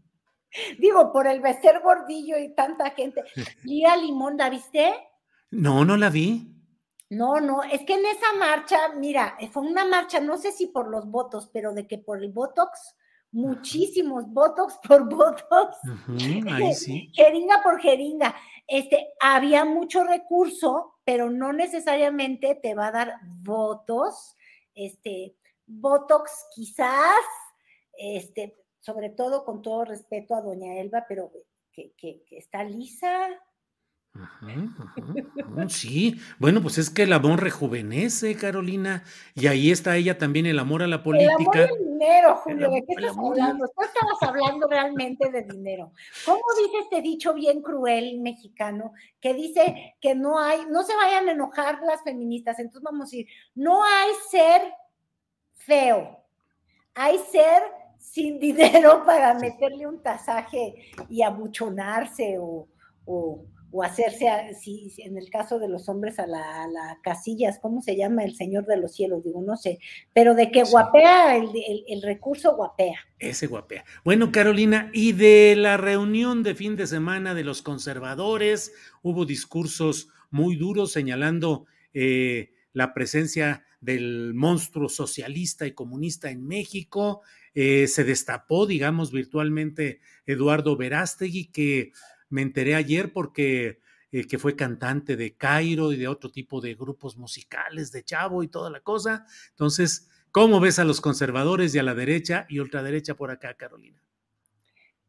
[0.79, 3.23] Digo, por el becer gordillo y tanta gente.
[3.63, 4.93] Lía Limón, ¿la viste?
[5.49, 6.47] No, no la vi.
[7.09, 10.89] No, no, es que en esa marcha, mira, fue una marcha, no sé si por
[10.89, 12.95] los votos, pero de que por el Botox,
[13.31, 15.77] muchísimos Botox por Botox,
[16.49, 17.11] ahí sí.
[17.13, 18.33] jeringa por jeringa.
[18.71, 24.37] Este, había mucho recurso, pero no necesariamente te va a dar votos.
[24.73, 27.19] Este, Botox quizás,
[27.97, 31.33] este, sobre todo con todo respeto a doña Elba, pero
[31.73, 33.27] que, está lisa.
[35.69, 39.03] Sí, bueno, pues es que el amor rejuvenece, Carolina,
[39.35, 41.29] y ahí está ella también, el amor a la política.
[41.53, 43.67] El amor al dinero, Julio, ¿de qué estás hablando?
[43.67, 45.93] Tú estabas hablando realmente de dinero.
[46.25, 48.91] ¿Cómo dice este dicho bien cruel mexicano
[49.21, 52.59] que dice que no hay, no se vayan a enojar las feministas?
[52.59, 54.61] Entonces vamos a decir, no hay ser
[55.53, 56.21] feo,
[56.95, 57.63] hay ser
[57.97, 62.67] sin dinero para meterle un tasaje y abuchonarse o,
[63.05, 63.45] o,
[63.83, 64.27] hacerse,
[64.59, 68.23] si, en el caso de los hombres, a la, casillas, ¿cómo se llama?
[68.23, 69.79] El Señor de los Cielos, digo, no sé,
[70.13, 71.49] pero de que guapea, el,
[71.87, 72.99] el, recurso guapea.
[73.19, 73.85] Ese guapea.
[74.03, 80.09] Bueno, Carolina, y de la reunión de fin de semana de los conservadores, hubo discursos
[80.31, 87.21] muy duros señalando eh, la presencia del monstruo socialista y comunista en México,
[87.53, 91.91] eh, se destapó, digamos, virtualmente Eduardo Verástegui, que
[92.31, 93.79] me enteré ayer porque
[94.11, 98.43] eh, que fue cantante de Cairo y de otro tipo de grupos musicales, de Chavo
[98.43, 99.25] y toda la cosa.
[99.51, 104.01] Entonces, ¿cómo ves a los conservadores y a la derecha y ultraderecha por acá, Carolina?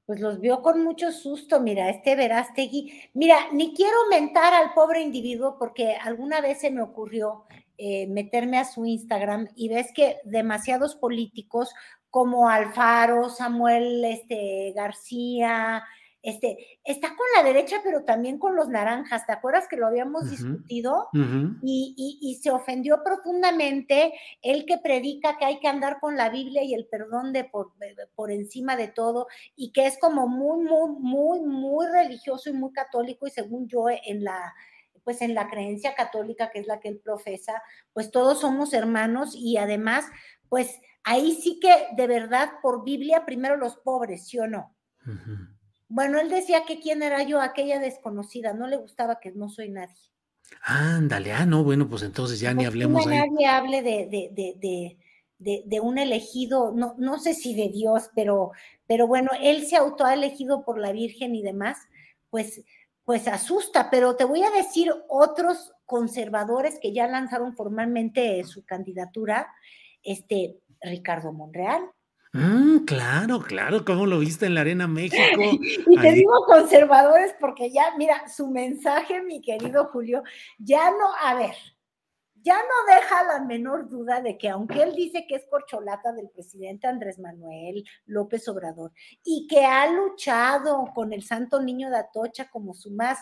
[0.06, 2.92] Pues los vio con mucho susto, mira, este Verástegui.
[3.14, 7.44] Mira, ni quiero mentar al pobre individuo porque alguna vez se me ocurrió
[7.78, 11.74] eh, meterme a su Instagram y ves que demasiados políticos
[12.10, 15.82] como Alfaro, Samuel este, García,
[16.22, 19.26] este, está con la derecha, pero también con los naranjas.
[19.26, 21.08] ¿Te acuerdas que lo habíamos discutido?
[21.62, 26.74] y, se ofendió profundamente el que predica que hay que andar con la Biblia y
[26.74, 27.72] el perdón de por,
[28.14, 32.72] por encima de todo, y que es como muy, muy, muy, muy religioso y muy
[32.72, 34.54] católico, y según yo, en la
[35.04, 37.60] pues en la creencia católica, que es la que él profesa,
[37.92, 40.04] pues todos somos hermanos y además,
[40.48, 44.74] pues ahí sí que de verdad por Biblia primero los pobres, ¿sí o no?
[45.94, 49.68] Bueno, él decía que quién era yo, aquella desconocida, no le gustaba que no soy
[49.68, 49.94] nadie.
[50.62, 53.04] Ándale, ah, no, bueno, pues entonces ya ni hablemos.
[53.04, 54.96] No nadie hable de, de,
[55.38, 58.52] de, de, un elegido, no, no sé si de Dios, pero,
[58.86, 61.76] pero bueno, él se autoelegido por la Virgen y demás,
[62.30, 62.64] pues,
[63.04, 69.46] pues asusta, pero te voy a decir otros conservadores que ya lanzaron formalmente su candidatura,
[70.02, 71.82] este, Ricardo Monreal.
[72.32, 75.16] Mm, claro, claro, ¿cómo lo viste en la Arena México?
[75.86, 80.22] y te digo conservadores porque ya, mira, su mensaje, mi querido Julio,
[80.58, 81.54] ya no, a ver,
[82.42, 86.30] ya no deja la menor duda de que aunque él dice que es corcholata del
[86.30, 92.48] presidente Andrés Manuel López Obrador y que ha luchado con el Santo Niño de Atocha
[92.50, 93.18] como su más,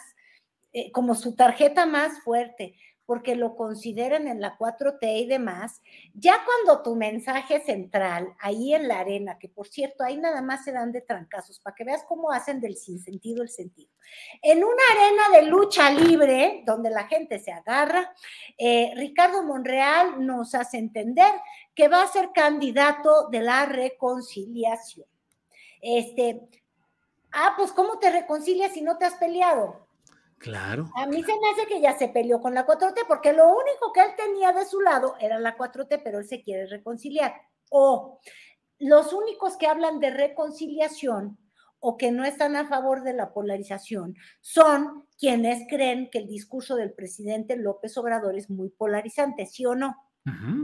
[0.72, 2.76] eh, como su tarjeta más fuerte,
[3.10, 5.82] porque lo consideren en la 4T y demás,
[6.14, 10.62] ya cuando tu mensaje central, ahí en la arena, que por cierto, ahí nada más
[10.62, 13.90] se dan de trancazos, para que veas cómo hacen del sinsentido el sentido.
[14.40, 18.14] En una arena de lucha libre, donde la gente se agarra,
[18.56, 21.34] eh, Ricardo Monreal nos hace entender
[21.74, 25.08] que va a ser candidato de la reconciliación.
[25.80, 26.48] Este,
[27.32, 29.89] ah, pues ¿cómo te reconcilias si no te has peleado?
[30.40, 30.90] Claro.
[30.96, 33.92] A mí se me hace que ya se peleó con la 4T porque lo único
[33.92, 37.34] que él tenía de su lado era la 4T, pero él se quiere reconciliar.
[37.68, 38.18] O
[38.78, 41.38] los únicos que hablan de reconciliación
[41.78, 46.74] o que no están a favor de la polarización son quienes creen que el discurso
[46.74, 49.94] del presidente López Obrador es muy polarizante, ¿sí o no?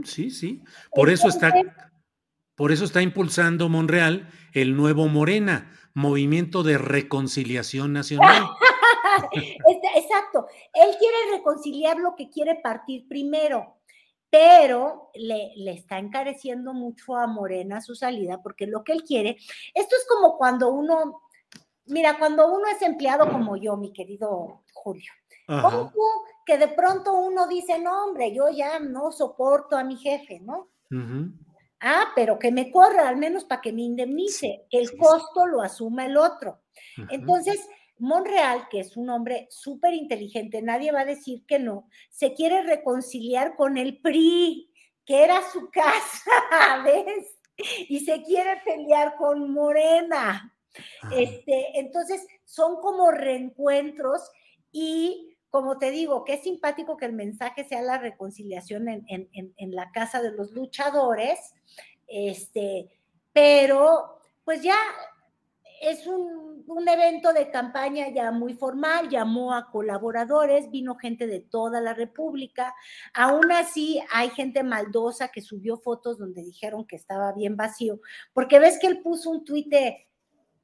[0.05, 0.63] sí, sí.
[0.91, 1.53] Por eso está,
[2.55, 8.43] por eso está impulsando Monreal el nuevo Morena, Movimiento de Reconciliación Nacional.
[9.95, 10.47] Exacto.
[10.73, 13.77] Él quiere reconciliar lo que quiere partir primero,
[14.29, 19.37] pero le, le, está encareciendo mucho a Morena su salida, porque lo que él quiere,
[19.73, 21.21] esto es como cuando uno,
[21.85, 25.11] mira, cuando uno es empleado como yo, mi querido Julio,
[25.47, 25.91] como
[26.45, 30.69] que de pronto uno dice, no, hombre, yo ya no soporto a mi jefe, ¿no?
[31.79, 35.61] Ah, pero que me corra al menos para que me indemnice, que el costo lo
[35.61, 36.61] asuma el otro.
[37.09, 37.67] Entonces,
[37.99, 42.63] Monreal, que es un hombre súper inteligente, nadie va a decir que no, se quiere
[42.63, 44.71] reconciliar con el PRI,
[45.05, 47.39] que era su casa, ¿ves?
[47.89, 50.53] Y se quiere pelear con Morena.
[51.15, 54.29] Este, entonces, son como reencuentros
[54.71, 59.75] y como te digo, que es simpático que el mensaje sea la reconciliación en, en
[59.75, 61.39] la casa de los luchadores,
[62.05, 62.89] este,
[63.33, 64.77] pero pues ya
[65.81, 71.39] es un, un, evento de campaña ya muy formal, llamó a colaboradores, vino gente de
[71.39, 72.73] toda la República.
[73.13, 77.99] Aún así, hay gente maldosa que subió fotos donde dijeron que estaba bien vacío,
[78.33, 79.67] porque ves que él puso un tuit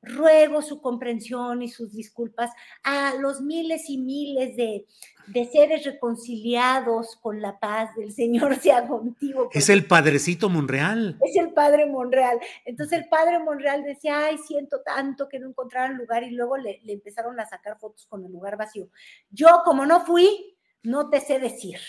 [0.03, 2.51] ruego su comprensión y sus disculpas
[2.83, 4.85] a los miles y miles de,
[5.27, 9.49] de seres reconciliados con la paz del Señor sea contigo.
[9.51, 11.17] Es el padrecito Monreal.
[11.21, 12.39] Es el padre Monreal.
[12.65, 16.79] Entonces el padre Monreal decía, ay, siento tanto que no encontraron lugar y luego le,
[16.83, 18.89] le empezaron a sacar fotos con el lugar vacío.
[19.31, 21.79] Yo como no fui, no te sé decir,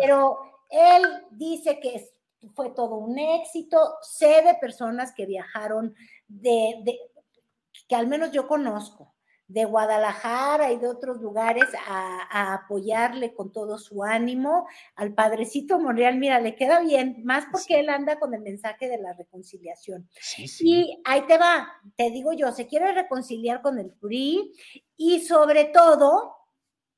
[0.00, 0.38] pero
[0.70, 2.08] él dice que
[2.54, 3.78] fue todo un éxito.
[4.02, 5.94] Sé de personas que viajaron
[6.28, 6.98] de, de,
[7.90, 9.16] que al menos yo conozco,
[9.48, 14.68] de Guadalajara y de otros lugares a, apoyarle con todo su ánimo.
[14.94, 18.98] Al padrecito Monreal, mira, le queda bien, más porque él anda con el mensaje de
[18.98, 20.08] la reconciliación.
[20.60, 21.66] Y ahí te va,
[21.96, 24.52] te digo yo, se quiere reconciliar con el PRI
[24.96, 26.36] y sobre todo,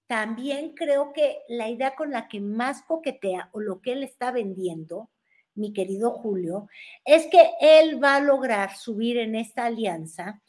[0.07, 4.31] también creo que la idea con la que más coquetea o lo que él está
[4.31, 5.09] vendiendo,
[5.55, 6.69] mi querido Julio,
[7.07, 10.43] es que él va a lograr subir en esta alianza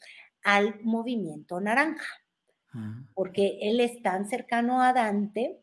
[0.44, 2.22] al movimiento naranja,
[3.14, 5.60] porque él es tan cercano a Dante.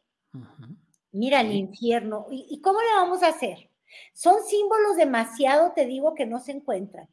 [1.12, 2.26] Mira el infierno.
[2.30, 3.70] ¿Y, cómo le vamos a hacer?
[4.14, 7.08] Son símbolos demasiado, te digo, que no se encuentran.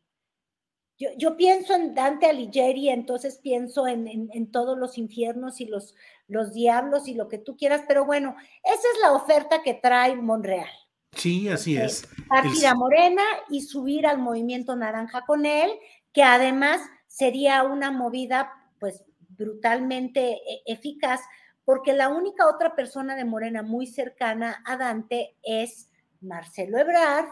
[1.16, 5.94] Yo, pienso en Dante Alighieri, entonces pienso en, todos los infiernos y los,
[6.26, 10.16] los diablos y lo que tú quieras, pero bueno, esa es la oferta que trae
[10.16, 10.68] Monreal.
[11.12, 12.26] Sí, así este, es.
[12.28, 15.70] Partir a Morena y subir al movimiento naranja con él,
[16.12, 16.80] que además
[17.18, 21.20] sería una movida pues brutalmente e, eficaz,
[21.64, 25.90] porque la única otra persona de Morena muy cercana a Dante es
[26.20, 27.26] Marcelo Ebrard,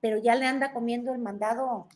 [0.00, 1.88] pero ya le anda comiendo el mandado.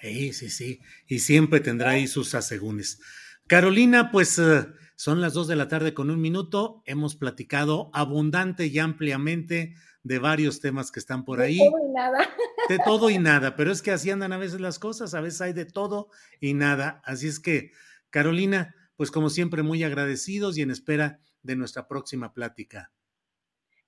[0.00, 3.00] Sí, sí, sí, y siempre tendrá ahí sus asegúnes.
[3.46, 4.66] Carolina, pues eh,
[4.96, 6.82] son las dos de la tarde con un minuto.
[6.84, 9.74] Hemos platicado abundante y ampliamente
[10.04, 11.58] de varios temas que están por ahí.
[11.58, 12.18] De todo y nada.
[12.68, 15.40] De todo y nada, pero es que así andan a veces las cosas, a veces
[15.40, 16.08] hay de todo
[16.40, 17.00] y nada.
[17.04, 17.72] Así es que,
[18.10, 22.92] Carolina, pues como siempre, muy agradecidos y en espera de nuestra próxima plática.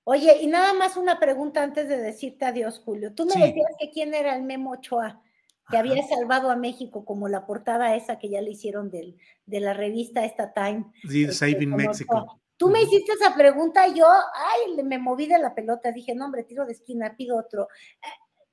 [0.03, 3.13] Oye, y nada más una pregunta antes de decirte adiós, Julio.
[3.13, 5.21] Tú me decías que quién era el Memo Ochoa,
[5.69, 9.59] que había salvado a México, como la portada esa que ya le hicieron del, de
[9.59, 10.85] la revista esta Time.
[11.09, 12.39] Sí, este, Saving Mexico.
[12.57, 15.91] Tú me hiciste esa pregunta y yo, ay, me moví de la pelota.
[15.91, 17.67] Dije, no, hombre, tiro de esquina, pido otro.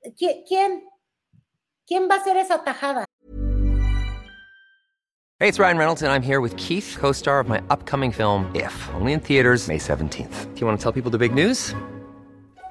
[0.02, 0.84] Eh, ¿Quién,
[1.86, 3.04] quién va a hacer esa tajada?
[5.38, 8.50] Hey, it's Ryan Reynolds, and I'm here with Keith, co star of my upcoming film,
[8.54, 10.54] If, only in theaters, May 17th.
[10.54, 11.74] Do you want to tell people the big news?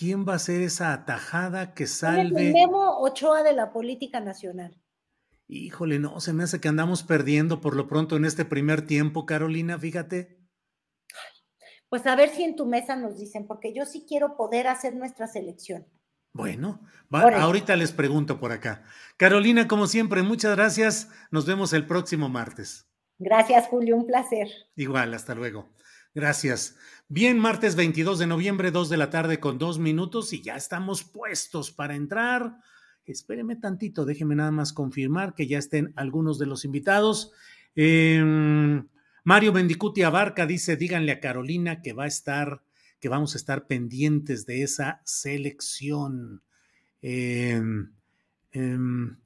[0.00, 2.22] ¿Quién va a ser esa atajada que salve?
[2.22, 4.80] El Memo Ochoa de la política nacional.
[5.46, 9.26] Híjole, no, se me hace que andamos perdiendo por lo pronto en este primer tiempo,
[9.26, 10.40] Carolina, fíjate.
[11.90, 14.96] Pues a ver si en tu mesa nos dicen, porque yo sí quiero poder hacer
[14.96, 15.86] nuestra selección.
[16.32, 16.80] Bueno,
[17.10, 18.84] ahorita les pregunto por acá.
[19.18, 21.10] Carolina, como siempre, muchas gracias.
[21.30, 22.88] Nos vemos el próximo martes.
[23.18, 24.48] Gracias, Julio, un placer.
[24.76, 25.74] Igual, hasta luego.
[26.14, 26.76] Gracias.
[27.12, 31.02] Bien, martes 22 de noviembre, 2 de la tarde con dos minutos y ya estamos
[31.02, 32.58] puestos para entrar.
[33.04, 37.32] Espéreme tantito, déjeme nada más confirmar que ya estén algunos de los invitados.
[37.74, 38.86] Em,
[39.24, 42.62] Mario Bendicuti Abarca dice, díganle a Carolina que va a estar
[43.00, 46.42] que vamos a estar pendientes de esa selección.
[47.02, 47.90] Em,
[48.52, 49.16] em,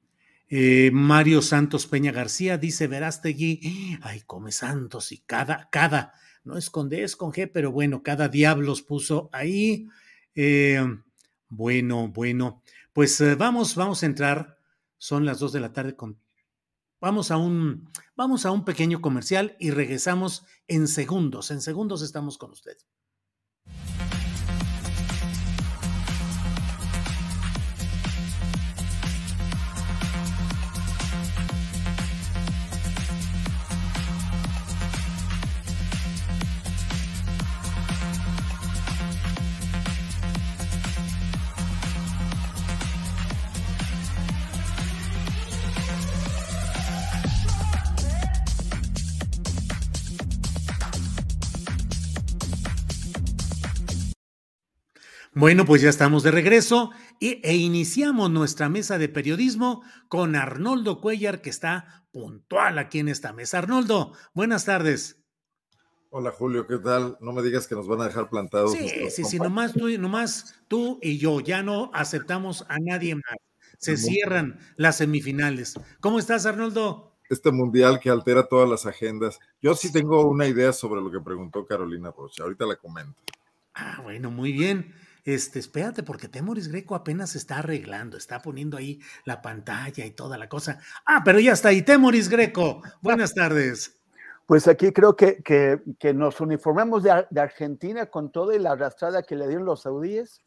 [0.49, 6.13] eh, Mario Santos Peña García dice Verástegui, ay, come santos y cada, cada,
[6.45, 9.87] no es con G, pero bueno, cada diablos puso ahí.
[10.35, 11.03] Em,
[11.49, 12.61] bueno, bueno,
[12.93, 14.57] pues eh, vamos, vamos a entrar,
[14.97, 16.19] son las dos de la tarde con...
[17.01, 21.51] Vamos a un, vamos a un pequeño comercial y regresamos en segundos.
[21.51, 22.77] En segundos estamos con usted.
[55.37, 61.41] Bueno, pues ya estamos de regreso e iniciamos nuestra mesa de periodismo con Arnoldo Cuellar,
[61.41, 63.57] que está puntual aquí en esta mesa.
[63.57, 65.21] Arnoldo, buenas tardes.
[66.09, 67.17] Hola Julio, ¿qué tal?
[67.19, 68.71] No me digas que nos van a dejar plantados.
[68.71, 73.35] Sí, sí, sí, nomás tú, nomás tú y yo, ya no aceptamos a nadie más.
[73.77, 75.73] Se cierran las semifinales.
[75.99, 77.17] ¿Cómo estás, Arnoldo?
[77.29, 79.39] Este mundial que altera todas las agendas.
[79.61, 82.43] Yo sí tengo una idea sobre lo que preguntó Carolina Rocha.
[82.43, 83.21] Ahorita la comento.
[83.73, 84.93] Ah, bueno, muy bien.
[85.25, 90.11] Este, espérate, porque Temoris Greco apenas se está arreglando, está poniendo ahí la pantalla y
[90.11, 90.79] toda la cosa.
[91.03, 92.83] Ah, pero ya está ahí, Temoris Greco.
[93.01, 93.99] Buenas tardes.
[94.45, 99.47] Pues aquí creo que, que, nos uniformamos de, Argentina con toda la arrastrada que le
[99.47, 100.43] dieron los saudíes.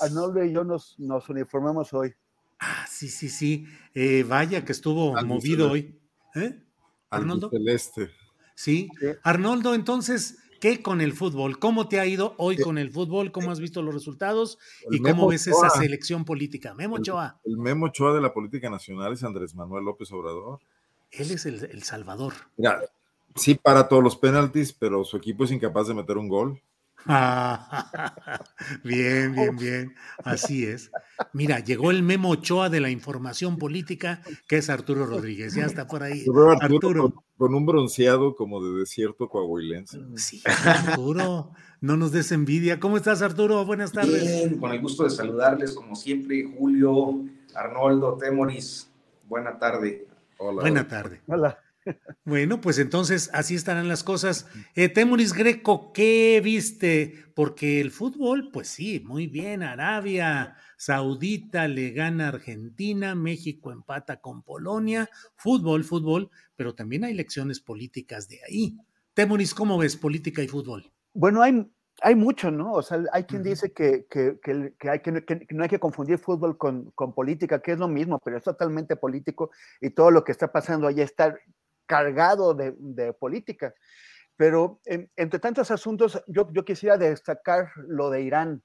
[0.00, 2.14] Arnoldo y yo nos, nos uniformamos hoy.
[2.60, 3.66] Ah, sí, sí, sí.
[3.94, 5.98] Eh, vaya que estuvo movido hoy.
[6.36, 6.62] ¿Eh?
[7.10, 7.50] Arnoldo.
[7.50, 8.10] Celeste.
[8.54, 8.88] Sí.
[9.24, 11.58] Arnoldo, entonces, ¿Qué con el fútbol?
[11.58, 13.32] ¿Cómo te ha ido hoy con el fútbol?
[13.32, 14.58] ¿Cómo has visto los resultados?
[14.90, 16.72] ¿Y cómo ves esa selección política?
[16.72, 17.38] Memo Ochoa.
[17.44, 20.60] El, Memo Ochoa de la política nacional es Andrés Manuel López Obrador.
[21.10, 22.32] Él es el, Salvador.
[22.56, 22.80] Mira,
[23.34, 26.58] sí para todos los penaltis, pero su equipo es incapaz de meter un gol.
[28.84, 29.94] bien, bien, bien.
[30.24, 30.90] Así es.
[31.32, 35.54] Mira, llegó el Memo Ochoa de la información política, que es Arturo Rodríguez.
[35.54, 36.24] Ya está por ahí.
[36.60, 40.00] Arturo, Con, un bronceado como de desierto coahuilense.
[40.16, 42.80] Sí, Arturo, no nos des envidia.
[42.80, 43.64] ¿Cómo estás, Arturo?
[43.66, 44.22] Buenas tardes.
[44.22, 47.22] Bien, con el gusto de saludarles, como siempre, Julio,
[47.54, 48.90] Arnoldo, Temoris.
[49.28, 50.06] Buena tarde.
[50.38, 50.62] Hola.
[50.62, 51.20] Buena tarde.
[51.26, 51.58] Hola.
[52.24, 54.46] Bueno, pues entonces así estarán las cosas.
[54.74, 57.24] Eh, Temuris Greco, ¿qué viste?
[57.34, 59.62] Porque el fútbol, pues sí, muy bien.
[59.62, 65.08] Arabia Saudita le gana a Argentina, México empata con Polonia.
[65.36, 68.78] Fútbol, fútbol, pero también hay lecciones políticas de ahí.
[69.14, 70.90] Temuris, ¿cómo ves política y fútbol?
[71.12, 71.70] Bueno, hay,
[72.02, 72.72] hay mucho, ¿no?
[72.72, 76.58] O sea, hay quien dice que, que, que, hay que, no hay que confundir fútbol
[76.58, 80.32] con, con, política, que es lo mismo, pero es totalmente político y todo lo que
[80.32, 81.36] está pasando allá está
[81.86, 83.74] cargado de, política.
[84.36, 88.62] Pero entre tantos asuntos, yo, yo, quisiera destacar lo de Irán,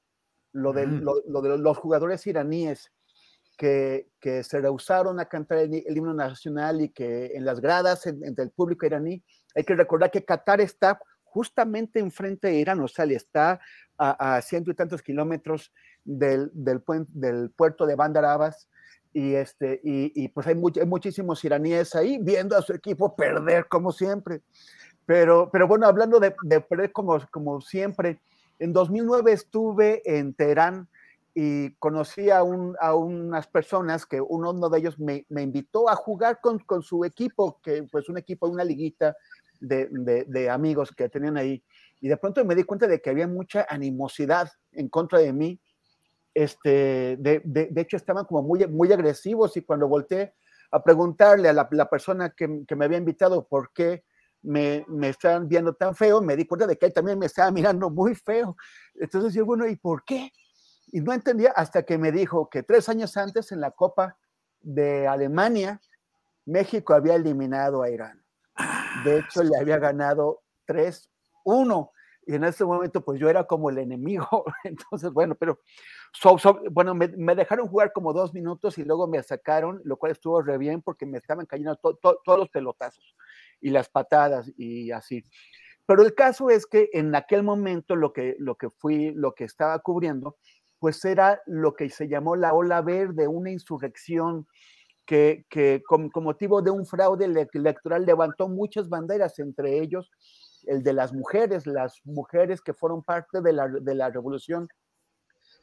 [0.51, 1.03] lo de, mm.
[1.27, 2.91] lo, de los jugadores iraníes
[3.57, 8.45] que, que, se rehusaron a cantar el, himno nacional y que en las gradas entre
[8.45, 9.23] el público iraní,
[9.55, 13.59] hay que recordar que Qatar está justamente enfrente de Irán, o sea, le está
[13.97, 15.71] a, ciento y tantos kilómetros
[16.03, 18.69] del, del, del puerto de Bandar Abbas,
[19.13, 24.41] y, este, y, pues hay, muchísimos iraníes ahí viendo a su equipo perder como siempre.
[25.05, 28.21] Pero, pero bueno, hablando de, perder como, como siempre,
[28.59, 30.87] en 2009 estuve en Teherán
[31.33, 35.89] y conocí a, un, a unas personas que uno, uno de ellos me, me, invitó
[35.89, 39.15] a jugar con, con, su equipo, que pues un equipo, una liguita
[39.59, 41.63] de, de, de, amigos que tenían ahí.
[42.01, 45.59] Y de pronto me di cuenta de que había mucha animosidad en contra de mí
[46.39, 50.33] este, de, de, hecho estaban como muy, muy agresivos y cuando volteé
[50.71, 54.05] a preguntarle a la, la persona que, que, me había invitado por qué
[54.41, 57.51] me, me estaban viendo tan feo, me di cuenta de que él también me estaba
[57.51, 58.55] mirando muy feo.
[58.95, 60.31] Entonces yo, bueno, ¿y por qué?
[60.93, 64.17] Y no entendía hasta que me dijo que tres años antes en la Copa
[64.61, 65.81] de Alemania,
[66.45, 68.23] México había eliminado a Irán.
[69.03, 71.91] De hecho, le había ganado 3-1.
[72.27, 74.45] Y en ese momento, pues yo era como el enemigo.
[74.63, 75.59] Entonces, bueno, pero
[76.71, 80.57] bueno, me, dejaron jugar como dos minutos y luego me sacaron, lo cual estuvo re
[80.57, 83.15] bien porque me estaban cayendo todos los pelotazos
[83.61, 85.23] y las patadas y así.
[85.85, 89.45] Pero el caso es que en aquel momento lo que, lo que fui, lo que
[89.45, 90.37] estaba cubriendo,
[90.79, 94.47] pues era lo que se llamó la ola verde, una insurrección
[95.05, 100.11] que, que con, motivo de un fraude electoral levantó muchas banderas, entre ellos
[100.67, 104.69] el de las mujeres, las mujeres que fueron parte de la, de la revolución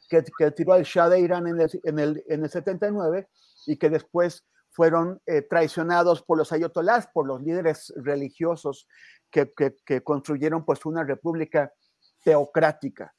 [0.07, 3.27] que, que, tiró al Shah de Irán en el, en el, en el 79
[3.65, 8.87] y que después fueron eh, traicionados por los ayatolás, por los líderes religiosos
[9.31, 9.51] que,
[9.85, 11.73] que, construyeron pues una república
[12.23, 13.13] teocrática.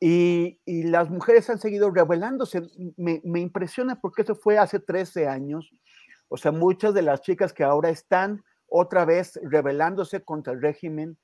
[0.00, 2.62] Y, y, las mujeres han seguido rebelándose.
[2.96, 5.70] Me, me, impresiona porque eso fue hace 13 años.
[6.28, 11.16] O sea, muchas de las chicas que ahora están otra vez rebelándose contra el régimen,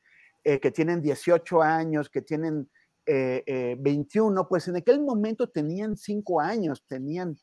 [0.45, 2.71] eh, que tienen 18 años, que tienen
[3.07, 7.37] 21, eh, pues en aquel momento tenían 5 años, tenían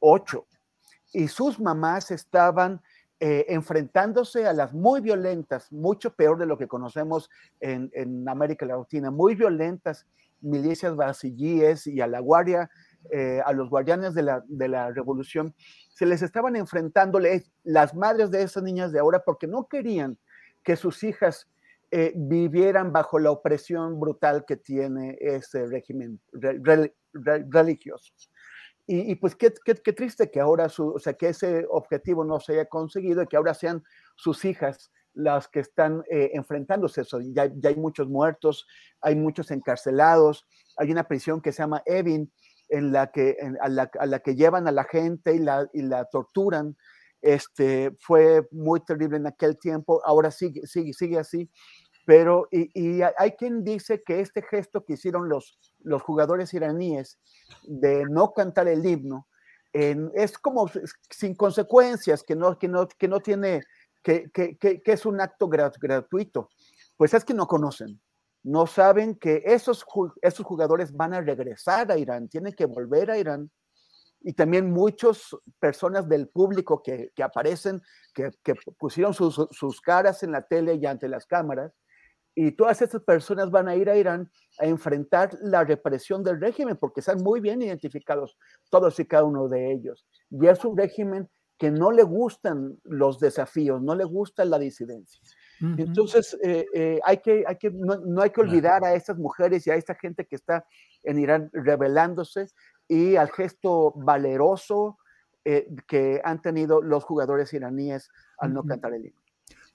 [0.00, 0.46] 8
[1.12, 2.80] y sus mamás estaban
[3.22, 7.28] eh, enfrentándose a las muy violentas, mucho peor de lo que conocemos
[7.60, 10.06] en, América Latina, muy violentas
[10.40, 12.70] milicias basillíes y a la guardia,
[13.10, 15.54] eh, a los guardianes de la, de la revolución,
[15.90, 17.20] se les estaban enfrentando
[17.62, 20.16] las madres de esas niñas de ahora porque no querían
[20.62, 21.46] que sus hijas
[21.90, 26.20] eh, vivieran bajo la opresión brutal que tiene ese régimen
[27.12, 28.12] religioso.
[28.86, 32.54] Y, pues qué, qué, triste que ahora, su, o sea, que ese objetivo no se
[32.54, 33.84] haya conseguido y que ahora sean
[34.16, 37.20] sus hijas las que están eh, enfrentándose eso.
[37.20, 38.66] Ya, ya, hay muchos muertos,
[39.00, 40.44] hay muchos encarcelados,
[40.76, 42.32] hay una prisión que se llama Evin,
[42.68, 45.82] en la que, a, la, a, la, que llevan a la gente y la, y
[45.82, 46.76] la torturan.
[47.22, 51.50] Este, fue muy terrible en aquel tiempo, ahora sigue, sigue, sigue así
[52.06, 57.20] pero y, hay quien dice que este gesto que hicieron los, los jugadores iraníes
[57.62, 59.28] de no cantar el himno
[59.72, 60.68] es como
[61.08, 63.62] sin consecuencias, que no, que no, que no tiene,
[64.02, 66.48] que, que, que, es un acto gratuito.
[66.96, 68.00] Pues es que no conocen,
[68.42, 69.84] no saben que esos,
[70.22, 73.50] esos jugadores van a regresar a Irán, tienen que volver a Irán.
[74.22, 77.80] Y también muchas personas del público que, que aparecen,
[78.14, 81.72] que, que pusieron sus, sus, caras en la tele y ante las cámaras,
[82.34, 86.76] y todas estas personas van a ir a Irán a enfrentar la represión del régimen
[86.76, 88.38] porque están muy bien identificados
[88.70, 90.06] todos y cada uno de ellos.
[90.30, 91.28] Y es un régimen
[91.58, 95.20] que no le gustan los desafíos, no le gusta la disidencia.
[95.76, 99.70] Entonces, eh, eh, hay que, hay que, no, hay que olvidar a estas mujeres y
[99.70, 100.64] a esta gente que está
[101.02, 102.46] en Irán rebelándose
[102.90, 104.98] y al gesto valeroso
[105.44, 109.20] eh, que han tenido los jugadores iraníes al no cantar el himno.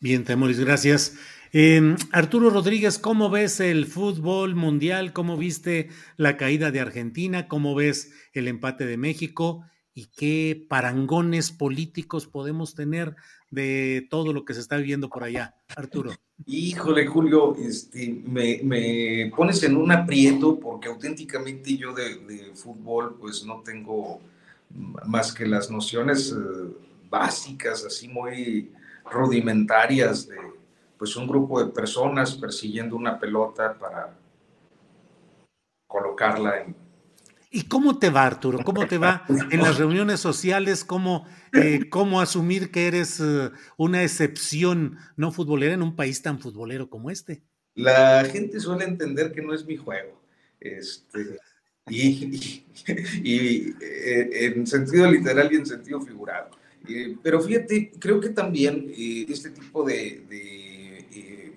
[0.02, 1.18] Bien, Temoris, gracias.
[1.54, 5.14] Em, Arturo Rodríguez, ¿cómo ves el fútbol mundial?
[5.14, 7.48] ¿Cómo viste la caída de Argentina?
[7.48, 9.66] ¿Cómo ves el empate de México?
[9.94, 13.16] ¿Y qué parangones políticos podemos tener
[13.56, 15.56] de todo lo que se está viviendo por allá?
[15.76, 16.12] Arturo.
[16.46, 23.62] Híjole, Julio, este, me, pones en un aprieto porque auténticamente yo de, fútbol pues no
[23.62, 24.20] tengo
[25.08, 26.68] más que las nociones eh,
[27.10, 28.72] básicas, así muy
[29.10, 30.38] rudimentarias de
[30.98, 34.18] pues un grupo de personas persiguiendo una pelota para
[35.88, 36.85] colocarla en...
[37.56, 38.60] ¿Y cómo te va, Arturo?
[38.66, 40.84] ¿Cómo te va en las reuniones sociales?
[40.84, 46.42] ¿Cómo, eh, cómo asumir que eres eh, una excepción no futbolera en un país tan
[46.42, 47.44] futbolero como este?
[47.76, 50.22] La gente suele entender que no es mi juego.
[50.60, 51.40] Este,
[51.90, 56.50] y, eh, en sentido literal y en sentido figurado.
[57.24, 61.54] Pero fíjate, creo que también este tipo de, eh,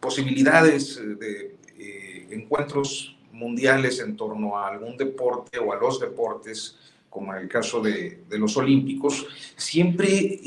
[0.00, 1.56] posibilidades de
[2.28, 6.78] encuentros mundiales en torno a algún deporte o a los deportes,
[7.10, 10.40] como en el caso de, de los olímpicos, siempre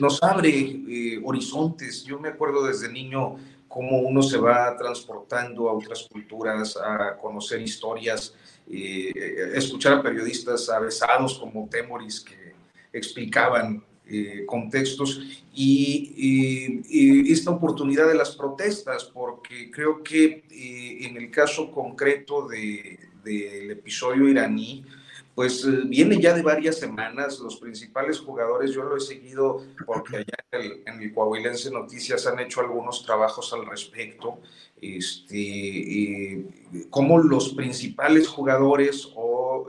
[0.00, 2.04] nos abre horizontes.
[2.04, 3.36] Yo me acuerdo desde niño
[3.68, 8.34] cómo uno se va transportando a otras culturas, a conocer historias,
[8.66, 12.54] escuchar a periodistas avesados como Temoris, que
[12.92, 15.20] explicaban eh, contextos
[15.54, 23.70] y, esta oportunidad de las protestas, porque creo que eh, en el caso concreto del
[23.70, 24.84] episodio iraní,
[25.32, 27.38] pues eh, viene ya de varias semanas.
[27.38, 32.26] Los principales jugadores, yo lo he seguido porque allá en el, en el Coahuilense Noticias
[32.26, 34.40] han hecho algunos trabajos al respecto.
[34.82, 36.46] Este,
[36.90, 39.68] cómo los principales jugadores o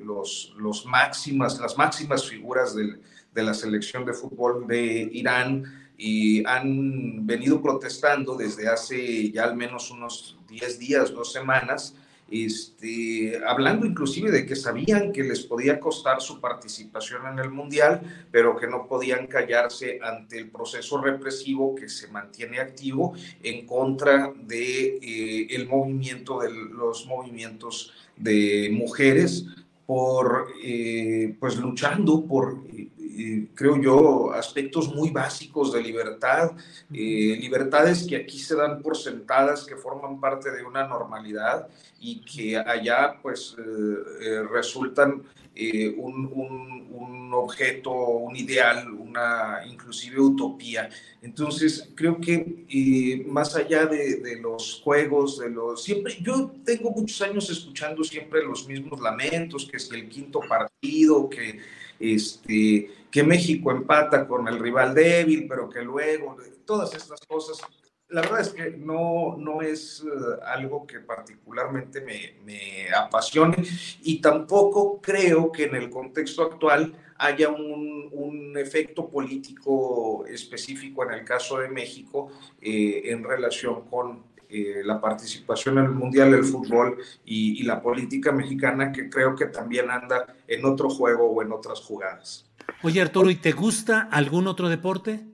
[0.00, 3.00] los, los máximas, las máximas figuras del,
[3.36, 5.62] de la selección de fútbol de Irán
[5.98, 11.94] y han venido protestando desde hace ya al menos unos 10 días, dos semanas,
[12.30, 18.26] este, hablando inclusive de que sabían que les podía costar su participación en el Mundial,
[18.32, 24.32] pero que no podían callarse ante el proceso represivo que se mantiene activo en contra
[24.34, 29.46] de eh, el movimiento de los movimientos de mujeres
[29.86, 32.88] por eh, pues luchando por eh,
[33.54, 36.52] creo yo, aspectos muy básicos de libertad,
[36.92, 41.68] eh, libertades que aquí se dan por sentadas, que forman parte de una normalidad
[42.00, 43.62] y que allá pues eh,
[44.20, 45.22] eh, resultan
[45.96, 50.90] un, un, un, objeto, un ideal, una inclusive utopía.
[51.22, 55.82] Entonces, creo que más allá de, de, los juegos, de los...
[55.82, 61.30] Siempre, yo tengo muchos años escuchando siempre los mismos lamentos, que es el quinto partido,
[61.30, 61.58] que
[61.98, 66.36] este, que México empata con el rival débil, pero que luego,
[66.66, 67.56] todas estas cosas,
[68.10, 73.56] la verdad es que no, no es eh, algo que particularmente me, apasione
[74.02, 81.12] y tampoco creo que en el contexto actual haya un, un efecto político específico en
[81.12, 82.30] el caso de México
[82.60, 87.80] eh, en relación con eh, la participación en el Mundial del Fútbol y, y la
[87.82, 92.46] política mexicana que creo que también anda en otro juego o en otras jugadas.
[92.82, 95.24] Oye, Arturo, ¿y te gusta algún otro deporte?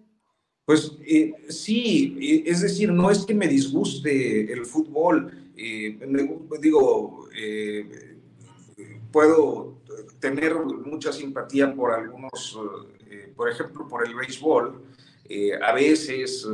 [0.65, 5.51] Pues eh, sí, eh, es decir, no es que me disguste el fútbol.
[5.57, 5.99] Eh,
[6.61, 7.29] digo,
[9.11, 9.79] puedo
[10.21, 12.59] tener mucha simpatía por algunos,
[13.37, 14.81] por ejemplo, por el béisbol.
[15.63, 16.47] A veces,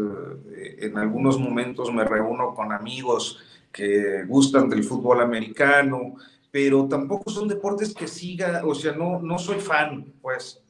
[0.78, 3.38] en algunos momentos, me reúno con amigos
[3.72, 6.16] que gustan del fútbol americano,
[6.50, 10.62] pero tampoco son deportes que siga, o sea, no, no soy fan, pues,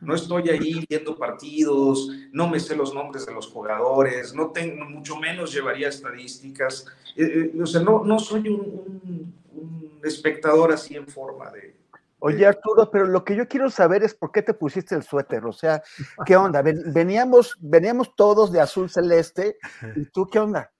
[0.00, 4.84] no estoy ahí viendo partidos, no me sé los nombres de los jugadores, no tengo,
[4.86, 10.94] mucho menos llevaría estadísticas, eh, eh, o sea, no, no soy un, un, espectador así
[10.94, 11.75] en forma de,
[12.18, 15.44] Oye, Arturo, pero lo que yo quiero saber es por qué te pusiste el suéter,
[15.44, 15.82] o sea,
[16.24, 16.62] ¿qué onda?
[16.62, 19.58] Veníamos, veníamos todos de azul celeste,
[19.94, 20.72] ¿y tú qué onda?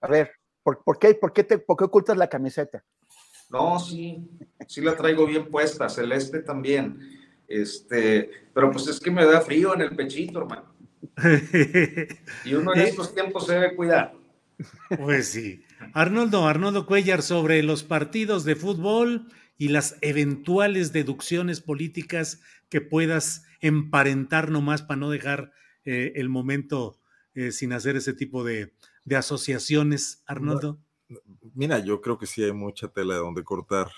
[0.00, 0.30] A ver,
[0.62, 2.84] ¿por, por qué, por, qué te, ¿por qué ocultas la camiseta?
[3.50, 4.28] No, sí,
[4.68, 6.98] sí la traigo bien puesta, celeste también.
[7.48, 10.74] Este, pero pues es que me da frío en el pechito, hermano.
[12.44, 14.14] Y uno en estos tiempos se debe cuidar.
[14.98, 15.64] Pues sí.
[15.92, 23.44] Arnoldo, Arnoldo Cuellar, sobre los partidos de fútbol y las eventuales deducciones políticas que puedas
[23.60, 25.52] emparentar nomás para no dejar
[25.84, 27.00] eh, el momento
[27.34, 28.74] eh, sin hacer ese tipo de,
[29.04, 30.80] de asociaciones, Arnoldo.
[31.54, 33.88] Mira, yo creo que sí hay mucha tela de donde cortar.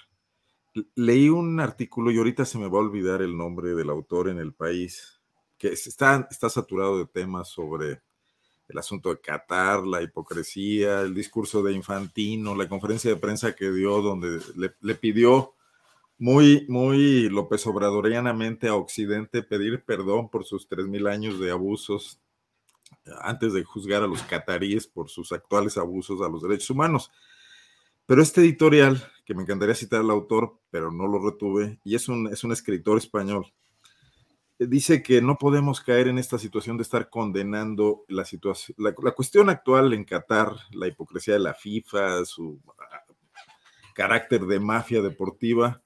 [0.95, 4.39] Leí un artículo y ahorita se me va a olvidar el nombre del autor en
[4.39, 5.21] el país,
[5.57, 8.03] que está, está saturado de temas sobre
[8.69, 13.71] el asunto de Qatar, la hipocresía, el discurso de Infantino, la conferencia de prensa que
[13.71, 14.41] dio donde
[14.81, 15.55] le, pidió
[16.19, 22.21] muy, muy López Obradorianamente a Occidente pedir perdón por sus tres mil años de abusos
[23.23, 27.11] antes de juzgar a los cataríes por sus actuales abusos a los derechos humanos.
[28.07, 32.09] Pero este editorial, que me encantaría citar al autor, pero no lo retuve, y es
[32.09, 33.53] un, es un escritor español,
[34.59, 39.51] dice que no podemos caer en esta situación de estar condenando la situación, la, cuestión
[39.51, 42.61] actual en Qatar, la hipocresía de la FIFA, su
[43.95, 45.81] carácter de mafia deportiva,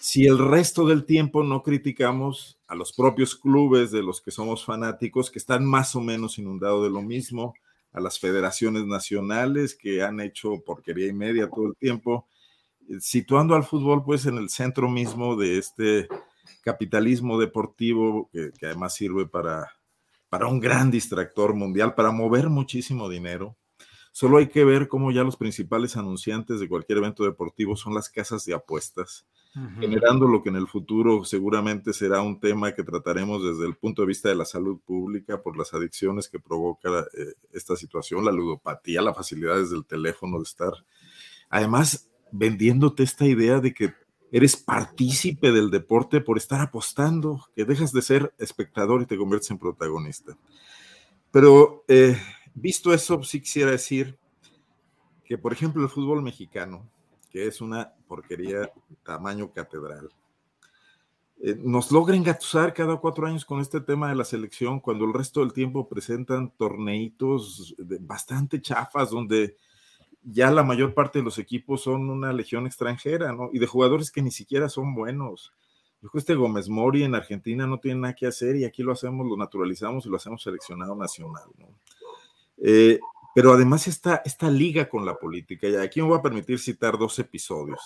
[0.00, 4.64] si el resto del tiempo no criticamos a los propios clubes de los que somos
[4.64, 7.54] fanáticos, que están más o menos inundados de lo mismo,
[7.92, 12.28] a las federaciones nacionales que han hecho porquería y media todo el tiempo,
[13.00, 16.08] situando al fútbol pues en el centro mismo de este
[16.70, 19.68] capitalismo deportivo que, que además sirve para,
[20.28, 23.56] para un gran distractor mundial, para mover muchísimo dinero.
[24.12, 28.10] Solo hay que ver cómo ya los principales anunciantes de cualquier evento deportivo son las
[28.10, 29.80] casas de apuestas -huh.
[29.80, 34.02] generando lo que en el futuro seguramente será un tema que trataremos desde el punto
[34.02, 38.32] de vista de la salud pública por las adicciones que provoca eh, esta situación, la
[38.32, 40.72] ludopatía, la facilidad desde el teléfono de estar.
[41.48, 43.94] Además, vendiéndote esta idea de que
[44.30, 49.50] eres partícipe del deporte por estar apostando, que dejas de ser espectador y te conviertes
[49.50, 50.36] en protagonista.
[51.30, 52.16] Pero eh,
[52.54, 54.18] visto eso, sí quisiera decir
[55.24, 56.88] que, por ejemplo, el fútbol mexicano,
[57.30, 58.72] que es una porquería
[59.02, 60.10] tamaño catedral.
[61.40, 65.14] Eh, nos logra engatusar cada cuatro años con este tema de la selección, cuando el
[65.14, 69.56] resto del tiempo presentan torneitos bastante chafas, donde
[70.30, 73.50] ya la mayor parte de los equipos son una legión extranjera, ¿no?
[73.52, 75.52] Y de jugadores que ni siquiera son buenos.
[76.02, 78.92] Yo que este Gómez Mori en Argentina no tiene nada que hacer y aquí lo
[78.92, 81.68] hacemos, lo naturalizamos y lo hacemos seleccionado nacional, ¿no?
[82.58, 83.00] Eh,
[83.34, 86.98] pero además está esta liga con la política, y aquí me voy a permitir citar
[86.98, 87.80] dos episodios.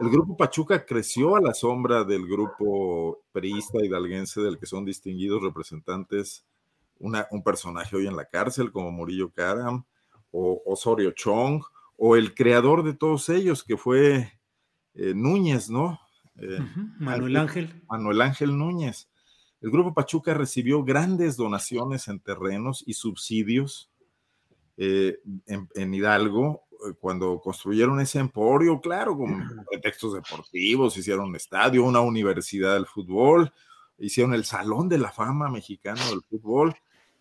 [0.00, 5.42] El grupo Pachuca creció a la sombra del grupo periista hidalguense del que son distinguidos
[5.42, 6.46] representantes,
[6.98, 9.84] un personaje hoy en la cárcel como Murillo Karam
[10.32, 11.62] o Osorio Chong,
[11.96, 14.32] o el creador de todos ellos, que fue
[14.94, 16.00] eh, Núñez, ¿no?
[16.36, 16.58] Eh,
[16.98, 17.82] Manuel Ángel.
[17.88, 19.08] Manuel Ángel Núñez.
[19.60, 23.90] El grupo Pachuca recibió grandes donaciones en terrenos y subsidios
[24.76, 26.64] eh, en, Hidalgo
[26.98, 33.52] cuando construyeron ese emporio, claro, con pretextos deportivos, hicieron un estadio, una universidad del fútbol,
[33.98, 36.74] hicieron el Salón de la Fama mexicano del fútbol,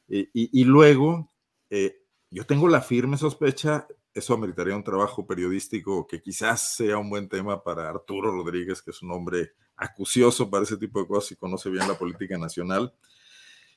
[0.10, 1.30] y, y, luego
[1.70, 2.01] eh,
[2.32, 7.28] yo tengo la firme sospecha, eso ameritaría un trabajo periodístico que quizás sea un buen
[7.28, 11.36] tema para Arturo Rodríguez, que es un hombre acucioso para ese tipo de cosas y
[11.36, 12.94] conoce bien la política nacional.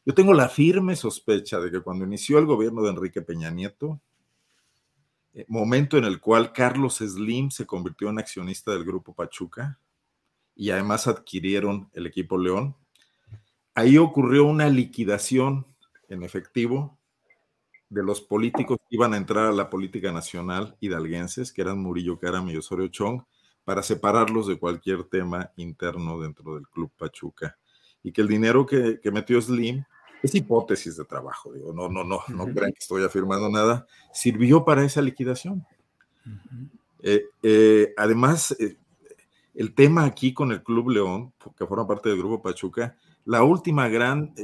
[0.06, 4.00] Yo tengo la firme sospecha de que cuando inició el gobierno de Enrique Peña Nieto,
[5.32, 9.80] eh, momento en el cual Carlos Slim se convirtió en accionista del grupo Pachuca
[10.54, 12.76] y además adquirieron el equipo León,
[13.74, 15.66] ahí ocurrió una liquidación
[16.08, 17.00] en efectivo
[17.94, 22.18] de los políticos que iban a entrar a la política nacional hidalguenses, que eran Murillo
[22.18, 23.22] Caram y Osorio Chong,
[23.64, 27.56] para separarlos de cualquier tema interno dentro del Club Pachuca.
[28.02, 29.84] Y que el dinero que, que metió Slim
[30.22, 34.64] es hipótesis de trabajo, digo, no, no, no, no crean que estoy afirmando nada, sirvió
[34.64, 35.64] para esa liquidación.
[37.00, 38.76] Eh, eh, además, eh,
[39.54, 43.88] el tema aquí con el Club León, que forma parte del Grupo Pachuca, la última
[43.88, 44.34] gran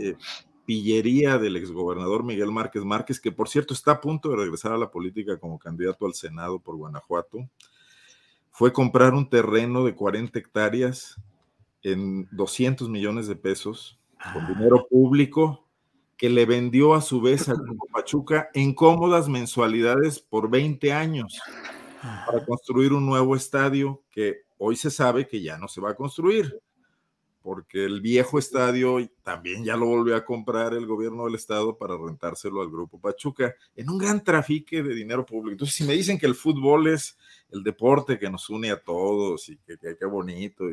[0.70, 4.78] pillería del exgobernador Miguel Márquez Márquez, que por cierto está a punto de regresar a
[4.78, 7.50] la política como candidato al Senado por Guanajuato,
[8.52, 11.16] fue comprar un terreno de 40 hectáreas
[11.82, 13.98] en 200 millones de pesos
[14.32, 14.48] con ah.
[14.48, 15.66] dinero público
[16.16, 21.40] que le vendió a su vez al Grupo Pachuca en cómodas mensualidades por 20 años
[22.00, 25.96] para construir un nuevo estadio que hoy se sabe que ya no se va a
[25.96, 26.60] construir,
[27.42, 31.96] porque el viejo estadio también ya lo volvió a comprar el gobierno del estado para
[31.96, 35.52] rentárselo al Grupo Pachuca en un gran trafique de dinero público.
[35.52, 37.16] Entonces, si me dicen que el fútbol es
[37.50, 40.64] el deporte que nos une a todos y que qué bonito,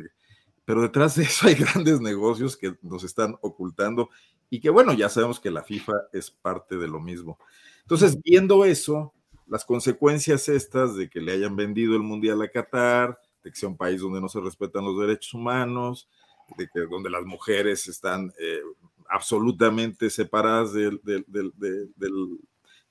[0.64, 4.10] pero detrás de eso hay grandes negocios que nos están ocultando
[4.50, 7.38] y que bueno, ya sabemos que la FIFA es parte de lo mismo.
[7.82, 9.14] Entonces, viendo eso,
[9.46, 13.68] las consecuencias estas de que le hayan vendido el Mundial a Qatar, de que sea
[13.68, 16.08] un país donde no se respetan los derechos humanos,
[16.56, 18.60] de que donde las mujeres están eh,
[19.08, 20.98] absolutamente separadas de,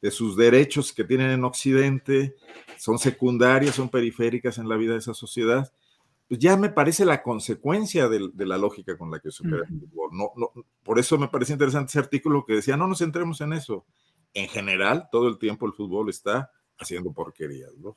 [0.01, 2.35] de sus derechos que tienen en Occidente,
[2.77, 5.71] son secundarias, son periféricas en la vida de esa sociedad
[6.27, 9.79] pues ya me parece la consecuencia de, la lógica con la que se opera el
[9.79, 10.09] fútbol.
[10.11, 10.51] No, no,
[10.83, 13.85] por eso me parece interesante ese artículo que decía, no nos centremos en eso.
[14.33, 17.71] En general, todo el tiempo el fútbol está haciendo porquerías.
[17.77, 17.95] ¿no?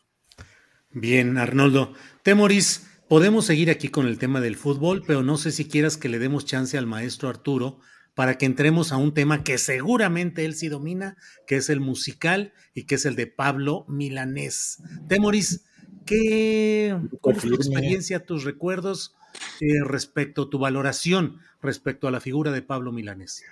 [0.90, 1.92] Bien, Arnoldo.
[2.22, 6.08] Temoris, podemos seguir aquí con el tema del fútbol, pero no sé si quieras que
[6.08, 7.80] le demos chance al maestro Arturo
[8.14, 12.52] para que entremos a un tema que seguramente él sí domina, que es el musical
[12.72, 14.80] y que es el de Pablo Milanés.
[15.08, 15.64] Temoris,
[16.06, 19.16] ¿Qué, ¿Cuál es tu experiencia, tus recuerdos
[19.60, 23.44] eh, respecto a tu valoración respecto a la figura de Pablo Milanés?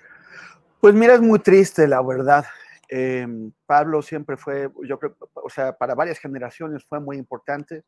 [0.81, 2.47] Pues mira, es muy triste, la verdad.
[2.89, 7.83] Em, Pablo siempre fue, yo creo, o sea, para varias generaciones fue muy importante.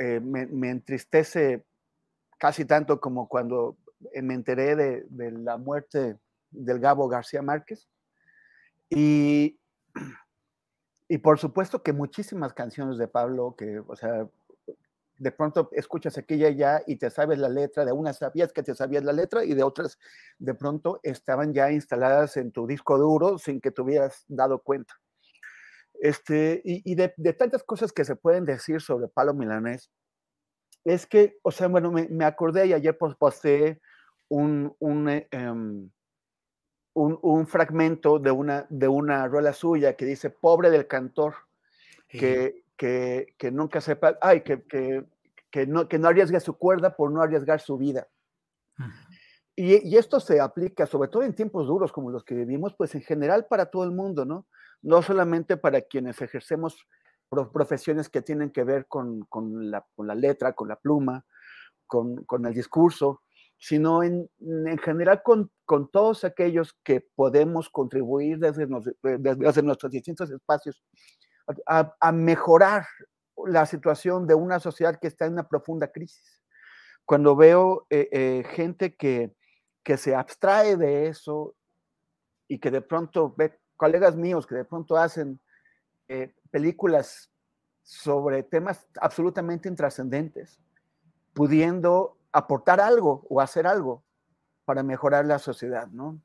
[0.00, 1.64] Eh, me, entristece
[2.38, 3.76] casi tanto como cuando
[4.14, 6.18] me enteré de, la muerte
[6.50, 7.86] del Gabo García Márquez.
[8.88, 9.60] Y
[11.10, 14.28] y por supuesto que muchísimas canciones de Pablo, que, o sea,
[15.18, 18.76] de pronto escuchas aquella ya y te sabes la letra, de unas sabías que te
[18.76, 19.98] sabías la letra y de otras
[20.38, 24.94] de pronto estaban ya instaladas en tu disco duro sin que te hubieras dado cuenta.
[26.00, 29.90] Este, y, de, tantas cosas que se pueden decir sobre Pablo Milanés,
[30.82, 33.82] es que, o sea, bueno, me, acordé y ayer posté
[34.30, 35.90] un, un eh, em,
[36.94, 41.34] un, fragmento de una, de una rueda suya que dice, pobre del cantor,
[42.08, 44.62] que, que, nunca sepa, ay, que,
[45.50, 48.08] que, no, que no arriesgue su cuerda por no arriesgar su vida.
[49.54, 52.94] Y, y, esto se aplica sobre todo en tiempos duros como los que vivimos, pues
[52.94, 54.46] en general para todo el mundo, ¿no?
[54.82, 56.86] No solamente para quienes ejercemos
[57.52, 61.24] profesiones que tienen que ver con, con, la, con la, letra, con la pluma,
[61.86, 63.22] con, con el discurso,
[63.60, 65.50] sino en, en general con,
[65.92, 68.66] todos aquellos que podemos contribuir desde,
[69.02, 70.82] desde, nuestros distintos espacios
[71.66, 72.86] a, a, mejorar
[73.46, 76.40] la situación de una sociedad que está en una profunda crisis.
[77.04, 79.34] Cuando veo eh, eh, gente que,
[79.84, 81.54] que se abstrae de eso
[82.48, 85.40] y que de pronto ve colegas míos que de pronto hacen
[86.06, 87.30] eh, películas
[87.82, 90.60] sobre temas absolutamente intrascendentes,
[91.32, 94.04] pudiendo aportar algo o hacer algo
[94.66, 96.20] para mejorar la sociedad, ¿no?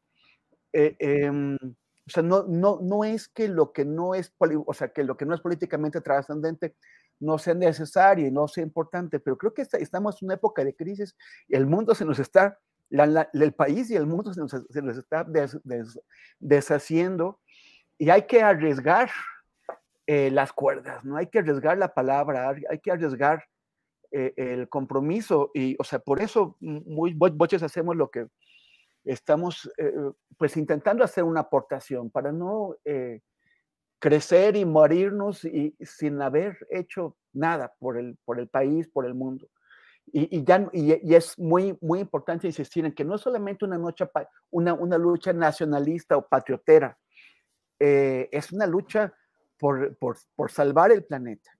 [0.73, 4.89] Eh, em, o sea, no, no, no es que lo que no es, o sea,
[4.89, 6.75] que lo que no es políticamente trascendente
[7.21, 10.75] no sea necesario y no sea importante, pero creo que estamos en una época de
[10.75, 11.15] crisis
[11.47, 12.59] y el mundo se nos está,
[12.89, 15.25] el país y el mundo se nos, está
[16.39, 17.39] deshaciendo
[17.97, 19.09] y hay que arriesgar
[20.07, 21.17] eh, las cuerdas, ¿no?
[21.17, 23.43] Hay que arriesgar la palabra, hay que arriesgar
[24.11, 28.27] eh, el compromiso y, o sea, por eso muy muchos hacemos lo que
[29.03, 29.93] estamos, eh,
[30.37, 32.75] pues, intentando hacer una aportación para no
[33.97, 39.15] crecer y morirnos y, sin haber hecho nada por el, por el país, por el
[39.15, 39.47] mundo.
[40.13, 43.79] Y, y ya, y, es muy, muy importante insistir en que no es solamente una,
[43.79, 44.07] noche,
[44.51, 46.95] una, una lucha nacionalista o patriotera,
[47.79, 49.13] es una lucha
[49.59, 51.51] por, por, por salvar el planeta.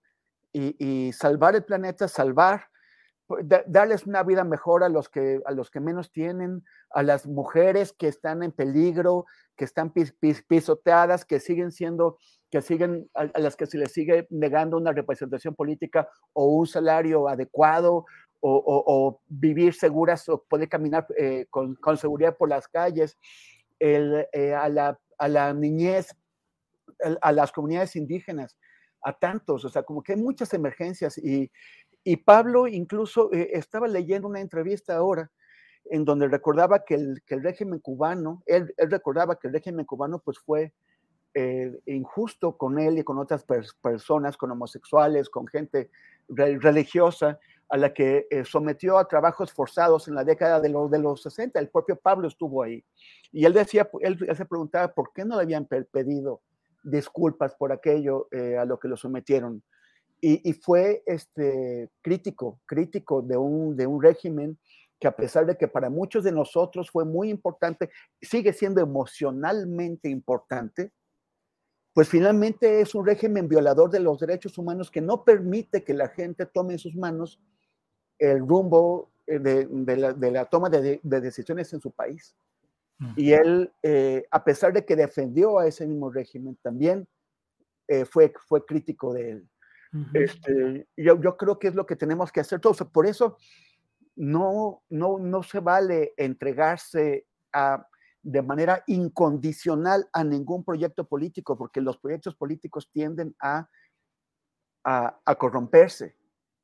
[0.58, 2.68] Y, salvar el planeta, salvar,
[3.66, 7.92] darles una vida mejor a los, que, a los que menos tienen, a las mujeres
[7.92, 9.26] que están en peligro,
[9.58, 12.20] que están pisoteadas, que siguen siendo,
[12.50, 17.28] que siguen, a, las que se les sigue negando una representación política o un salario
[17.28, 18.06] adecuado,
[18.40, 23.18] o, vivir seguras o poder caminar eh, con, seguridad por las calles,
[23.80, 26.16] eh, a, la, a, la, niñez,
[27.22, 28.58] a las comunidades indígenas
[29.02, 31.52] a tantos, o sea, como que hay muchas emergencias y,
[32.04, 35.32] y Pablo incluso eh, estaba leyendo una entrevista ahora
[35.86, 39.86] en donde recordaba que el, que el régimen cubano, él, él, recordaba que el régimen
[39.86, 40.74] cubano pues fue
[41.38, 43.46] eh, injusto con él y con otras
[43.82, 45.90] personas, con homosexuales, con gente
[46.30, 51.00] religiosa, a la que eh, sometió a trabajos forzados en la década de, los de
[51.00, 51.60] los 60.
[51.60, 52.84] El propio Pablo estuvo ahí.
[53.36, 56.42] Y él decía, él, se preguntaba por qué no le habían pedido
[56.84, 59.62] disculpas por aquello eh, a lo que lo sometieron.
[60.22, 64.58] Y, fue este, crítico, crítico de un, de un régimen
[64.98, 67.90] que a pesar de que para muchos de nosotros fue muy importante,
[68.22, 70.94] sigue siendo emocionalmente importante,
[71.94, 76.08] pues finalmente es un régimen violador de los derechos humanos que no permite que la
[76.08, 77.42] gente tome en sus manos
[78.18, 82.34] el rumbo eh, de, la, toma de, decisiones en su país.
[83.16, 87.08] Y él, eh, a pesar de que defendió a ese mismo régimen, también
[87.88, 89.50] eh, fue, fue crítico de él.
[90.14, 92.78] este, yo, yo, creo que es lo que tenemos que hacer todos.
[92.92, 93.38] Por eso
[94.16, 97.86] no, no, no se vale entregarse a,
[98.22, 103.70] de manera incondicional a ningún proyecto político, porque los proyectos políticos tienden a,
[104.84, 106.16] a, a corromperse.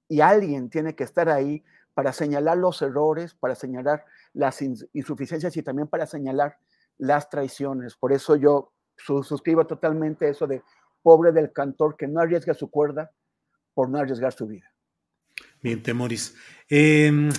[0.07, 1.63] Y alguien tiene que estar ahí
[1.93, 6.57] para señalar los errores, para señalar las insuficiencias y también para señalar
[6.97, 7.95] las traiciones.
[7.95, 10.63] Por eso yo suscribo totalmente eso de
[11.01, 13.11] pobre del cantor que no arriesga su cuerda
[13.73, 14.71] por no arriesgar su vida.
[15.61, 16.35] Bien, Temoris.
[16.69, 17.29] Em,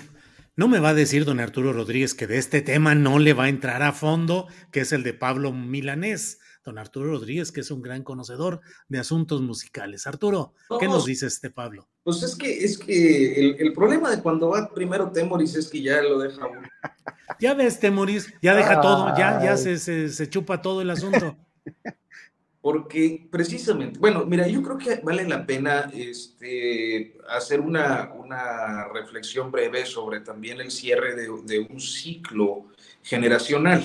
[0.56, 3.44] no me va a decir don Arturo Rodríguez que de este tema no le va
[3.44, 7.70] a entrar a fondo, que es el de Pablo Milanés don Arturo Rodríguez, que es
[7.70, 10.06] un gran conocedor de asuntos musicales.
[10.06, 11.88] Arturo, ¿qué nos dice este Pablo?
[12.04, 16.02] Pues es que, es que el, problema de cuando va primero Temoris es que ya
[16.02, 16.62] lo deja uno.
[17.40, 21.36] Ya ves, Temoris, ya deja todo, ya, ya se, se, chupa todo el asunto.
[22.60, 29.50] Porque precisamente, bueno, mira, yo creo que vale la pena este, hacer una, una reflexión
[29.50, 32.66] breve sobre también el cierre de, de un ciclo
[33.02, 33.82] generacional.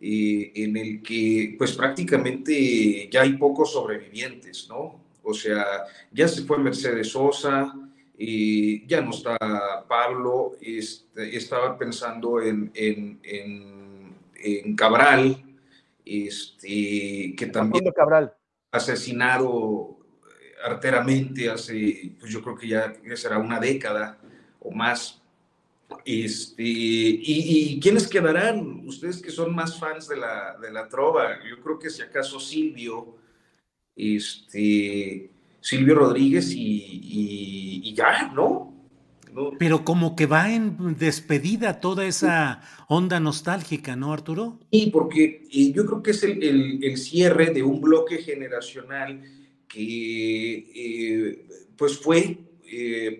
[0.00, 5.00] Eh, en el que pues prácticamente ya hay pocos sobrevivientes, ¿no?
[5.24, 5.64] O sea,
[6.12, 7.74] ya se fue Mercedes Sosa,
[8.16, 9.36] eh, ya no está
[9.88, 15.44] Pablo, este, estaba pensando en, en, en, Cabral,
[16.04, 18.32] este, que también Cabral.
[18.70, 24.20] asesinado eh, arteramente hace, pues yo creo que ya será una década
[24.60, 25.20] o más.
[26.04, 28.82] Este, y, y, quiénes quedarán?
[28.86, 32.38] Ustedes que son más fans de la, de la trova, yo creo que si acaso
[32.38, 33.16] Silvio,
[33.96, 38.74] este, Silvio Rodríguez y, y, ya, ¿no?
[39.58, 44.58] Pero como que va en despedida toda esa onda nostálgica, ¿no, Arturo?
[44.70, 49.22] Y porque yo creo que es el, el, el, cierre de un bloque generacional
[49.68, 51.46] que
[51.76, 52.38] pues fue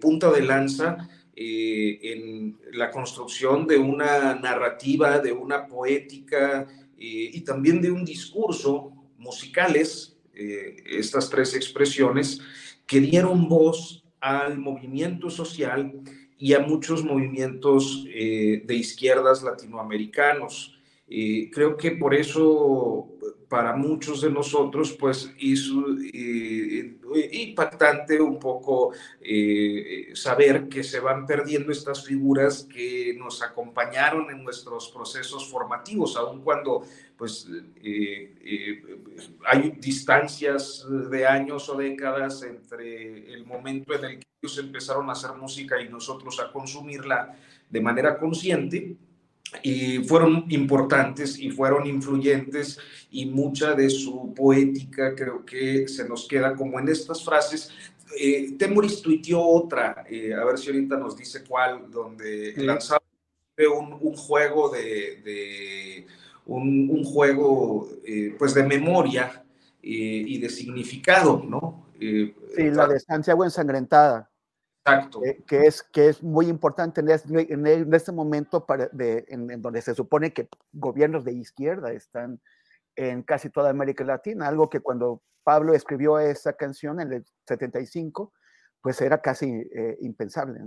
[0.00, 1.08] punta de lanza
[1.40, 6.66] en la construcción de una narrativa, de una poética
[6.96, 12.40] y también de un discurso musicales, estas tres expresiones,
[12.86, 15.92] que dieron voz al movimiento social
[16.38, 20.77] y a muchos movimientos eh, de izquierdas latinoamericanos.
[21.10, 23.08] Eh, creo que por eso
[23.48, 25.82] para muchos de nosotros, pues hizo
[26.12, 26.98] eh,
[27.32, 28.92] impactante un poco
[30.12, 36.42] saber que se van perdiendo estas figuras que nos acompañaron en nuestros procesos formativos, aun
[36.42, 36.84] cuando
[37.16, 37.48] pues
[39.46, 45.12] hay distancias de años o décadas entre el momento en el que ellos empezaron a
[45.12, 47.34] hacer música y nosotros a consumirla
[47.70, 48.96] de manera consciente
[49.62, 52.78] y fueron importantes y fueron influyentes
[53.10, 57.70] y mucha de su poética creo que se nos queda como en estas frases.
[58.18, 63.02] Eh, Temoris tuiteó otra, eh, a ver si ahorita nos dice cuál, donde lanzaba
[64.00, 66.06] un, juego de,
[66.46, 69.44] un, juego eh, pues de memoria
[69.80, 71.86] y de significado, ¿no?
[71.98, 74.30] sí, la de Santiago ensangrentada.
[74.94, 75.20] Exacto.
[75.46, 79.82] que, es, que es muy importante en este, en este momento para de, en, donde
[79.82, 82.40] se supone que gobiernos de izquierda están
[82.96, 88.32] en casi toda América Latina, algo que cuando Pablo escribió esa canción en el 75,
[88.82, 90.60] pues era casi eh, impensable.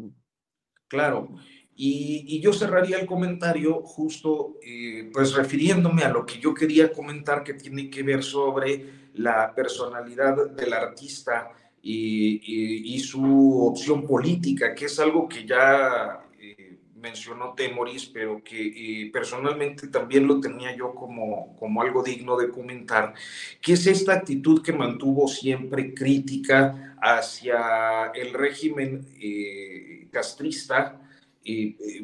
[0.87, 1.29] Claro,
[1.75, 6.91] y, y, yo cerraría el comentario justo eh, pues refiriéndome a lo que yo quería
[6.91, 11.49] comentar que tiene que ver sobre la personalidad del artista
[11.83, 19.11] y, su opción política, que es algo que ya eh, mencionó Temoris, pero que eh,
[19.11, 23.13] personalmente también lo tenía yo como, como algo digno de comentar,
[23.61, 30.97] que es esta actitud que mantuvo siempre crítica hacia el régimen eh, castrista,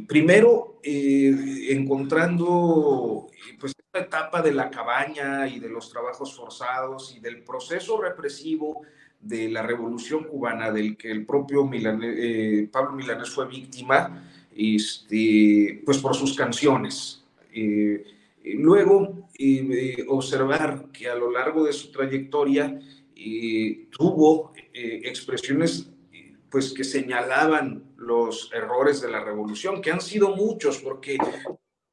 [0.08, 3.28] primero encontrando
[3.60, 8.82] pues esta etapa de la cabaña y de los trabajos forzados y del proceso represivo
[9.20, 15.98] de la revolución cubana, del que el propio eh, Pablo Milanés fue víctima, este, pues
[15.98, 17.24] por sus canciones.
[17.54, 18.04] Eh,
[18.56, 22.80] luego, eh, observar que a lo largo de su trayectoria
[23.92, 25.90] tuvo expresiones
[26.52, 31.18] pues que señalaban los errores de la revolución, que han sido muchos, porque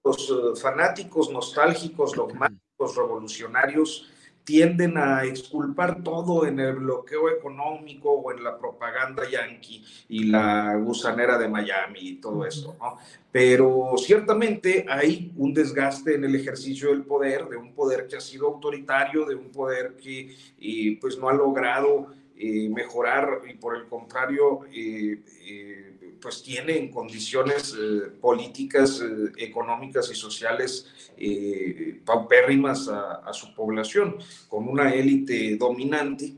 [0.05, 4.14] los fanáticos nostálgicos, dogmáticos, revolucionarios,
[4.45, 10.77] tienden a exculpar todo en el bloqueo económico o en la propaganda yanqui y la
[10.77, 12.99] gusanera de Miami y todo esto, ¿no?
[13.33, 18.21] Pero ciertamente hay un desgaste en el ejercicio del poder, de un poder que ha
[18.21, 23.77] sido autoritario, de un poder que eh, pues no ha logrado eh, mejorar y por
[23.77, 25.94] el contrario eh,
[26.25, 27.77] pues tiene en condiciones
[28.19, 29.05] políticas,
[29.37, 30.87] económicas y sociales
[31.19, 34.17] eh, paupérrimas a, su población,
[34.49, 36.33] con una élite dominante.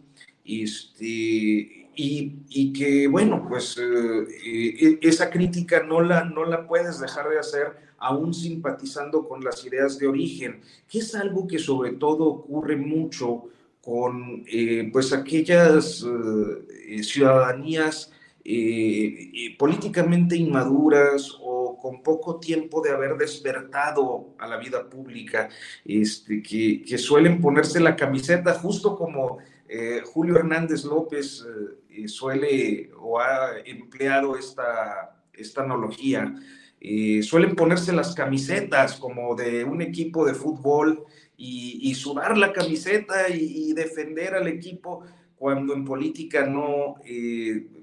[0.44, 6.98] Este, y, y, que, bueno, pues eh, eh, esa crítica no la, no la puedes
[6.98, 11.92] dejar de hacer aún simpatizando con las ideas de origen, que es algo que sobre
[11.92, 13.44] todo ocurre mucho
[13.80, 16.04] con eh, pues aquellas
[17.02, 18.12] ciudadanías
[19.58, 25.48] políticamente inmaduras o con poco tiempo de haber despertado a la vida pública,
[25.84, 31.44] este, que, que suelen ponerse la camiseta justo como eh, Julio Hernández López
[31.88, 36.34] eh, suele o ha empleado esta, esta analogía.
[36.80, 41.04] Eh, suelen ponerse las camisetas como de un equipo de fútbol
[41.38, 45.02] y, sudar la camiseta y, y, defender al equipo
[45.36, 46.94] cuando en política no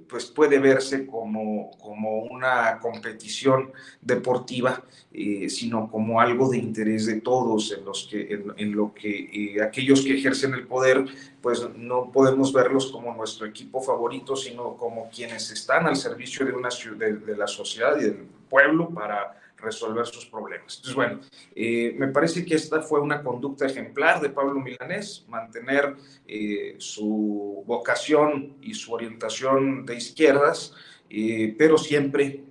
[0.07, 3.71] pues puede verse como, como una competición
[4.01, 9.55] deportiva, eh, sino como algo de interés de todos, en, los que, en, lo que
[9.55, 11.05] eh, aquellos que ejercen el poder,
[11.41, 16.53] pues no podemos verlos como nuestro equipo favorito, sino como quienes están al servicio de,
[16.53, 20.75] una, de, de la sociedad y del pueblo para resolver sus problemas.
[20.75, 21.19] Entonces, bueno,
[21.55, 25.95] eh, me parece que esta fue una conducta ejemplar de Pablo Milanés, mantener
[26.27, 30.73] eh, su vocación y su orientación de izquierdas,
[31.09, 32.43] eh, pero siempre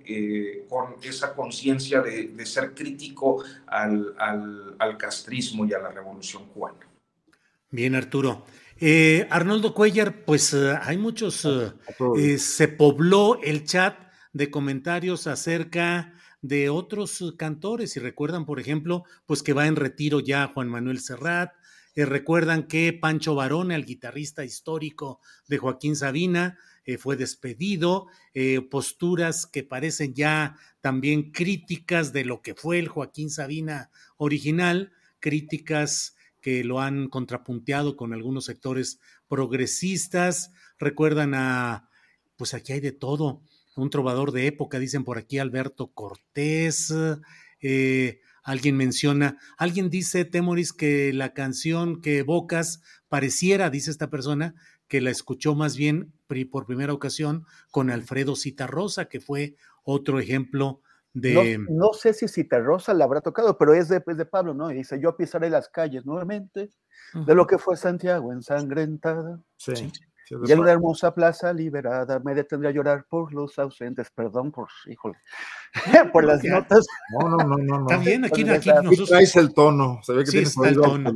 [0.69, 6.79] con esa conciencia de, ser crítico al, al, castrismo y a la revolución cubana.
[7.69, 8.45] Bien, Arturo.
[9.29, 11.47] Arnoldo Cuellar, pues hay muchos,
[12.37, 13.97] se pobló el chat
[14.33, 16.12] de comentarios acerca
[16.43, 17.97] de otros cantores.
[17.97, 21.53] Y recuerdan, por ejemplo, pues que va en retiro ya Juan Manuel Serrat,
[21.95, 28.61] Eh, recuerdan que Pancho Barone, el guitarrista histórico de Joaquín Sabina, eh, fue despedido, eh,
[28.61, 36.15] posturas que parecen ya también críticas de lo que fue el Joaquín Sabina original, críticas
[36.41, 40.51] que lo han contrapunteado con algunos sectores progresistas.
[40.79, 41.89] Recuerdan a,
[42.37, 43.43] pues aquí hay de todo,
[43.75, 46.93] un trovador de época, dicen por aquí Alberto Cortés.
[47.61, 54.55] Eh, alguien menciona, alguien dice, Temoris, que la canción que evocas pareciera, dice esta persona,
[54.87, 56.13] que la escuchó más bien
[56.51, 60.81] por primera ocasión con Alfredo Citarrosa, que fue otro ejemplo
[61.13, 61.59] de...
[61.69, 64.71] No, sé si Citarrosa la habrá tocado, pero es de, de Pablo, ¿no?
[64.71, 66.71] Y dice, yo pisaré las calles nuevamente
[67.13, 69.39] de lo que fue Santiago ensangrentada.
[69.57, 69.91] Sí.
[70.45, 74.09] Y en una hermosa plaza liberada me detendré a llorar por los ausentes.
[74.11, 75.17] Perdón por, híjole,
[76.11, 76.85] por las notas.
[77.19, 77.87] No, no, no, no.
[77.89, 79.09] Está bien, aquí, aquí, nosotros...
[79.09, 79.99] traes el tono.
[80.03, 81.11] Se ve que tienes el tono.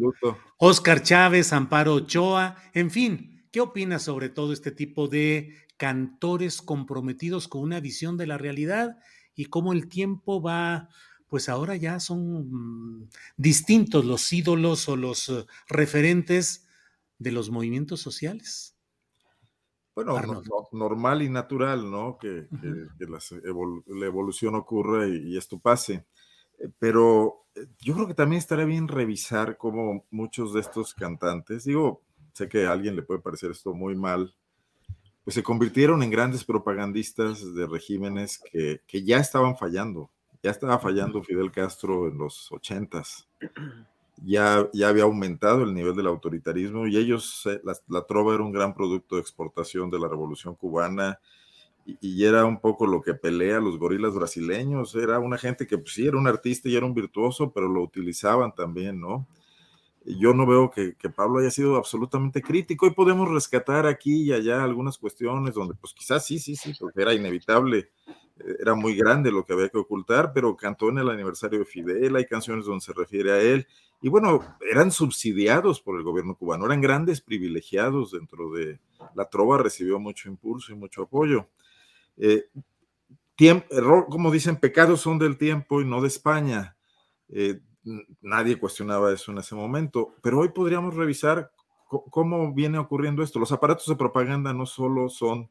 [0.58, 3.48] Oscar Chávez, Amparo Ochoa, en fin.
[3.52, 8.98] ¿Qué opinas sobre todo este tipo de cantores comprometidos con una visión de la realidad
[9.36, 10.90] y cómo el tiempo va,
[11.28, 16.68] pues ahora ya son mm, distintos los ídolos o los eh, referentes
[17.20, 18.77] de los movimientos sociales?
[19.98, 20.44] Bueno,
[20.74, 22.20] normal y natural, ¿no?
[22.20, 22.46] Que,
[23.00, 26.06] la evolución ocurra y, esto pase.
[26.60, 31.64] Eh, pero eh, yo creo que también estaría bien revisar cómo muchos de estos cantantes,
[31.64, 32.04] digo,
[32.34, 34.36] sé que a alguien le puede parecer esto muy mal,
[35.24, 40.12] pues se convirtieron en grandes propagandistas de regímenes que, que ya estaban fallando.
[40.44, 43.28] Ya estaba fallando Fidel Castro en los ochentas
[44.24, 48.52] ya, ya había aumentado el nivel del autoritarismo y ellos, eh, la, trova era un
[48.52, 51.20] gran producto de exportación de la revolución cubana
[51.86, 55.94] y, era un poco lo que pelea los gorilas brasileños, era una gente que pues,
[55.94, 59.28] sí era un artista y era un virtuoso, pero lo utilizaban también, ¿no?
[60.16, 64.64] yo no veo que, Pablo haya sido absolutamente crítico y podemos rescatar aquí y allá
[64.64, 67.90] algunas cuestiones donde pues quizás sí, sí, sí, porque era inevitable
[68.60, 72.16] era muy grande lo que había que ocultar, pero cantó en el aniversario de Fidel,
[72.16, 73.68] hay canciones donde se refiere a él,
[74.02, 78.80] y bueno, eran subsidiados por el gobierno cubano, eran grandes privilegiados dentro de
[79.16, 81.48] la trova, recibió mucho impulso y mucho apoyo.
[82.18, 82.50] Eh,
[84.10, 86.76] como dicen, pecados son del tiempo y no de España.
[87.30, 87.60] Eh,
[88.22, 91.52] nadie cuestionaba eso en ese momento, pero hoy podríamos revisar
[91.88, 93.40] cómo viene ocurriendo esto.
[93.40, 95.50] Los aparatos de propaganda no solo son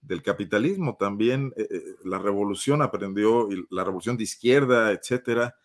[0.00, 0.96] del capitalismo.
[0.96, 5.56] También eh, eh, la revolución aprendió, la revolución de izquierda, etcétera,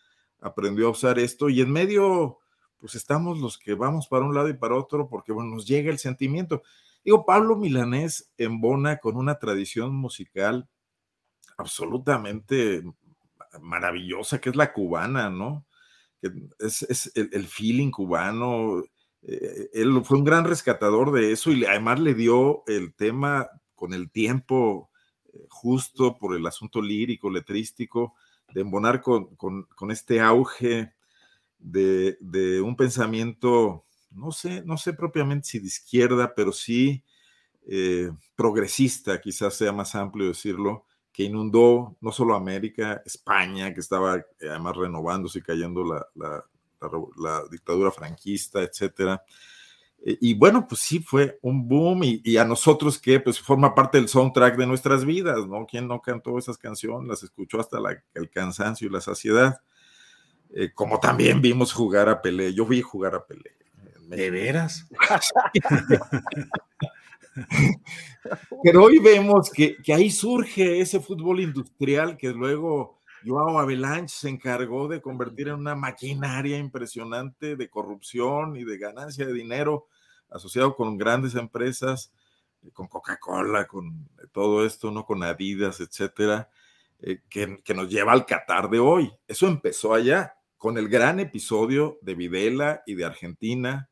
[0.41, 2.39] aprendió a usar esto y en medio,
[2.77, 5.91] pues estamos los que vamos para un lado y para otro porque, bueno, nos llega
[5.91, 6.63] el sentimiento.
[7.03, 10.67] Digo, Pablo Milanés embona con una tradición musical
[11.57, 12.83] absolutamente
[13.61, 15.65] maravillosa, que es la cubana, ¿no?
[16.21, 18.83] Que es, el, feeling cubano.
[19.21, 23.93] Eh, él fue un gran rescatador de eso y además le dio el tema con
[23.93, 24.89] el tiempo
[25.33, 28.15] eh, justo por el asunto lírico, letrístico,
[28.53, 29.27] de embonar con,
[29.89, 30.93] este auge
[31.59, 37.03] de, un pensamiento, no sé, no sé propiamente si de izquierda, pero sí
[37.67, 44.17] eh, progresista, quizás sea más amplio decirlo, que inundó no solo América, España, que estaba
[44.17, 46.05] eh, además renovándose y cayendo la,
[47.17, 49.23] la dictadura franquista, etcétera
[50.03, 54.07] y bueno, pues sí, fue un boom y, a nosotros que pues forma parte del
[54.07, 55.65] soundtrack de nuestras vidas, ¿no?
[55.65, 57.07] ¿Quién no cantó esas canciones?
[57.07, 57.79] Las escuchó hasta
[58.13, 59.61] el cansancio y la saciedad.
[60.53, 63.55] Eh, como también vimos jugar a Pelé, yo vi jugar a Pelé.
[64.07, 64.87] ¿De veras?
[68.63, 74.29] Pero hoy vemos que, que, ahí surge ese fútbol industrial que luego Joao Avalanche se
[74.29, 79.87] encargó de convertir en una maquinaria impresionante de corrupción y de ganancia de dinero
[80.29, 82.13] asociado con grandes empresas,
[82.61, 85.05] eh, con Coca-Cola, con todo esto, ¿no?
[85.05, 86.49] Con Adidas, etcétera,
[86.99, 89.11] eh, que, nos lleva al Qatar de hoy.
[89.27, 93.89] Eso empezó allá, con el gran episodio de Videla y de Argentina,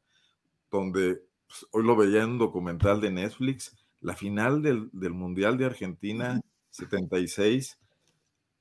[0.72, 5.66] donde pues, hoy lo veía en un documental de Netflix, la final del, Mundial de
[5.66, 6.42] Argentina
[6.72, 7.80] 76,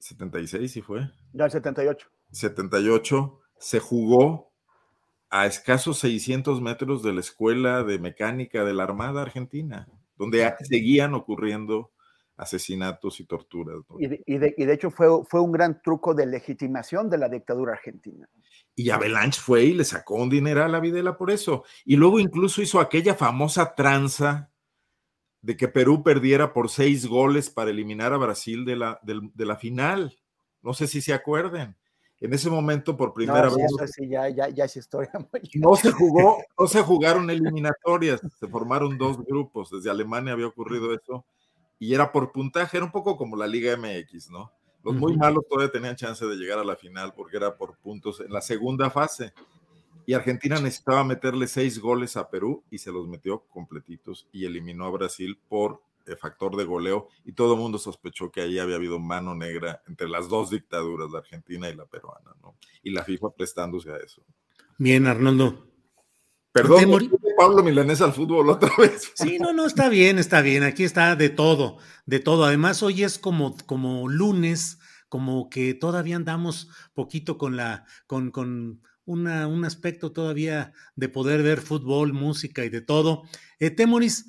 [0.03, 1.09] 76 sí fue.
[1.33, 2.09] Ya, 78.
[2.33, 4.53] 78 se jugó
[5.31, 11.15] a escasos 600 metros de la Escuela de Mecánica de la Armada Argentina, donde seguían
[11.15, 11.93] ocurriendo
[12.37, 13.77] asesinatos y torturas.
[13.97, 18.29] Y, de, hecho fue, fue un gran truco de legitimación de la dictadura argentina.
[18.75, 21.63] Y Avalanche fue y le sacó un dinero a la Videla por eso.
[21.85, 24.52] Y luego incluso hizo aquella famosa tranza
[25.43, 29.57] de que Perú perdiera por seis goles para eliminar a Brasil de la, de la
[29.57, 30.17] final.
[30.63, 31.77] No sé si se acuerden
[32.21, 33.67] En ese momento, por primera vez.
[33.93, 35.11] sí, ya, ya, ya es historia.
[35.55, 39.71] No se jugó, no se jugaron eliminatorias, se formaron dos grupos.
[39.71, 41.25] Desde Alemania había ocurrido eso
[41.81, 44.53] y era por puntaje, era un poco como la Liga MX, ¿no?
[44.85, 48.21] Los muy malos todavía tenían chance de llegar a la final porque era por puntos
[48.21, 49.33] en la segunda fase.
[50.07, 54.87] Y Argentina necesitaba meterle seis goles a Perú y se los metió completitos y eliminó
[54.87, 58.77] a Brasil por el factor de goleo y todo el mundo sospechó que ahí había
[58.77, 62.57] habido mano negra entre las dos dictaduras, la argentina y la peruana, ¿no?
[62.83, 64.23] Y la FIFA prestándose a eso.
[64.79, 65.69] Bien, Arnoldo.
[66.53, 69.11] Perdón, Pablo Milanés al fútbol otra vez.
[69.15, 70.65] Sí, no, no, está bien, está bien.
[70.65, 72.45] Aquí está de todo, de todo.
[72.45, 78.83] Además, hoy es como, como lunes, como que todavía andamos poquito con la, con, con
[79.05, 83.25] un aspecto todavía de poder ver fútbol, música y de todo.
[83.59, 84.27] Eh, Temoris,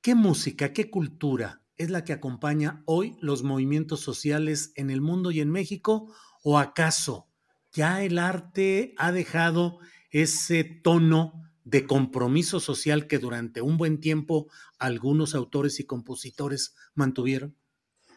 [0.00, 5.30] ¿qué música, qué cultura es la que acompaña hoy los movimientos sociales en el mundo
[5.30, 6.14] y en México?
[6.42, 7.28] ¿O acaso
[7.72, 9.78] ya el arte ha dejado
[10.10, 14.48] ese tono de compromiso social que durante un buen tiempo
[14.78, 17.56] algunos autores y compositores mantuvieron?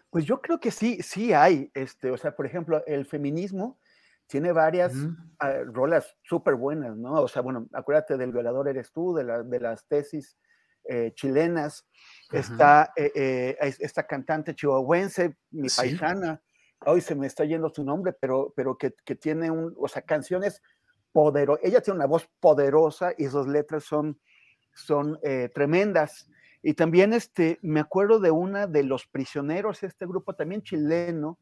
[0.09, 3.79] Pues yo creo que sí, sí hay, este, o sea, por ejemplo, el feminismo
[4.27, 4.93] tiene varias
[5.39, 7.21] ah, rolas súper buenas, ¿no?
[7.21, 10.37] O sea, bueno, acuérdate del violador eres tú, de, de las tesis
[10.85, 11.87] eh, chilenas,
[12.29, 16.41] está eh, eh, esta cantante chihuahuense, mi paisana,
[16.85, 20.01] hoy se me está yendo su nombre, pero, pero que, que tiene un, o sea,
[20.01, 20.61] canciones
[21.13, 24.19] poderosas, ella tiene una voz poderosa y sus letras son,
[24.73, 25.19] son
[25.53, 26.29] tremendas.
[26.61, 31.39] Y también este, me acuerdo de una de los prisioneros, este grupo también chileno,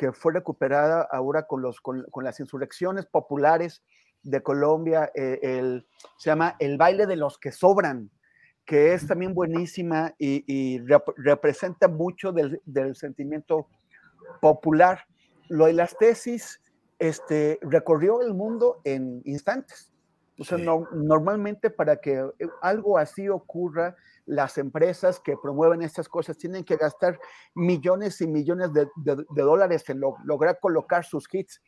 [0.00, 3.82] que fue recuperada ahora con, los, con, las insurrecciones populares
[4.22, 5.86] de Colombia, el,
[6.16, 8.10] se llama El baile de los que sobran,
[8.64, 10.78] que es también buenísima y,
[11.18, 13.68] representa mucho del, sentimiento
[14.40, 15.04] popular.
[15.50, 16.62] Lo de las tesis
[16.98, 19.89] este, recorrió el mundo en instantes.
[20.40, 22.26] O sea, no, normalmente para que
[22.62, 23.94] algo así ocurra,
[24.24, 27.20] las empresas que promueven estas cosas tienen que gastar
[27.54, 28.88] millones y millones de,
[29.36, 31.60] dólares en lograr colocar sus hits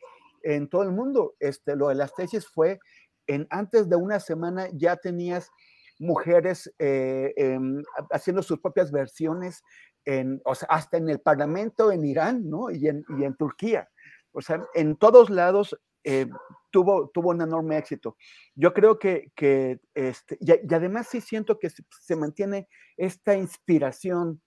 [0.42, 1.34] en todo el mundo.
[1.38, 2.80] Este, lo de las tesis fue
[3.26, 5.50] en antes de una semana ya tenías
[5.98, 9.62] mujeres eh, em, haciendo sus propias versiones,
[10.06, 12.70] en, o sea, hasta en el Parlamento en Irán ¿no?
[12.70, 13.90] y, en, y en Turquía.
[14.32, 16.26] O sea, en todos lados eh,
[16.70, 18.16] tuvo, tuvo un enorme éxito.
[18.54, 24.40] Yo creo que, que este, y, además sí siento que se, mantiene esta inspiración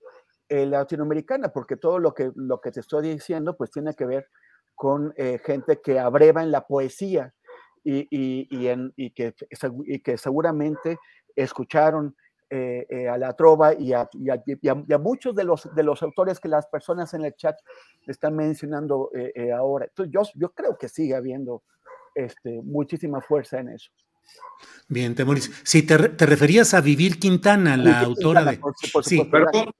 [0.49, 4.27] eh, latinoamericana, porque todo lo que, lo que te estoy diciendo pues tiene que ver
[4.75, 5.13] con
[5.45, 7.33] gente que abreva en la poesía
[7.81, 8.47] y, y,
[8.97, 9.33] y, que,
[10.03, 10.97] que seguramente
[11.35, 12.15] escucharon
[12.49, 14.07] eh, eh, a la trova y a,
[14.99, 17.55] muchos de los, de los autores que las personas en el chat
[18.05, 19.85] están mencionando eh, ahora.
[19.85, 21.63] Entonces yo, yo creo que sigue habiendo
[22.13, 23.89] este, muchísima fuerza en eso.
[24.87, 25.51] Bien, Temoris.
[25.63, 28.59] Si te, referías a Vivir Quintana, la autora de.
[29.01, 29.27] sí,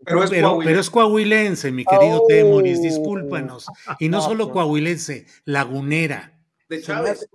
[0.04, 3.68] pero, es coahuilense, mi querido Temoris, discúlpanos.
[4.00, 6.32] Y no solo coahuilense, lagunera.
[6.68, 7.30] De Chávez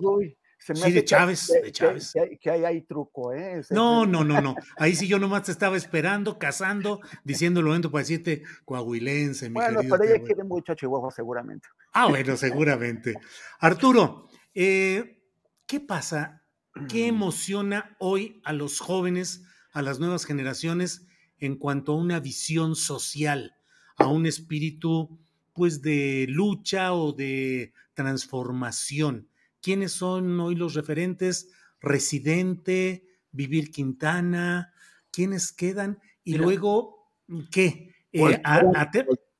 [0.61, 2.13] sí, de Chávez, que, de Chávez.
[2.41, 3.63] Que, hay, hay, truco, ¿eh?
[3.71, 4.55] no, no, no, no.
[4.77, 9.81] Ahí sí yo nomás te estaba esperando, cazando, diciéndolo momento para decirte coahuilense, mi Bueno,
[9.83, 11.69] pero ella quiere mucho a Chihuahua, seguramente.
[11.93, 13.15] Ah, bueno, seguramente.
[13.59, 15.23] Arturo, eh,
[15.67, 16.45] ¿qué pasa?
[16.89, 21.07] ¿Qué emociona hoy a los jóvenes, a las nuevas generaciones,
[21.39, 23.57] en cuanto a una visión social,
[23.97, 25.19] a un espíritu,
[25.55, 29.30] pues, de lucha o de transformación?
[29.63, 31.51] Quiénes son hoy los referentes,
[31.81, 34.73] Residente, Vivir Quintana,
[35.11, 37.13] quiénes quedan y luego,
[37.51, 37.95] ¿qué?
[38.13, 38.43] Eh,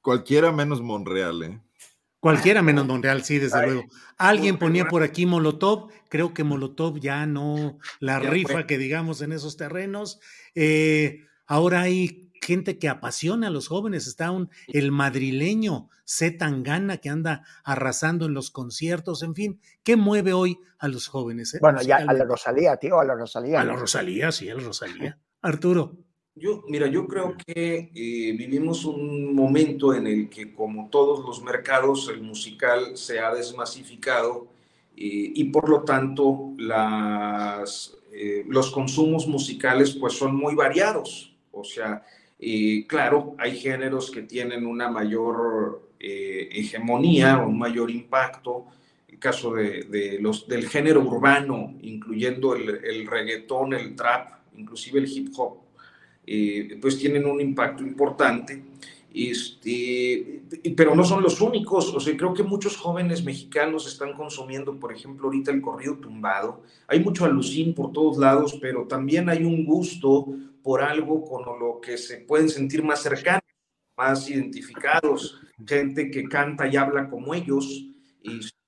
[0.01, 1.61] cualquiera menos Monreal, ¿eh?
[2.21, 3.85] Cualquiera menos Monreal, sí, desde luego.
[4.19, 9.33] Alguien ponía por aquí Molotov, creo que Molotov ya no la rifa que digamos en
[9.33, 10.21] esos terrenos.
[10.55, 14.07] Eh, ahora hay gente que apasiona a los jóvenes.
[14.07, 16.31] Está un, el madrileño C.
[16.31, 19.61] Tangana que anda arrasando en los conciertos, en fin.
[19.83, 21.55] ¿Qué mueve hoy a los jóvenes?
[21.55, 21.59] Eh?
[21.61, 23.61] Bueno, ya a la Rosalía, tío, a la Rosalía.
[23.61, 25.19] A la Rosalía, sí, a la Rosalía.
[25.43, 25.97] Arturo.
[26.35, 31.43] Yo, mira, yo creo que eh, vivimos un momento en el que, como todos los
[31.43, 34.47] mercados, el musical se ha desmasificado
[34.97, 37.95] eh, y por lo tanto las,
[38.47, 41.37] los consumos musicales pues son muy variados.
[41.53, 42.03] O sea,
[42.87, 48.65] claro, hay géneros que tienen una mayor eh, hegemonía o un mayor impacto.
[49.07, 55.29] El caso de, los, del género urbano, incluyendo el, reggaetón, el trap, inclusive el hip
[55.37, 55.59] hop,
[56.27, 58.63] eh, pues tienen un impacto importante.
[59.13, 60.43] Este,
[60.77, 64.93] pero no son los únicos, o sea, creo que muchos jóvenes mexicanos están consumiendo, por
[64.93, 66.63] ejemplo, ahorita el corrido tumbado.
[66.87, 70.29] Hay mucho alucín por todos lados, pero también hay un gusto
[70.63, 73.43] por algo con lo que se pueden sentir más cercanos,
[73.97, 77.87] más identificados, gente que canta y habla como ellos,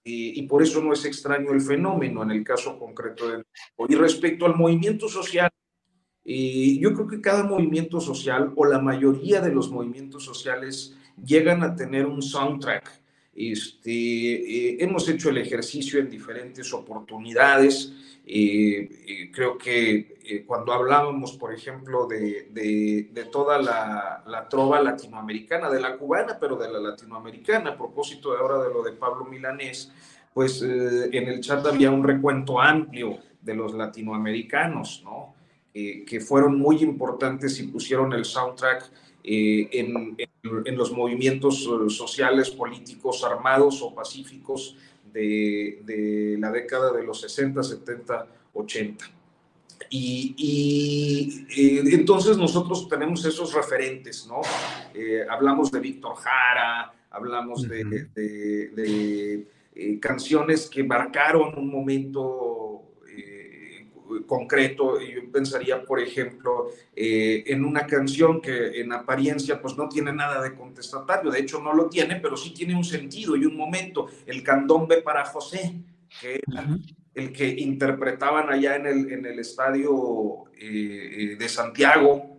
[0.05, 3.45] y, por eso no es extraño el fenómeno en el caso concreto de
[3.89, 5.51] Y respecto al movimiento social,
[6.25, 11.63] y yo creo que cada movimiento social o la mayoría de los movimientos sociales llegan
[11.63, 13.03] a tener un soundtrack.
[13.35, 17.93] Este, eh, hemos hecho el ejercicio en diferentes oportunidades.
[18.25, 25.69] Eh, creo que eh, cuando hablábamos, por ejemplo, de, de, toda la, la, trova latinoamericana,
[25.71, 29.25] de la cubana, pero de la latinoamericana, a propósito de ahora de lo de Pablo
[29.25, 29.91] Milanés,
[30.33, 35.35] pues en el chat había un recuento amplio de los latinoamericanos, ¿no?
[35.75, 38.91] Eh, que fueron muy importantes y pusieron el soundtrack
[39.25, 40.15] eh, en,
[40.67, 44.77] en, los movimientos eh, sociales, políticos, armados o pacíficos
[45.15, 49.05] de, de la década de los 60, 70, 80.
[49.89, 50.35] Y,
[51.49, 54.43] y entonces nosotros tenemos esos referentes, ¿no?
[55.31, 62.62] hablamos de Víctor Jara, hablamos de, de, de canciones que marcaron un momento
[64.27, 65.01] concreto.
[65.01, 70.43] Yo pensaría, por ejemplo, eh, en una canción que en apariencia pues no tiene nada
[70.43, 74.09] de contestatario, de hecho no lo tiene, pero sí tiene un sentido y un momento.
[74.27, 75.83] El candombe para José,
[76.21, 76.41] que
[77.15, 82.39] el que interpretaban allá en el, en el estadio eh, eh, de Santiago,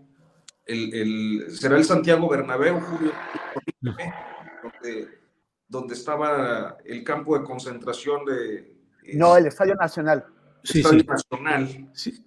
[0.66, 3.12] el, será el Santiago Bernabéu, Julio,
[3.82, 5.10] donde,
[5.68, 8.74] donde estaba el campo de concentración de...
[9.16, 10.26] No, el Estadio Nacional
[10.64, 10.98] sí, sí.
[11.06, 11.90] nacional.
[11.94, 12.26] Sí.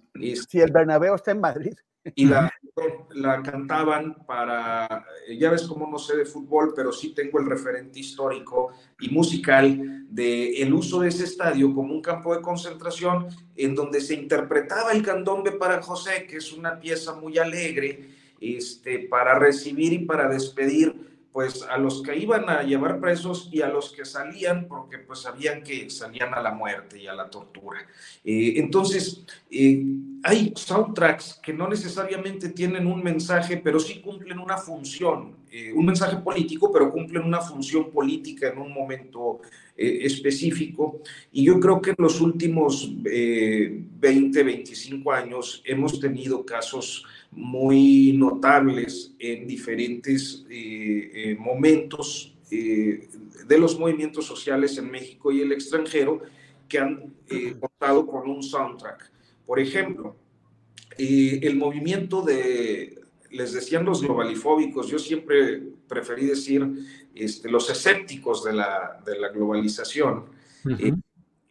[0.49, 1.73] sí, el Bernabéu está en Madrid.
[2.15, 2.49] Y la,
[3.15, 5.05] la, cantaban para,
[5.37, 10.05] ya ves cómo no sé de fútbol, pero sí tengo el referente histórico y musical
[10.09, 13.27] de el uso de ese estadio como un campo de concentración
[13.57, 18.09] en donde se interpretaba el candombe para José, que es una pieza muy alegre,
[18.39, 23.61] este, para recibir y para despedir pues a los que iban a llevar presos y
[23.61, 27.29] a los que salían porque pues sabían que salían a la muerte y a la
[27.29, 27.77] tortura.
[28.25, 29.85] Eh, entonces, eh,
[30.23, 35.85] hay soundtracks que no necesariamente tienen un mensaje, pero sí cumplen una función, eh, un
[35.85, 39.39] mensaje político, pero cumplen una función política en un momento
[39.79, 41.03] específico.
[41.31, 49.13] Y yo creo que en los últimos 20, 25 años hemos tenido casos muy notables
[49.19, 53.07] en diferentes eh, eh, momentos eh,
[53.45, 56.21] de los movimientos sociales en México y el extranjero
[56.67, 57.13] que han
[57.59, 59.11] contado con un soundtrack.
[59.45, 60.17] Por ejemplo,
[60.97, 63.01] el movimiento de,
[63.31, 66.67] les decían los globalifóbicos, yo siempre preferí decir
[67.15, 70.25] este, los escépticos de la, de la globalización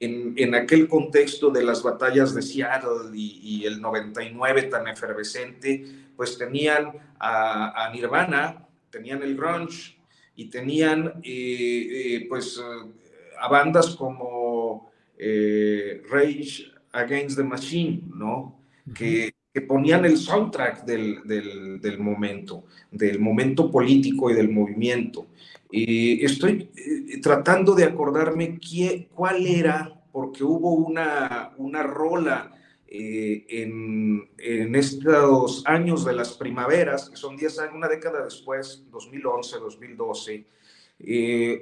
[0.00, 5.84] en, aquel contexto de las batallas de Seattle y, el 99 tan efervescente,
[6.16, 9.96] pues tenían a, Nirvana, tenían el grunge
[10.34, 11.88] y tenían eh,
[12.24, 12.60] eh, pues
[13.38, 18.58] a bandas como eh, Rage Against the Machine, ¿no?
[18.94, 21.22] que, ponían el soundtrack del,
[21.80, 25.26] del, momento, del momento político y del movimiento.
[25.72, 28.58] Eh, estoy eh, tratando de acordarme
[29.14, 32.52] cuál era, porque hubo una, una rola
[32.86, 38.84] eh, en, en, estos años de las primaveras, que son 10 años, una década después,
[38.90, 40.46] 2011, 2012,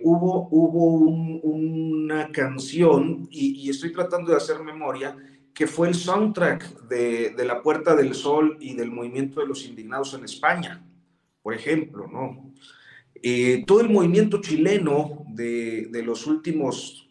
[0.02, 0.96] hubo, hubo
[1.42, 5.16] una canción, y, estoy tratando de hacer memoria,
[5.54, 9.64] que fue el soundtrack de, de La Puerta del Sol y del movimiento de los
[9.64, 10.84] indignados en España,
[11.42, 12.52] por ejemplo, ¿no?
[13.26, 17.08] Eh, todo el movimiento chileno de, los últimos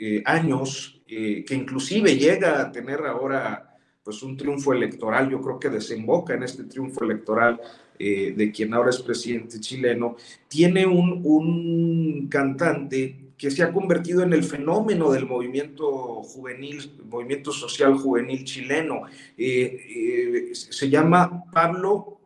[0.00, 5.58] eh, años, eh, que inclusive llega a tener ahora pues un triunfo electoral, yo creo
[5.58, 7.60] que desemboca en este triunfo electoral
[7.98, 10.16] de quien ahora es presidente chileno,
[10.48, 17.52] tiene un, un cantante que se ha convertido en el fenómeno del movimiento juvenil, movimiento
[17.52, 19.04] social juvenil chileno.
[19.34, 22.20] se llama Pablo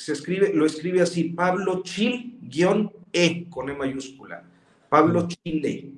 [0.00, 4.42] se escribe, lo escribe así, Pablo Chil-E con E mayúscula,
[4.88, 5.92] Pablo Chile,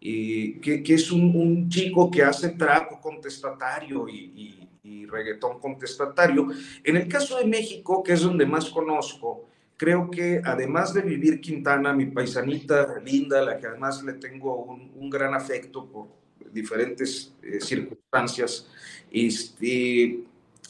[0.00, 4.58] que, que, es un, chico que hace trapo contestatario y,
[5.06, 6.48] reggaetón contestatario.
[6.82, 9.48] En el caso de México, que es donde más conozco,
[9.82, 14.54] creo que además de vivir Quintana, mi paisanita linda, la que además le tengo
[14.94, 16.06] un, gran afecto por
[16.52, 18.68] diferentes eh, circunstancias,
[19.10, 20.20] este,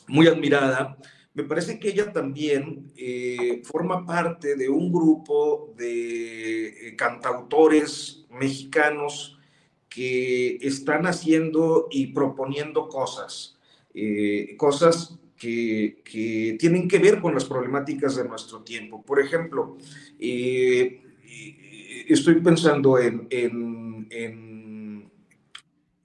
[0.08, 0.96] muy admirada,
[1.34, 9.38] me parece que ella también eh, forma parte de un grupo de eh, cantautores mexicanos
[9.90, 13.58] que están haciendo y proponiendo cosas,
[13.92, 19.02] eh, cosas que, tienen que ver con las problemáticas de nuestro tiempo.
[19.02, 19.76] Por ejemplo,
[22.08, 23.28] estoy pensando en,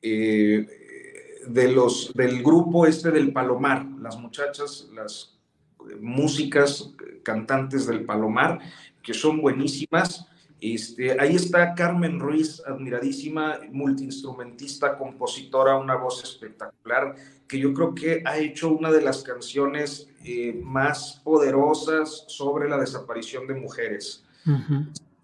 [0.02, 5.38] de los, del grupo este del Palomar, las muchachas, las
[6.02, 6.94] músicas,
[7.24, 8.60] cantantes del Palomar,
[9.04, 10.28] que son buenísimas.
[10.60, 17.16] Este, ahí está Carmen Ruiz, admiradísima, multiinstrumentista, compositora, una voz espectacular,
[17.48, 22.78] que yo creo que ha hecho una de las canciones eh, más poderosas sobre la
[22.78, 24.24] desaparición de mujeres.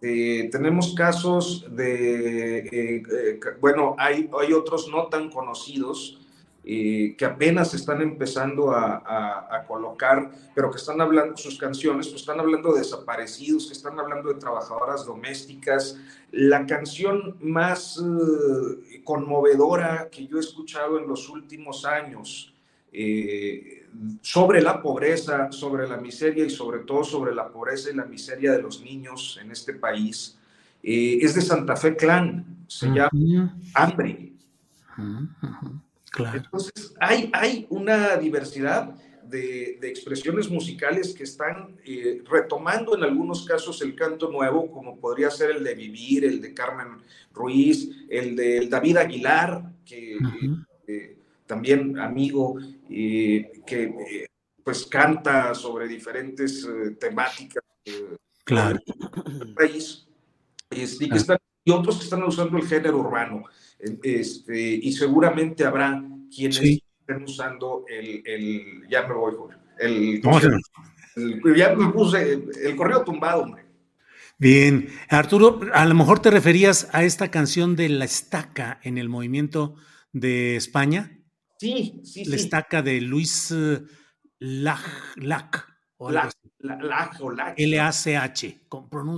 [0.06, 6.20] Eh, tenemos casos de, eh, eh, bueno, hay, hay otros no tan conocidos
[6.64, 12.74] que apenas están empezando a, colocar, pero que están hablando sus canciones, pues están hablando
[12.74, 16.00] de desaparecidos, que están hablando de trabajadoras domésticas.
[16.32, 18.02] La canción más
[19.04, 22.54] conmovedora que yo he escuchado en los últimos años,
[24.22, 28.52] sobre la pobreza, sobre la miseria y sobre todo sobre la pobreza y la miseria
[28.52, 30.38] de los niños en este país,
[30.82, 34.34] eh, es de Santa Fe Clan, se llama Hambre.
[36.18, 43.82] Entonces, hay, hay una diversidad de, expresiones musicales que están eh, retomando en algunos casos
[43.82, 47.02] el canto nuevo, como podría ser el de Vivir, el de Carmen
[47.34, 50.18] Ruiz, el de David Aguilar, que
[51.48, 52.58] también amigo
[52.88, 54.28] que eh,
[54.64, 58.80] pues canta sobre diferentes eh, temáticas eh, claro.
[59.26, 60.08] del país
[60.70, 61.06] este,
[61.66, 63.44] y, otros que están usando el género urbano
[64.04, 66.04] este, y seguramente habrá
[66.34, 69.34] quienes estén usando el, ya me voy
[69.80, 70.22] el,
[71.16, 73.64] el, ya me puse el correo tumbado hombre.
[74.38, 79.08] Bien, Arturo, a lo mejor te referías a esta canción de la estaca en el
[79.08, 79.76] movimiento
[80.12, 81.20] de España.
[81.60, 83.54] Sí, sí, La estaca de Luis
[84.40, 84.82] Lach,
[85.16, 85.66] Lach,
[85.98, 87.20] o Lach, Lach,
[87.56, 88.60] L-A-C-H,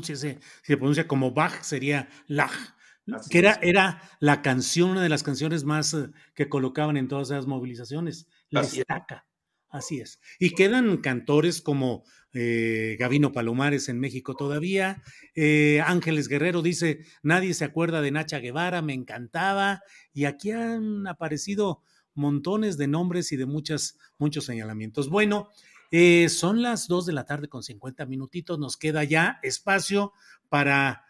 [0.04, 2.75] si se pronuncia como Bach, sería Lach.
[3.30, 7.30] Que era, era la canción, una de las canciones más uh, que colocaban en todas
[7.30, 9.26] esas movilizaciones, la estaca.
[9.70, 10.22] Así es.
[10.40, 15.04] Y quedan cantores como eh, Gavino Palomares en México todavía.
[15.36, 19.82] Eh, Ángeles Guerrero dice, nadie se acuerda de Nacha Guevara, me encantaba.
[20.14, 21.82] Y aquí han aparecido
[22.14, 25.10] montones de nombres y de muchas, muchos señalamientos.
[25.10, 25.50] Bueno,
[25.92, 28.58] eh, son las dos de la tarde con 50 minutitos.
[28.58, 30.14] Nos queda ya espacio
[30.50, 31.04] para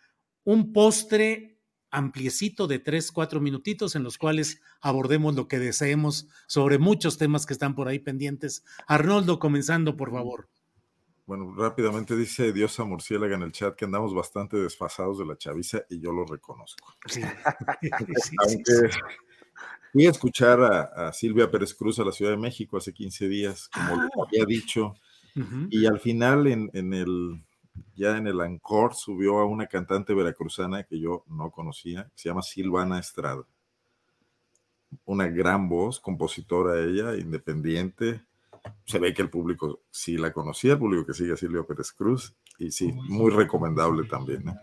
[0.43, 1.54] un postre
[1.91, 7.45] ampliecito de tres, cuatro minutitos en los cuales abordemos lo que deseemos sobre muchos temas
[7.45, 8.63] que están por ahí pendientes.
[8.87, 10.49] Arnoldo, comenzando, por favor.
[11.25, 15.81] Bueno, rápidamente dice Diosa Murciélaga en el chat que andamos bastante desfasados de la chaviza
[15.89, 16.93] y yo lo reconozco.
[17.07, 17.21] Sí.
[18.47, 18.89] Aunque
[19.95, 23.69] Fui a escuchar a, Silvia Pérez Cruz a la Ciudad de México hace 15 días,
[23.69, 24.09] como ah.
[24.27, 24.93] había dicho,
[25.69, 27.44] y al final en, el
[27.95, 32.29] ya en el Ancor subió a una cantante veracruzana que yo no conocía, que se
[32.29, 33.43] llama Silvana Estrada.
[35.05, 38.21] Una gran voz, compositora ella, independiente.
[38.85, 41.91] Se ve que el público sí la conocía, el público que sigue a Silvia Pérez
[41.91, 44.49] Cruz, y sí, muy recomendable también.
[44.49, 44.53] ¿eh?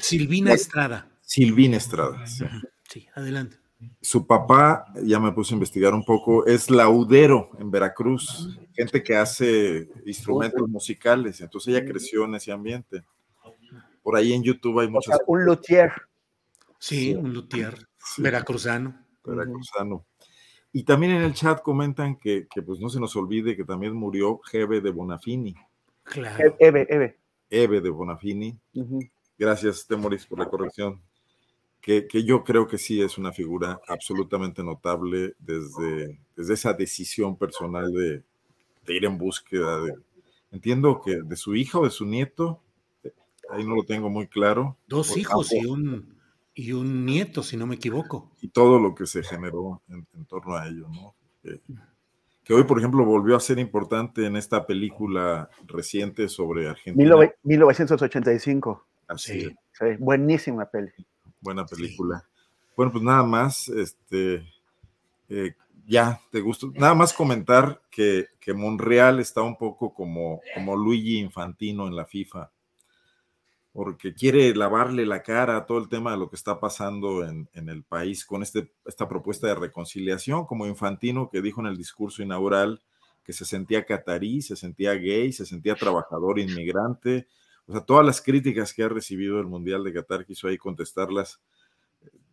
[0.00, 1.10] Silvina Estrada.
[1.20, 2.24] Silvina Estrada.
[2.26, 3.61] sí, adelante.
[4.00, 9.16] Su papá, ya me puse a investigar un poco, es laudero en Veracruz, gente que
[9.16, 13.02] hace instrumentos musicales, entonces ella creció en ese ambiente.
[14.02, 15.18] Por ahí en YouTube hay muchas...
[15.26, 15.92] un luthier.
[16.78, 17.76] Sí, un luthier
[18.18, 19.06] veracruzano.
[19.24, 20.04] Veracruzano.
[20.72, 24.40] Y también en el chat comentan que, pues no se nos olvide que también murió
[24.50, 25.54] Jeve de Bonafini.
[26.02, 26.56] Claro.
[26.58, 27.18] Eve, Eve.
[27.50, 28.58] Eve de Bonafini.
[29.38, 31.00] Gracias, Temoris, por la corrección
[31.82, 37.92] que, yo creo que sí es una figura absolutamente notable desde, desde esa decisión personal
[37.92, 38.22] de,
[38.86, 39.94] ir en búsqueda de,
[40.52, 42.62] entiendo que de su hija o de su nieto,
[43.02, 43.12] eh,
[43.50, 44.78] ahí no lo tengo muy claro.
[44.86, 46.14] Dos hijos y un,
[46.54, 48.30] y un nieto, si no me equivoco.
[48.40, 51.14] Y todo lo que se generó en, torno a ello, ¿no?
[52.44, 57.16] que hoy, por ejemplo, volvió a ser importante en esta película reciente sobre Argentina.
[57.42, 58.86] 1985.
[59.08, 60.92] Así sí, buenísima peli
[61.42, 62.24] buena película.
[62.74, 64.46] Bueno, pues nada más, este,
[65.28, 65.54] eh,
[65.86, 66.72] ya, te gustó.
[66.74, 72.06] Nada más comentar que, que, Monreal está un poco como, como Luigi Infantino en la
[72.06, 72.50] FIFA,
[73.72, 77.48] porque quiere lavarle la cara a todo el tema de lo que está pasando en,
[77.52, 81.76] en el país con este, esta propuesta de reconciliación, como Infantino que dijo en el
[81.76, 82.80] discurso inaugural
[83.24, 87.28] que se sentía catarí, se sentía gay, se sentía trabajador inmigrante.
[87.72, 91.40] O sea, todas las críticas que ha recibido el Mundial de Qatar quiso ahí contestarlas.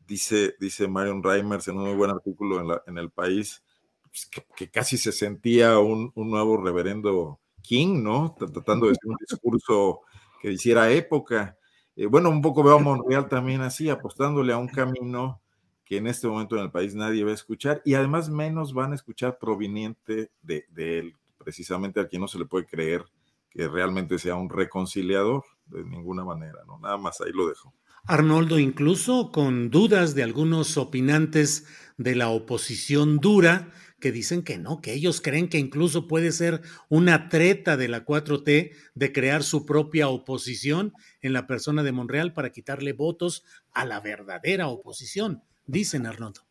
[0.06, 3.64] Dice, dice Marion Reimers en un muy buen artículo en, en El País
[4.04, 8.36] pues, que, casi se sentía un, un, nuevo reverendo King, ¿no?
[8.38, 10.02] Tratando de hacer un discurso
[10.42, 11.58] que hiciera época.
[11.96, 15.42] Eh, bueno, un poco veo a Monreal también así, apostándole a un camino
[15.86, 18.92] que en este momento en el país nadie va a escuchar y además menos van
[18.92, 23.06] a escuchar proveniente de, él, precisamente a quien no se le puede creer
[23.50, 26.80] que realmente sea un reconciliador de ninguna manera, ¿no?
[26.80, 27.74] Nada más ahí lo dejo.
[28.06, 31.68] Arnoldo, incluso con dudas de algunos opinantes
[31.98, 36.62] de la oposición dura, que dicen que no, que ellos creen que incluso puede ser
[36.88, 42.34] una treta de la 4T de crear su propia oposición en la persona de Monreal
[42.34, 43.44] para quitarle votos
[43.74, 46.42] a la verdadera oposición dicen Arnoldo.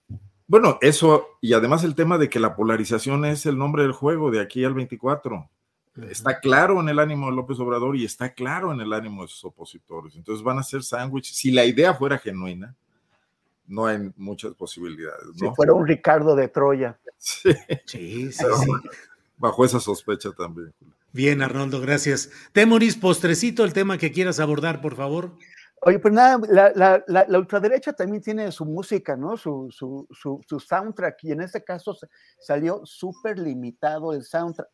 [0.47, 4.31] Bueno, eso, y además el tema de que la polarización es el nombre del juego
[4.31, 5.51] de aquí al 24.
[6.11, 9.29] Está claro en el ánimo de López Obrador y está claro en el ánimo de
[9.29, 10.15] sus opositores.
[10.17, 11.37] Entonces van a ser sándwiches.
[11.37, 12.75] Si la idea fuera genuina,
[13.67, 15.25] no hay muchas posibilidades.
[15.37, 16.99] Si fuera un Ricardo de Troya.
[17.21, 17.51] Sí,
[17.85, 18.45] sí, sí,
[19.39, 20.73] Bajo esa sospecha también.
[21.13, 22.31] Bien, Arnoldo, gracias.
[22.53, 25.33] Temoris, postrecito, el tema que quieras abordar, por favor.
[25.83, 29.37] Oye, pues nada, la, la, ultraderecha también tiene su música, ¿no?
[29.37, 31.97] Su, su, su, soundtrack, y en este caso
[32.41, 34.69] salió súper limitado el soundtrack,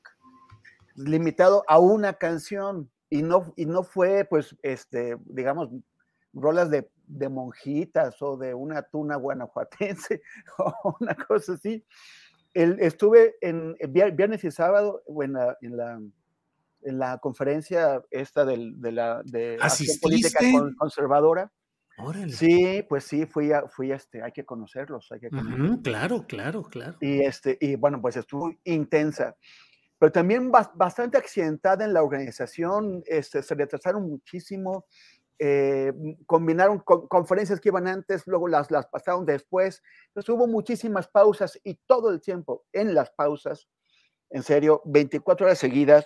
[0.94, 5.70] limitado a una canción, y no, y no fue, pues, este, digamos,
[6.32, 10.22] rolas de, de monjitas o de una tuna guanajuatense
[10.58, 11.84] o una cosa así.
[12.54, 16.00] El, estuve en viernes y sábado en la, en la
[16.84, 18.56] en la conferencia esta de
[18.92, 19.58] la de
[20.00, 20.38] política
[20.78, 21.50] conservadora.
[22.28, 25.28] Sí, pues sí, fui a, fui este, hay que conocerlos, hay que
[25.82, 26.96] claro, claro, claro.
[27.00, 29.36] Y este, y bueno, pues estuvo intensa,
[30.04, 34.84] pero también bastante accidentada en la organización, este, se retrasaron muchísimo,
[35.38, 35.94] eh,
[36.26, 41.76] combinaron conferencias que iban antes, luego las, las pasaron después, entonces hubo muchísimas pausas y
[41.86, 43.66] todo el tiempo en las pausas,
[44.28, 46.04] en serio, 24 horas seguidas,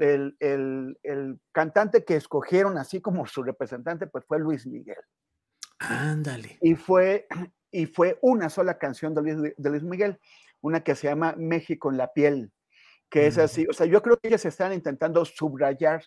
[0.00, 5.04] el, cantante que escogieron así como su representante, pues fue Luis Miguel.
[5.78, 6.58] Ándale.
[6.62, 7.28] Y fue,
[7.70, 10.18] y fue una sola canción de Luis, de Luis Miguel,
[10.62, 12.52] una que se llama México en la piel,
[13.10, 16.02] que es así, o sea, yo creo que ellos están intentando subrayar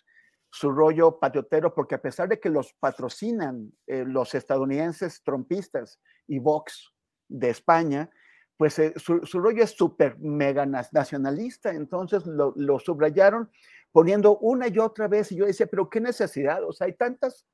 [0.50, 6.38] su rollo patriotero, porque a pesar de que los patrocinan eh, los estadounidenses trompistas y
[6.38, 6.94] Vox
[7.28, 8.08] de España,
[8.56, 13.50] pues eh, su, rollo es súper mega nacionalista, entonces lo, subrayaron
[13.90, 17.46] poniendo una y otra vez, y yo decía, pero qué necesidad, o sea, hay tantas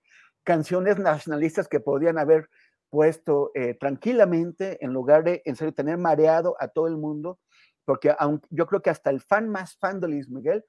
[0.45, 2.49] canciones nacionalistas que podrían haber
[2.91, 7.39] puesto eh, tranquilamente en lugar de, en serio, tener mareado a todo el mundo,
[7.85, 10.65] porque aunque, yo creo que hasta el fan más fan de Luis Miguel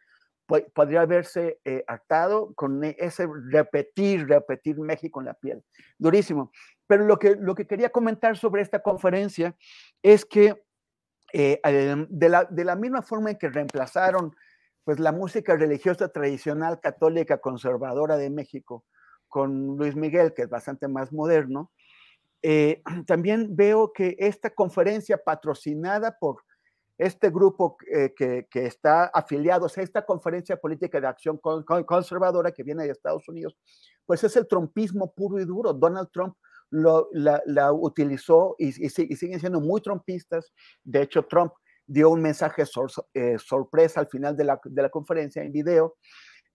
[0.74, 5.64] podría haberse eh, hartado con ese repetir, repetir México en la piel.
[5.98, 6.52] Durísimo.
[6.88, 9.56] Pero lo que, lo que quería comentar sobre esta conferencia
[10.04, 10.62] es que
[11.32, 11.62] eh,
[12.10, 14.36] de, la, de, la, misma forma en que reemplazaron
[14.84, 18.84] pues, la música religiosa tradicional católica conservadora de México
[19.30, 21.72] con Luis Miguel, que es bastante más moderno,
[22.42, 26.44] eh, también veo que esta conferencia patrocinada por
[27.02, 32.62] este grupo eh, que, que, está afiliado a esta conferencia política de acción conservadora que
[32.62, 33.58] viene de Estados Unidos,
[34.06, 35.74] pues es el trumpismo puro y duro.
[35.74, 36.36] Donald Trump
[36.70, 40.54] la, utilizó y, siguen siendo muy trumpistas.
[40.84, 41.54] De hecho, Trump
[41.88, 42.66] dio un mensaje
[43.16, 45.96] eh, sorpresa al final de la, conferencia en video.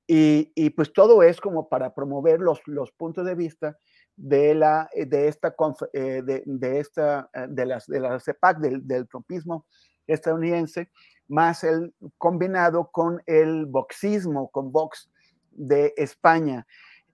[0.07, 3.77] Y, pues todo es como para promover los, los puntos de vista
[4.15, 5.57] de, la, de esta,
[5.93, 9.67] eh, de, esta, eh, de, las, de la CEPAC, del, del trumpismo
[10.07, 10.91] estadounidense,
[11.29, 15.11] más el combinado con el boxismo, con Vox
[15.51, 16.67] de España.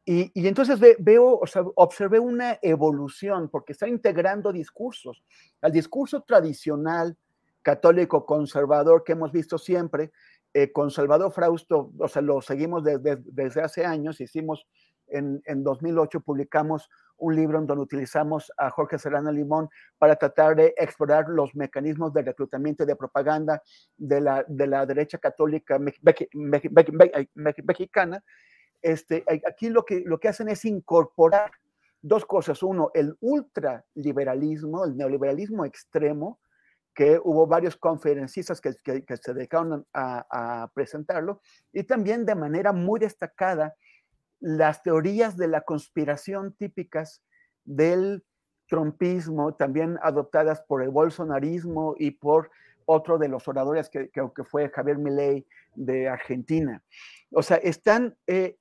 [0.04, 5.22] Y, entonces veo, o sea, observé una evolución porque está integrando discursos.
[5.60, 7.16] al discurso tradicional
[7.62, 10.10] católico conservador que hemos visto siempre,
[10.54, 14.66] eh, con Salvador Frausto, o sea, lo seguimos desde hace años, hicimos
[15.12, 16.88] en, 2008, publicamos
[17.22, 19.68] un libro en donde utilizamos a Jorge Serrano Limón
[19.98, 23.62] para tratar de explorar los mecanismos de reclutamiento y de propaganda
[23.96, 25.78] de la, de la derecha católica
[27.64, 28.22] mexicana
[28.82, 31.52] este, aquí lo que, lo que hacen es incorporar
[32.02, 32.62] dos cosas.
[32.62, 36.40] Uno, el ultraliberalismo, el neoliberalismo extremo,
[36.94, 41.40] que hubo varios conferencistas que, se dedicaron a, presentarlo,
[41.72, 43.74] y también de manera muy destacada
[44.42, 47.22] las teorías de la conspiración típicas
[47.64, 48.24] del
[48.68, 52.50] trompismo, también adoptadas por el bolsonarismo y por
[52.84, 55.46] otro de los oradores que, que, fue Javier Milei
[55.76, 56.82] de Argentina.
[57.30, 58.56] O sea, están eh,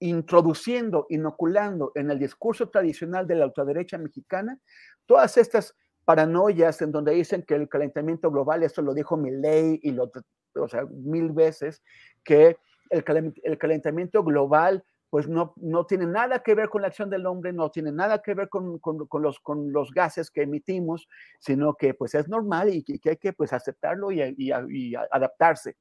[0.00, 4.58] introduciendo, inoculando en el discurso tradicional de la ultraderecha mexicana
[5.06, 9.92] todas estas paranoias en donde dicen que el calentamiento global, esto lo dijo Milley y
[9.92, 10.10] lo,
[10.56, 11.80] o sea, mil veces,
[12.24, 12.56] que
[12.90, 17.52] el, calentamiento global pues no, no tiene nada que ver con la acción del hombre,
[17.52, 21.06] no tiene nada que ver con, con, los, con los gases que emitimos,
[21.38, 25.76] sino que pues es normal y que, hay que pues aceptarlo y, y, adaptarse.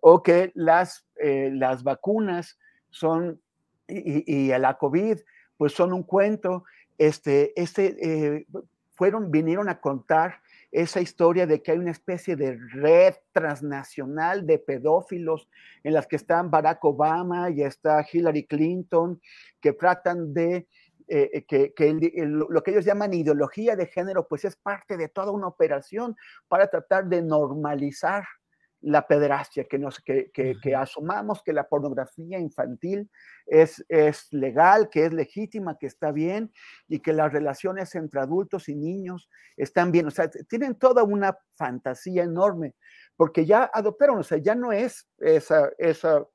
[0.00, 2.58] O que las, eh, las vacunas
[2.88, 3.42] son,
[3.86, 5.18] y, la COVID,
[5.58, 6.64] pues son un cuento,
[6.96, 8.46] este, este, eh,
[8.94, 10.40] fueron, vinieron a contar
[10.72, 15.48] esa historia de que hay una especie de red transnacional de pedófilos
[15.82, 19.20] en las que están Barack Obama y está Hillary Clinton,
[19.60, 20.68] que tratan de
[21.08, 21.72] eh, que
[22.24, 26.16] lo que ellos llaman ideología de género, pues es parte de toda una operación
[26.46, 28.24] para tratar de normalizar
[28.82, 33.10] la pederastia, que, nos, que, que, asumamos que la pornografía infantil
[33.46, 36.52] es, es legal, que es legítima, que está bien
[36.88, 40.06] y que las relaciones entre adultos y niños están bien.
[40.06, 42.74] O sea, tienen toda una fantasía enorme,
[43.16, 46.26] porque ya adoptaron, o sea, ya no es esa, esa,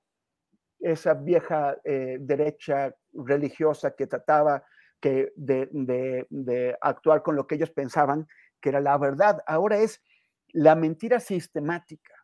[0.79, 4.63] esa vieja eh, derecha religiosa que trataba
[5.01, 8.27] que de, de, de actuar con lo que ellos pensaban
[8.61, 9.41] que era la verdad.
[9.47, 10.03] Ahora es
[10.53, 12.14] la mentira sistemática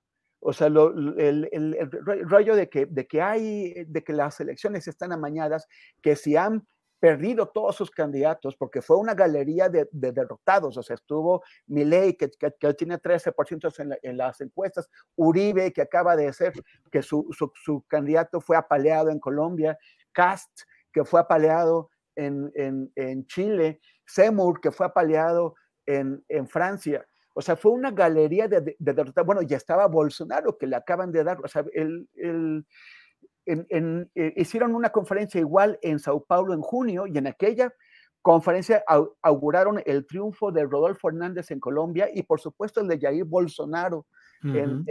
[0.41, 1.89] o sea, el,
[2.27, 5.67] rollo de que, de que hay, de que las elecciones están amañadas,
[6.01, 6.67] que si han
[6.99, 12.29] perdido todos sus candidatos, porque fue una galería de, derrotados, o sea, estuvo Milei, que,
[12.29, 16.53] que, tiene 13% en, en, las encuestas, Uribe, que acaba de ser,
[16.91, 19.77] que su, su, candidato fue apaleado en Colombia,
[20.11, 20.51] Cast,
[20.93, 25.55] que fue apaleado en, en, en Chile, Seymour, que fue apaleado
[25.87, 27.03] en, en Francia.
[27.33, 31.23] O sea, fue una galería de, de, Bueno, ya estaba Bolsonaro, que le acaban de
[31.23, 32.65] dar, o sea, el, el,
[33.45, 37.73] en, eh, hicieron una conferencia igual en Sao Paulo en junio y en aquella
[38.21, 38.83] conferencia
[39.23, 44.05] auguraron el triunfo de Rodolfo Hernández en Colombia y por supuesto el de Jair Bolsonaro
[44.43, 44.85] en,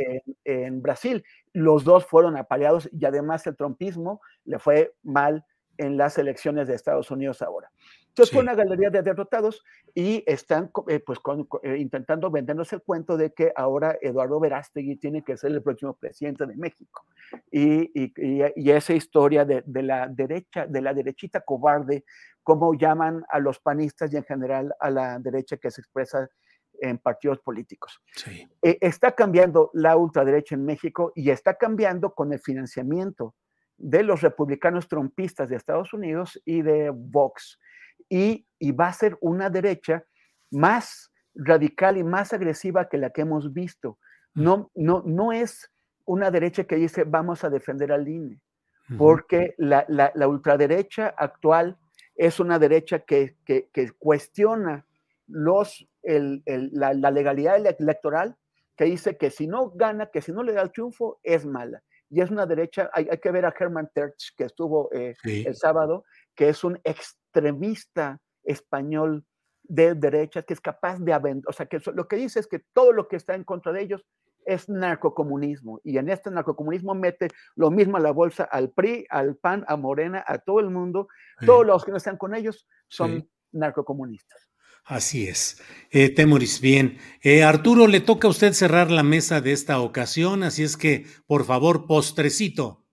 [0.44, 1.24] en, Brasil.
[1.52, 5.44] Los dos fueron apaleados y además el trompismo le fue mal
[5.80, 7.70] en las elecciones de Estados Unidos ahora.
[8.08, 11.18] Entonces fue una galería de derrotados y están eh, pues,
[11.62, 15.94] eh, intentando vendernos el cuento de que ahora Eduardo Verástegui tiene que ser el próximo
[15.94, 17.06] presidente de México.
[17.50, 22.04] Y, y, esa historia de, de, la derecha, de la derechita cobarde,
[22.42, 26.28] como llaman a los panistas y en general a la derecha que se expresa
[26.80, 28.02] en partidos políticos.
[28.14, 28.46] Sí.
[28.62, 33.34] Eh, está cambiando la ultraderecha en México y está cambiando con el financiamiento
[33.80, 37.58] de los republicanos trompistas de Estados Unidos y de Vox.
[38.08, 40.04] Y, va a ser una derecha
[40.50, 43.98] más radical y más agresiva que la que hemos visto.
[44.34, 44.42] Mm.
[44.42, 45.70] No, no, no es
[46.04, 48.40] una derecha que dice vamos a defender al INE,
[48.98, 49.86] porque la,
[50.28, 51.78] ultraderecha actual
[52.16, 53.36] es una derecha que,
[53.98, 54.84] cuestiona
[55.26, 58.36] los, la, la, legalidad electoral,
[58.76, 61.82] que dice que si no gana, que si no le da el triunfo, es mala
[62.10, 66.04] y es una derecha, hay, que ver a Herman Terch, que estuvo eh, el sábado,
[66.34, 69.24] que es un extremista español
[69.62, 72.60] de derecha que es capaz de aventar, o sea, que lo que dice es que
[72.72, 74.04] todo lo que está en contra de ellos
[74.44, 79.36] es narcocomunismo, y en este narcocomunismo mete lo mismo a la bolsa al PRI, al
[79.36, 81.06] PAN, a Morena, a todo el mundo,
[81.46, 84.49] todos los que no están con ellos son narcocomunistas.
[84.84, 85.60] Así es.
[85.90, 86.98] Eh, Temoris, bien.
[87.22, 91.06] Eh, Arturo, le toca a usted cerrar la mesa de esta ocasión, así es que,
[91.26, 92.84] por favor, postrecito.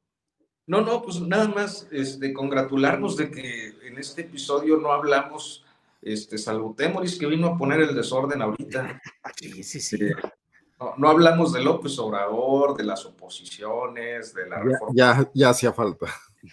[0.66, 5.66] No, no, pues nada más este, congratularnos de que en este episodio no hablamos,
[6.02, 9.02] este, salvo Temoris que vino a poner el desorden ahorita.
[9.40, 9.98] Sí, sí, sí.
[10.04, 10.16] Eh,
[10.98, 14.94] no, hablamos de López Obrador, de las oposiciones, de la reforma.
[14.96, 16.08] Ya, ya hacía falta.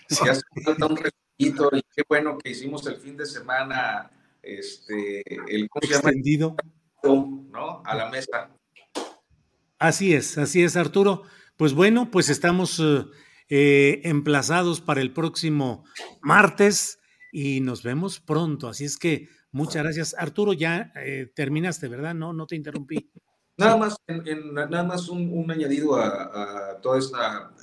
[0.08, 4.10] Sí, hace falta un respiro y qué bueno que hicimos el fin de semana
[4.46, 6.56] este, el extendido.
[7.02, 7.82] ¿no?
[7.84, 8.50] A la mesa.
[9.78, 11.22] Así es, así es, Arturo.
[11.56, 13.04] Pues bueno, pues estamos eh,
[13.48, 15.84] eh, emplazados para el próximo
[16.20, 16.98] martes
[17.32, 18.68] y nos vemos pronto.
[18.68, 20.14] Así es que muchas gracias.
[20.18, 22.14] Arturo, ya eh, terminaste, ¿verdad?
[22.14, 23.10] No, no te interrumpí.
[23.56, 27.54] Nada más, nada más un, añadido a, a, toda esta,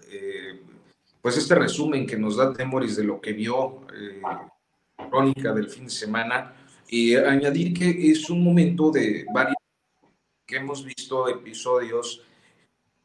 [1.21, 3.81] pues este resumen que nos da Temoris de lo que vio
[5.09, 6.53] crónica del fin de semana.
[6.91, 9.55] Y añadir que es un momento de varios
[10.45, 12.21] que hemos visto episodios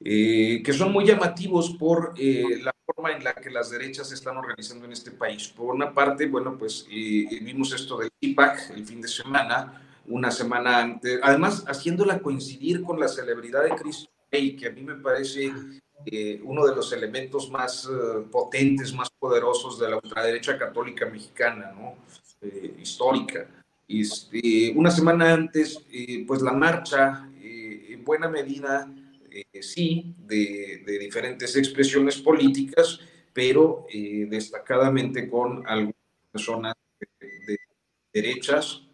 [0.00, 4.16] eh, que son muy llamativos por eh, la forma en la que las derechas se
[4.16, 5.48] están organizando en este país.
[5.48, 10.30] Por una parte, bueno, pues eh, vimos esto del IPAC el fin de semana, una
[10.30, 14.96] semana antes, además haciéndola coincidir con la celebridad de Cristo Rey, que a mí me
[14.96, 15.52] parece
[16.04, 21.72] eh, uno de los elementos más eh, potentes, más poderosos de la ultraderecha católica mexicana,
[21.72, 21.96] ¿no?
[22.42, 23.48] Eh, histórica.
[23.88, 25.80] Este, una semana antes,
[26.26, 28.92] pues la marcha, en buena medida,
[29.60, 33.00] sí, de, diferentes expresiones políticas,
[33.32, 33.86] pero
[34.28, 35.94] destacadamente con algunas
[36.32, 36.74] personas
[37.20, 37.58] de
[38.12, 38.86] derechas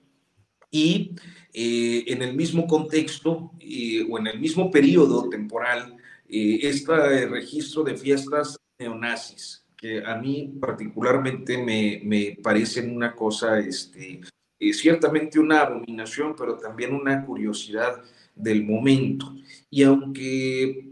[0.73, 1.15] y
[1.53, 5.97] eh, en el mismo contexto eh, o en el mismo periodo temporal,
[6.27, 13.59] eh, este registro de fiestas neonazis, que a mí particularmente me, me parecen una cosa,
[13.61, 14.23] este,
[14.73, 18.03] ciertamente una abominación, pero también una curiosidad
[18.35, 19.35] del momento.
[19.71, 20.89] Y aunque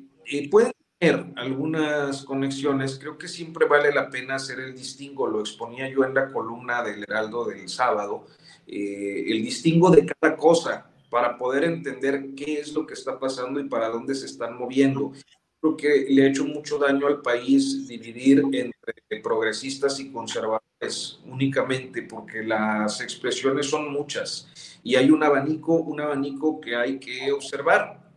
[0.51, 5.89] pueden tener algunas conexiones, creo que siempre vale la pena hacer el distingo, lo exponía
[5.89, 8.27] yo en la columna del Heraldo del sábado,
[8.67, 13.59] eh, el distingo de cada cosa para poder entender qué es lo que está pasando
[13.59, 15.13] y para dónde se están moviendo.
[15.61, 22.03] Creo que le ha hecho mucho daño al país dividir entre progresistas y conservadores únicamente,
[22.03, 28.11] porque las expresiones son muchas y hay un abanico, un abanico que hay que observar.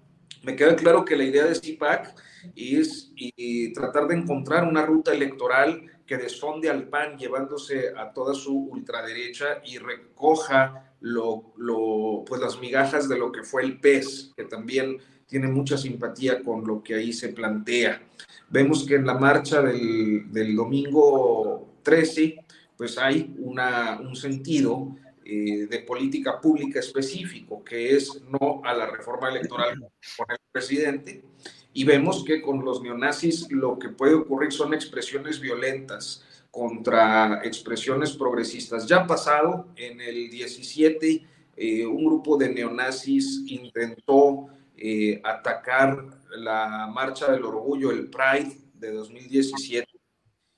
[0.43, 2.15] Me queda claro que la idea de CIPAC
[2.55, 8.33] es y tratar de encontrar una ruta electoral que desfonde al PAN llevándose a toda
[8.33, 14.33] su ultraderecha y recoja lo, lo, pues las migajas de lo que fue el PES,
[14.35, 14.99] que también
[15.33, 18.03] tiene mucha simpatía con lo que ahí se plantea.
[18.51, 22.45] Vemos que en la marcha del, del domingo 13,
[22.77, 24.95] pues hay una, un sentido
[25.25, 29.83] eh, de política pública específico, que es no a la reforma electoral
[30.15, 31.23] por el presidente,
[31.73, 38.11] y vemos que con los neonazis lo que puede ocurrir son expresiones violentas contra expresiones
[38.11, 38.85] progresistas.
[38.85, 41.25] Ya pasado, en el 17,
[41.57, 44.52] eh, un grupo de neonazis intentó
[44.85, 49.87] eh, atacar la Marcha del Orgullo, el Pride de 2017,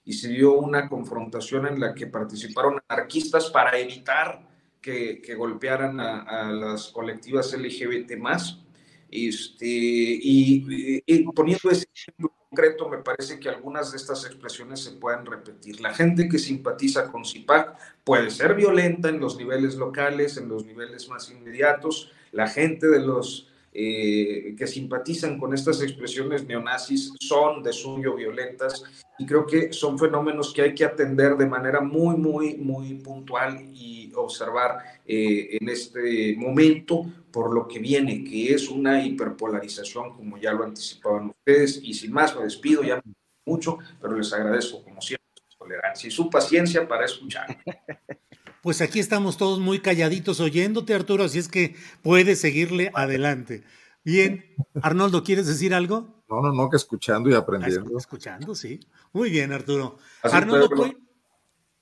[0.03, 4.49] y se dio una confrontación en la que participaron anarquistas para evitar
[4.81, 8.65] que, golpearan a, a las colectivas LGBT más.
[9.11, 15.23] Este, y, poniendo ese ejemplo concreto, me parece que algunas de estas expresiones se pueden
[15.23, 15.81] repetir.
[15.81, 20.65] La gente que simpatiza con CIPAC puede ser violenta en los niveles locales, en los
[20.65, 22.11] niveles más inmediatos.
[22.31, 28.85] La gente de los eh, que simpatizan con estas expresiones neonazis son de suyo violentas
[29.19, 33.69] y creo que son fenómenos que hay que atender de manera muy, muy, muy puntual
[33.73, 40.37] y observar eh, en este momento por lo que viene, que es una hiperpolarización, como
[40.37, 43.01] ya lo anticipaban ustedes, y sin más me despido, ya
[43.45, 47.57] mucho, pero les agradezco como siempre su tolerancia y su paciencia para escuchar.
[48.65, 53.63] Pues aquí estamos todos muy calladitos oyéndote, Arturo, así es que puedes seguirle adelante.
[54.03, 54.43] Bien,
[54.81, 56.23] Arnoldo, ¿quieres decir algo?
[56.27, 57.91] No, no, no, que escuchando y aprendiendo.
[57.93, 58.79] Ah, escuchando, sí.
[59.13, 59.99] Muy bien, Arturo.
[60.23, 60.67] Arnoldo,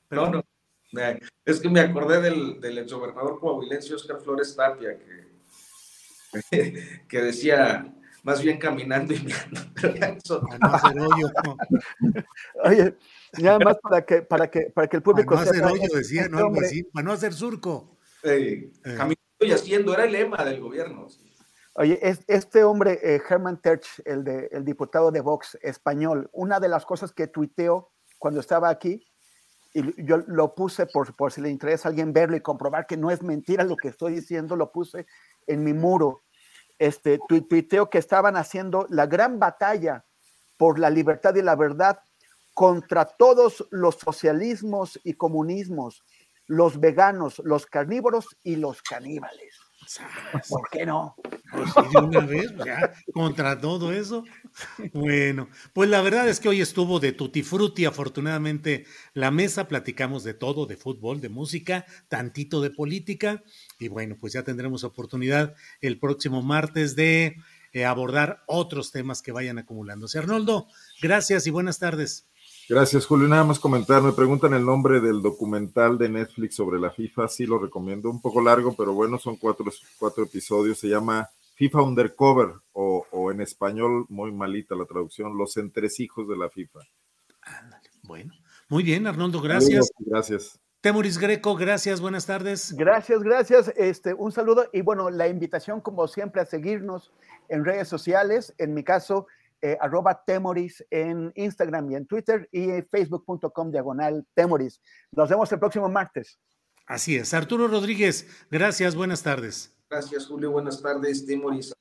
[0.09, 0.43] no, no,
[1.45, 5.29] es que me acordé del, del exgobernador coahuilense Oscar Flores Tapia, que,
[7.07, 9.61] que decía, más bien caminando y mirando.
[12.63, 12.95] Oye,
[13.37, 16.27] nada más para que, para que, para que el público para no hacer hoyo, decía,
[16.29, 16.51] no,
[16.93, 17.97] para no hacer surco.
[18.23, 18.71] Eh.
[18.81, 21.07] Caminando y haciendo, era el lema del gobierno.
[21.75, 26.69] Oye, este hombre, eh, Herman Terch, el, de, el diputado de Vox español, una de
[26.69, 29.05] las cosas que tuiteó cuando estaba aquí,
[29.73, 32.95] y yo lo puse por, por si le interesa a alguien verlo y comprobar que
[32.95, 35.07] no es mentira lo que estoy diciendo, lo puse
[35.47, 36.22] en mi muro
[36.83, 40.03] este, tuiteo que estaban haciendo la gran batalla
[40.57, 41.99] por la libertad y la verdad
[42.53, 46.03] contra todos los socialismos y comunismos,
[46.45, 49.62] los veganos, los carnívoros y los caníbales.
[50.49, 51.15] ¿Por qué no?
[51.51, 54.23] Pues de una vez, ya, contra todo eso.
[54.93, 60.23] Bueno, pues la verdad es que hoy estuvo de tutti frutti, afortunadamente, la mesa, platicamos
[60.23, 63.43] de todo, de fútbol, de música, tantito de política,
[63.79, 67.37] y bueno, pues ya tendremos oportunidad el próximo martes de
[67.73, 70.19] eh, abordar otros temas que vayan acumulándose.
[70.19, 70.67] Arnoldo,
[71.01, 72.27] gracias y buenas tardes.
[72.69, 73.27] Gracias, Julio.
[73.27, 77.45] Nada más comentar, me preguntan el nombre del documental de Netflix sobre la FIFA, sí
[77.45, 79.65] lo recomiendo, un poco largo, pero bueno, son cuatro,
[79.99, 85.57] cuatro episodios, se llama FIFA Undercover o, o en español, muy malita la traducción, Los
[85.57, 86.79] entresijos de la FIFA.
[88.03, 88.33] Bueno,
[88.69, 89.91] muy bien, Arnoldo, gracias.
[89.99, 90.59] Gracias.
[90.81, 92.73] Temoris Greco, gracias, buenas tardes.
[92.73, 93.73] Gracias, gracias.
[93.77, 97.13] Este, un saludo y bueno, la invitación como siempre a seguirnos
[97.47, 99.27] en redes sociales, en mi caso,
[99.63, 104.81] eh, arroba Temoris en Instagram y en Twitter y facebook.com diagonal Temoris.
[105.13, 106.37] Nos vemos el próximo martes.
[106.85, 107.33] Así es.
[107.33, 109.73] Arturo Rodríguez, gracias, buenas tardes.
[109.89, 110.51] Gracias, Julio.
[110.51, 111.73] Buenas tardes, Temoris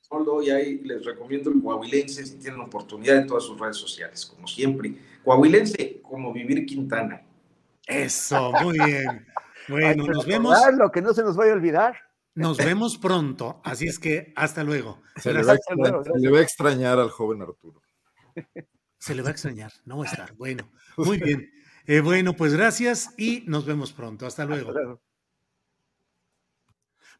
[0.45, 4.47] Y ahí les recomiendo el Coahuilense si tienen oportunidad en todas sus redes sociales, como
[4.47, 4.95] siempre.
[5.25, 7.21] Coahuilense, como vivir Quintana.
[7.85, 9.27] Eso, muy bien.
[9.69, 10.57] Bueno, nos vemos.
[10.73, 11.95] Lo que no se nos vaya a olvidar.
[12.35, 15.01] Nos vemos pronto, así es que hasta luego.
[15.17, 17.81] Se, le va, a extrañar al joven Arturo.
[18.97, 20.33] Se le va a extrañar, no va a estar.
[20.35, 21.51] Bueno, muy bien.
[21.85, 24.25] Eh, bueno, pues gracias y nos vemos pronto.
[24.25, 24.73] Hasta luego.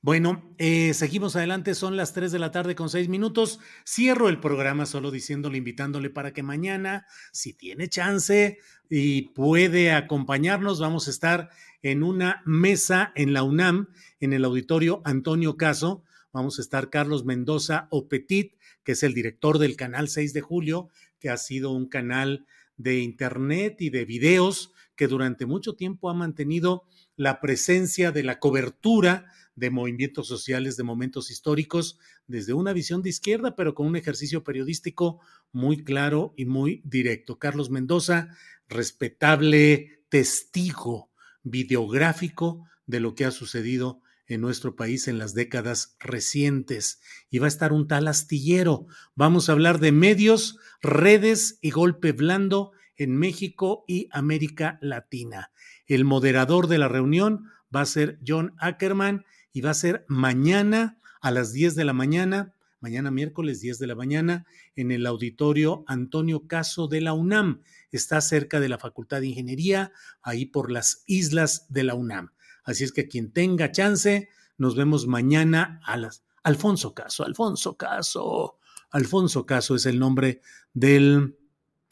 [0.05, 3.61] Bueno, eh, seguimos adelante, son las 3 de la tarde con 6 minutos.
[3.87, 8.57] Cierro el programa solo diciéndole, invitándole para que mañana, si tiene chance
[8.89, 11.51] y puede acompañarnos, vamos a estar
[11.81, 13.87] en una mesa en la UNAM,
[14.19, 16.03] en el auditorio Antonio Caso.
[16.33, 20.89] Vamos a estar Carlos Mendoza Opetit, que es el director del canal 6 de julio,
[21.17, 26.13] que ha sido un canal de internet y de videos que durante mucho tiempo ha
[26.13, 26.83] mantenido
[27.15, 33.09] la presencia de la cobertura de movimientos sociales, de momentos históricos, desde una visión de
[33.09, 35.19] izquierda, pero con un ejercicio periodístico
[35.51, 37.37] muy claro y muy directo.
[37.37, 38.29] Carlos Mendoza,
[38.67, 41.11] respetable testigo
[41.43, 47.01] videográfico de lo que ha sucedido en nuestro país en las décadas recientes.
[47.29, 48.87] Y va a estar un tal astillero.
[49.15, 55.51] Vamos a hablar de medios, redes y golpe blando en México y América Latina.
[55.87, 60.97] El moderador de la reunión va a ser John Ackerman y va a ser mañana
[61.21, 65.85] a las 10 de la mañana, mañana miércoles 10 de la mañana, en el auditorio
[65.87, 67.61] Antonio Caso de la UNAM.
[67.91, 69.93] Está cerca de la Facultad de Ingeniería,
[70.23, 72.33] ahí por las islas de la UNAM.
[72.63, 74.27] Así es que quien tenga chance,
[74.57, 76.23] nos vemos mañana a las...
[76.41, 78.57] Alfonso Caso, Alfonso Caso.
[78.89, 80.41] Alfonso Caso es el nombre
[80.73, 81.37] del...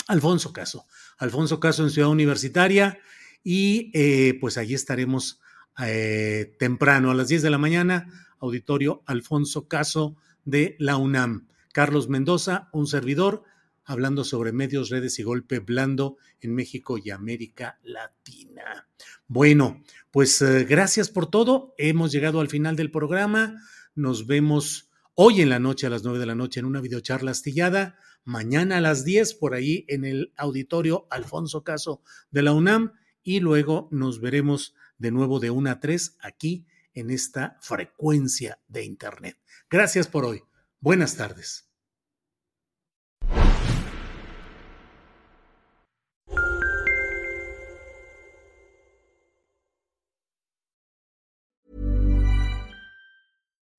[0.07, 0.88] Alfonso Caso.
[1.19, 2.99] Alfonso Caso en Ciudad Universitaria
[3.43, 5.39] y eh, pues allí estaremos
[5.80, 8.07] eh, temprano, a las 10 de la mañana,
[8.39, 10.15] auditorio Alfonso Caso
[10.45, 11.48] de la UNAM.
[11.73, 13.43] Carlos Mendoza, un servidor,
[13.85, 18.88] hablando sobre medios, redes y golpe blando en México y América Latina.
[19.27, 21.73] Bueno, pues eh, gracias por todo.
[21.77, 23.56] Hemos llegado al final del programa.
[23.95, 27.31] Nos vemos hoy en la noche a las 9 de la noche en una videocharla
[27.31, 27.98] astillada.
[28.23, 32.93] Mañana a las 10 por ahí en el auditorio Alfonso Caso de la UNAM.
[33.23, 38.86] Y luego nos veremos de nuevo de 1 a 3 aquí en esta frecuencia de
[38.86, 39.38] Internet.
[39.69, 40.44] Gracias por hoy.
[40.80, 41.68] Buenas tardes.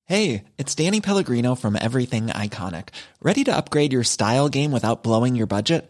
[0.05, 2.89] Hey, it's Danny Pellegrino from Everything Iconic.
[3.21, 5.89] Ready to upgrade your style game without blowing your budget?